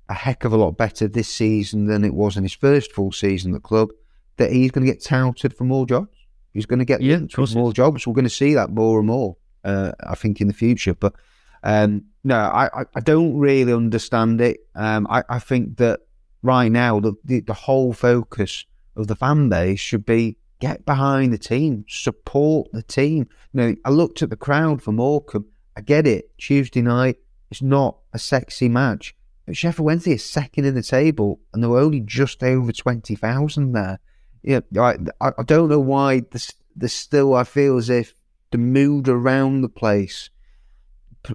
a 0.08 0.14
heck 0.14 0.44
of 0.44 0.52
a 0.52 0.56
lot 0.56 0.76
better 0.76 1.08
this 1.08 1.28
season 1.28 1.87
than 1.87 2.04
it 2.04 2.14
was 2.14 2.37
in 2.37 2.42
his 2.42 2.54
first 2.54 2.92
full 2.92 3.12
season 3.12 3.52
at 3.52 3.62
the 3.62 3.68
club. 3.68 3.90
That 4.38 4.50
he's 4.50 4.70
going 4.70 4.87
to 4.87 4.92
get 4.92 5.04
touted 5.04 5.54
for 5.54 5.64
more 5.64 5.87
jobs. 5.87 6.16
He's 6.54 6.66
going 6.66 6.78
to 6.78 6.85
get 6.85 7.02
yeah, 7.02 7.20
more 7.54 7.72
jobs. 7.72 8.06
We're 8.06 8.14
going 8.14 8.24
to 8.24 8.30
see 8.30 8.54
that 8.54 8.70
more 8.70 8.98
and 8.98 9.06
more, 9.06 9.37
uh, 9.64 9.92
I 10.01 10.14
think, 10.14 10.40
in 10.40 10.48
the 10.48 10.55
future. 10.55 10.94
But 10.94 11.14
um, 11.62 12.05
no, 12.25 12.37
I, 12.37 12.85
I 12.94 13.01
don't 13.01 13.37
really 13.37 13.72
understand 13.72 14.40
it. 14.40 14.61
Um, 14.75 15.07
I, 15.11 15.22
I 15.29 15.38
think 15.38 15.77
that 15.79 16.01
right 16.42 16.70
now 16.70 17.01
the, 17.01 17.14
the, 17.25 17.40
the 17.40 17.55
whole 17.55 17.92
focus 17.92 18.64
of 18.96 19.07
the 19.07 19.16
fan 19.16 19.48
base 19.48 19.81
should 19.81 20.05
be 20.05 20.37
get 20.61 20.85
behind 20.85 21.33
the 21.33 21.38
team, 21.38 21.85
support 21.88 22.70
the 22.72 22.83
team. 22.83 23.29
You 23.53 23.61
know, 23.61 23.77
I 23.85 23.90
looked 23.90 24.22
at 24.22 24.31
the 24.31 24.37
crowd 24.37 24.83
for 24.83 24.92
Morecambe. 24.92 25.46
I 25.77 25.81
get 25.81 26.07
it. 26.07 26.37
Tuesday 26.38 26.83
night, 26.83 27.16
it's 27.51 27.62
not 27.62 27.98
a 28.12 28.18
sexy 28.18 28.68
match. 28.68 29.14
But 29.46 29.57
Sheffield 29.57 29.87
Wednesday 29.87 30.12
is 30.12 30.25
second 30.25 30.66
in 30.66 30.75
the 30.75 30.83
table, 30.83 31.40
and 31.53 31.62
there 31.62 31.70
were 31.70 31.81
only 31.81 32.01
just 32.01 32.44
over 32.44 32.70
twenty 32.70 33.16
thousand 33.16 33.72
there. 33.72 33.98
Yeah, 34.42 34.61
I, 34.79 34.96
I 35.20 35.42
don't 35.44 35.68
know 35.68 35.81
why 35.81 36.20
there's, 36.31 36.53
there's 36.77 36.92
still. 36.92 37.35
I 37.35 37.44
feel 37.44 37.77
as 37.77 37.90
if 37.90 38.14
the 38.52 38.58
mood 38.58 39.09
around 39.09 39.62
the 39.62 39.68
place, 39.68 40.30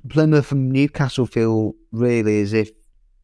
Plymouth 0.09 0.51
and 0.51 0.72
Newcastle 0.72 1.26
feel 1.26 1.76
really 1.91 2.41
as 2.41 2.53
if 2.53 2.72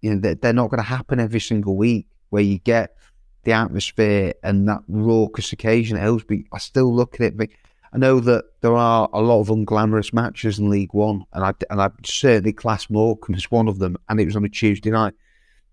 you 0.02 0.14
know 0.14 0.34
they're 0.34 0.54
not 0.54 0.70
going 0.70 0.82
to 0.82 0.84
happen 0.84 1.20
every 1.20 1.40
single 1.40 1.78
week. 1.78 2.08
Where 2.30 2.44
you 2.44 2.58
get 2.58 2.98
the 3.44 3.52
atmosphere 3.52 4.34
and 4.44 4.68
that 4.68 4.82
raucous 4.88 5.54
occasion 5.54 5.98
at 5.98 6.04
Hillsborough, 6.04 6.44
I 6.52 6.58
still 6.58 6.94
look 6.94 7.16
at 7.16 7.22
it. 7.22 7.38
But 7.38 7.50
I 7.94 8.00
know 8.00 8.20
that 8.22 8.46
there 8.62 8.76
are 8.76 9.08
a 9.14 9.22
lot 9.22 9.42
of 9.42 9.50
unglamorous 9.50 10.14
matches 10.14 10.58
in 10.58 10.70
League 10.70 10.94
One, 10.94 11.26
and 11.34 11.44
I 11.44 11.54
and 11.70 11.82
I 11.82 11.90
certainly 12.04 12.54
class 12.54 12.90
Morecambe 12.90 13.36
as 13.36 13.52
one 13.52 13.68
of 13.68 13.80
them, 13.80 13.98
and 14.10 14.20
it 14.20 14.26
was 14.26 14.36
on 14.36 14.46
a 14.46 14.50
Tuesday 14.50 14.90
night. 14.90 15.14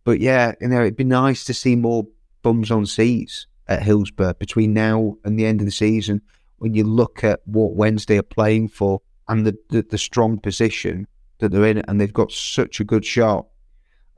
But 0.04 0.20
yeah, 0.20 0.54
you 0.60 0.68
know, 0.68 0.80
it'd 0.80 0.96
be 0.96 1.04
nice 1.04 1.44
to 1.44 1.54
see 1.54 1.76
more 1.76 2.06
bums 2.42 2.70
on 2.70 2.86
seats 2.86 3.46
at 3.68 3.82
Hillsborough 3.82 4.34
between 4.34 4.74
now 4.74 5.16
and 5.24 5.38
the 5.38 5.46
end 5.46 5.60
of 5.60 5.66
the 5.66 5.72
season. 5.72 6.20
When 6.60 6.74
you 6.74 6.84
look 6.84 7.24
at 7.24 7.40
what 7.46 7.74
Wednesday 7.74 8.18
are 8.18 8.22
playing 8.22 8.68
for 8.68 9.00
and 9.28 9.46
the, 9.46 9.56
the, 9.70 9.80
the 9.82 9.96
strong 9.96 10.38
position 10.38 11.06
that 11.38 11.50
they're 11.50 11.64
in, 11.64 11.78
and 11.78 11.98
they've 11.98 12.12
got 12.12 12.30
such 12.30 12.80
a 12.80 12.84
good 12.84 13.04
shot 13.04 13.46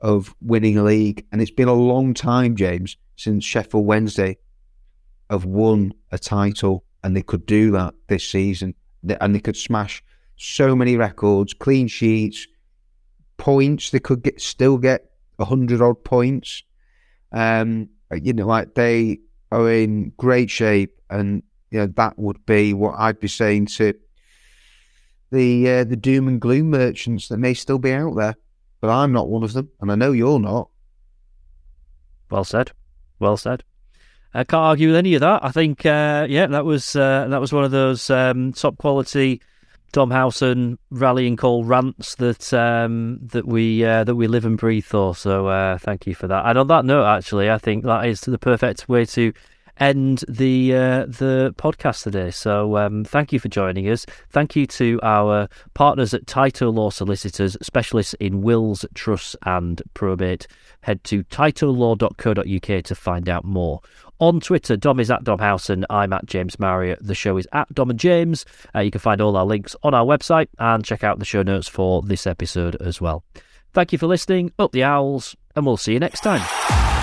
of 0.01 0.35
winning 0.41 0.77
a 0.77 0.83
league, 0.83 1.25
and 1.31 1.41
it's 1.41 1.51
been 1.51 1.69
a 1.69 1.73
long 1.73 2.13
time, 2.13 2.57
James, 2.57 2.97
since 3.15 3.45
Sheffield 3.45 3.85
Wednesday 3.85 4.37
have 5.29 5.45
won 5.45 5.93
a 6.11 6.19
title, 6.19 6.83
and 7.01 7.15
they 7.15 7.21
could 7.21 7.45
do 7.45 7.71
that 7.71 7.93
this 8.07 8.27
season, 8.27 8.75
and 9.21 9.33
they 9.33 9.39
could 9.39 9.55
smash 9.55 10.03
so 10.35 10.75
many 10.75 10.97
records, 10.97 11.53
clean 11.53 11.87
sheets, 11.87 12.45
points. 13.37 13.91
They 13.91 13.99
could 13.99 14.21
get 14.21 14.41
still 14.41 14.77
get 14.77 15.09
hundred 15.39 15.81
odd 15.81 16.03
points. 16.03 16.63
Um, 17.31 17.89
you 18.21 18.33
know, 18.33 18.47
like 18.47 18.75
they 18.75 19.19
are 19.51 19.71
in 19.71 20.11
great 20.17 20.49
shape, 20.49 20.99
and 21.09 21.43
you 21.73 21.79
know 21.79 21.87
that 21.87 22.17
would 22.19 22.45
be 22.45 22.73
what 22.73 22.95
I'd 22.99 23.19
be 23.19 23.27
saying 23.27 23.65
to 23.77 23.95
the 25.31 25.69
uh, 25.69 25.83
the 25.83 25.95
doom 25.95 26.27
and 26.27 26.39
gloom 26.39 26.69
merchants 26.69 27.27
that 27.27 27.37
may 27.37 27.55
still 27.55 27.79
be 27.79 27.91
out 27.91 28.15
there, 28.15 28.35
but 28.79 28.91
I'm 28.91 29.11
not 29.11 29.27
one 29.27 29.43
of 29.43 29.53
them, 29.53 29.69
and 29.81 29.91
I 29.91 29.95
know 29.95 30.11
you're 30.11 30.39
not. 30.39 30.69
Well 32.29 32.43
said. 32.43 32.71
Well 33.17 33.37
said. 33.37 33.63
I 34.35 34.43
can't 34.43 34.61
argue 34.61 34.89
with 34.89 34.97
any 34.97 35.15
of 35.15 35.21
that. 35.21 35.43
I 35.43 35.51
think, 35.51 35.85
uh, 35.85 36.25
yeah, 36.29 36.47
that 36.47 36.65
was 36.65 36.95
uh, 36.95 37.27
that 37.27 37.41
was 37.41 37.51
one 37.51 37.63
of 37.63 37.71
those 37.71 38.09
um, 38.11 38.53
top 38.53 38.77
quality 38.77 39.41
Dom 39.93 40.11
Howson 40.11 40.79
rallying 40.89 41.37
call 41.37 41.63
rants 41.63 42.15
that 42.15 42.53
um, 42.53 43.19
that 43.21 43.47
we 43.47 43.83
uh, 43.83 44.03
that 44.03 44.15
we 44.15 44.27
live 44.27 44.45
and 44.45 44.57
breathe 44.57 44.85
for. 44.85 45.15
So 45.15 45.47
uh, 45.47 45.79
thank 45.79 46.05
you 46.05 46.13
for 46.13 46.27
that. 46.27 46.45
And 46.45 46.57
on 46.57 46.67
that 46.67 46.85
note, 46.85 47.05
actually, 47.05 47.49
I 47.49 47.57
think 47.57 47.83
that 47.85 48.05
is 48.05 48.21
the 48.21 48.39
perfect 48.39 48.87
way 48.87 49.05
to 49.05 49.33
end 49.79 50.23
the 50.27 50.75
uh, 50.75 51.05
the 51.05 51.53
podcast 51.57 52.03
today. 52.03 52.31
So 52.31 52.77
um, 52.77 53.03
thank 53.03 53.33
you 53.33 53.39
for 53.39 53.49
joining 53.49 53.89
us. 53.89 54.05
Thank 54.29 54.55
you 54.55 54.67
to 54.67 54.99
our 55.03 55.49
partners 55.73 56.13
at 56.13 56.27
Tyto 56.27 56.71
Law 56.71 56.89
Solicitors, 56.89 57.57
specialists 57.61 58.13
in 58.15 58.41
wills, 58.41 58.85
trusts, 58.93 59.35
and 59.43 59.81
probate. 59.93 60.47
Head 60.81 61.03
to 61.05 61.23
tytolaw.co.uk 61.25 62.83
to 62.83 62.95
find 62.95 63.29
out 63.29 63.45
more. 63.45 63.81
On 64.19 64.39
Twitter, 64.39 64.77
Dom 64.77 64.99
is 64.99 65.11
at 65.11 65.23
Dom 65.23 65.39
Howson. 65.39 65.85
I'm 65.89 66.13
at 66.13 66.25
James 66.25 66.59
Marriott. 66.59 66.99
The 67.01 67.15
show 67.15 67.37
is 67.37 67.47
at 67.51 67.73
Dom 67.73 67.89
and 67.89 67.99
James. 67.99 68.45
Uh, 68.73 68.79
you 68.79 68.91
can 68.91 68.99
find 68.99 69.19
all 69.19 69.35
our 69.35 69.45
links 69.45 69.75
on 69.83 69.93
our 69.93 70.05
website 70.05 70.47
and 70.59 70.85
check 70.85 71.03
out 71.03 71.19
the 71.19 71.25
show 71.25 71.41
notes 71.41 71.67
for 71.67 72.01
this 72.03 72.27
episode 72.27 72.75
as 72.77 73.01
well. 73.01 73.23
Thank 73.73 73.91
you 73.91 73.97
for 73.97 74.07
listening. 74.07 74.51
Up 74.59 74.71
the 74.71 74.83
owls, 74.83 75.35
and 75.55 75.65
we'll 75.65 75.77
see 75.77 75.93
you 75.93 75.99
next 75.99 76.21
time. 76.21 77.02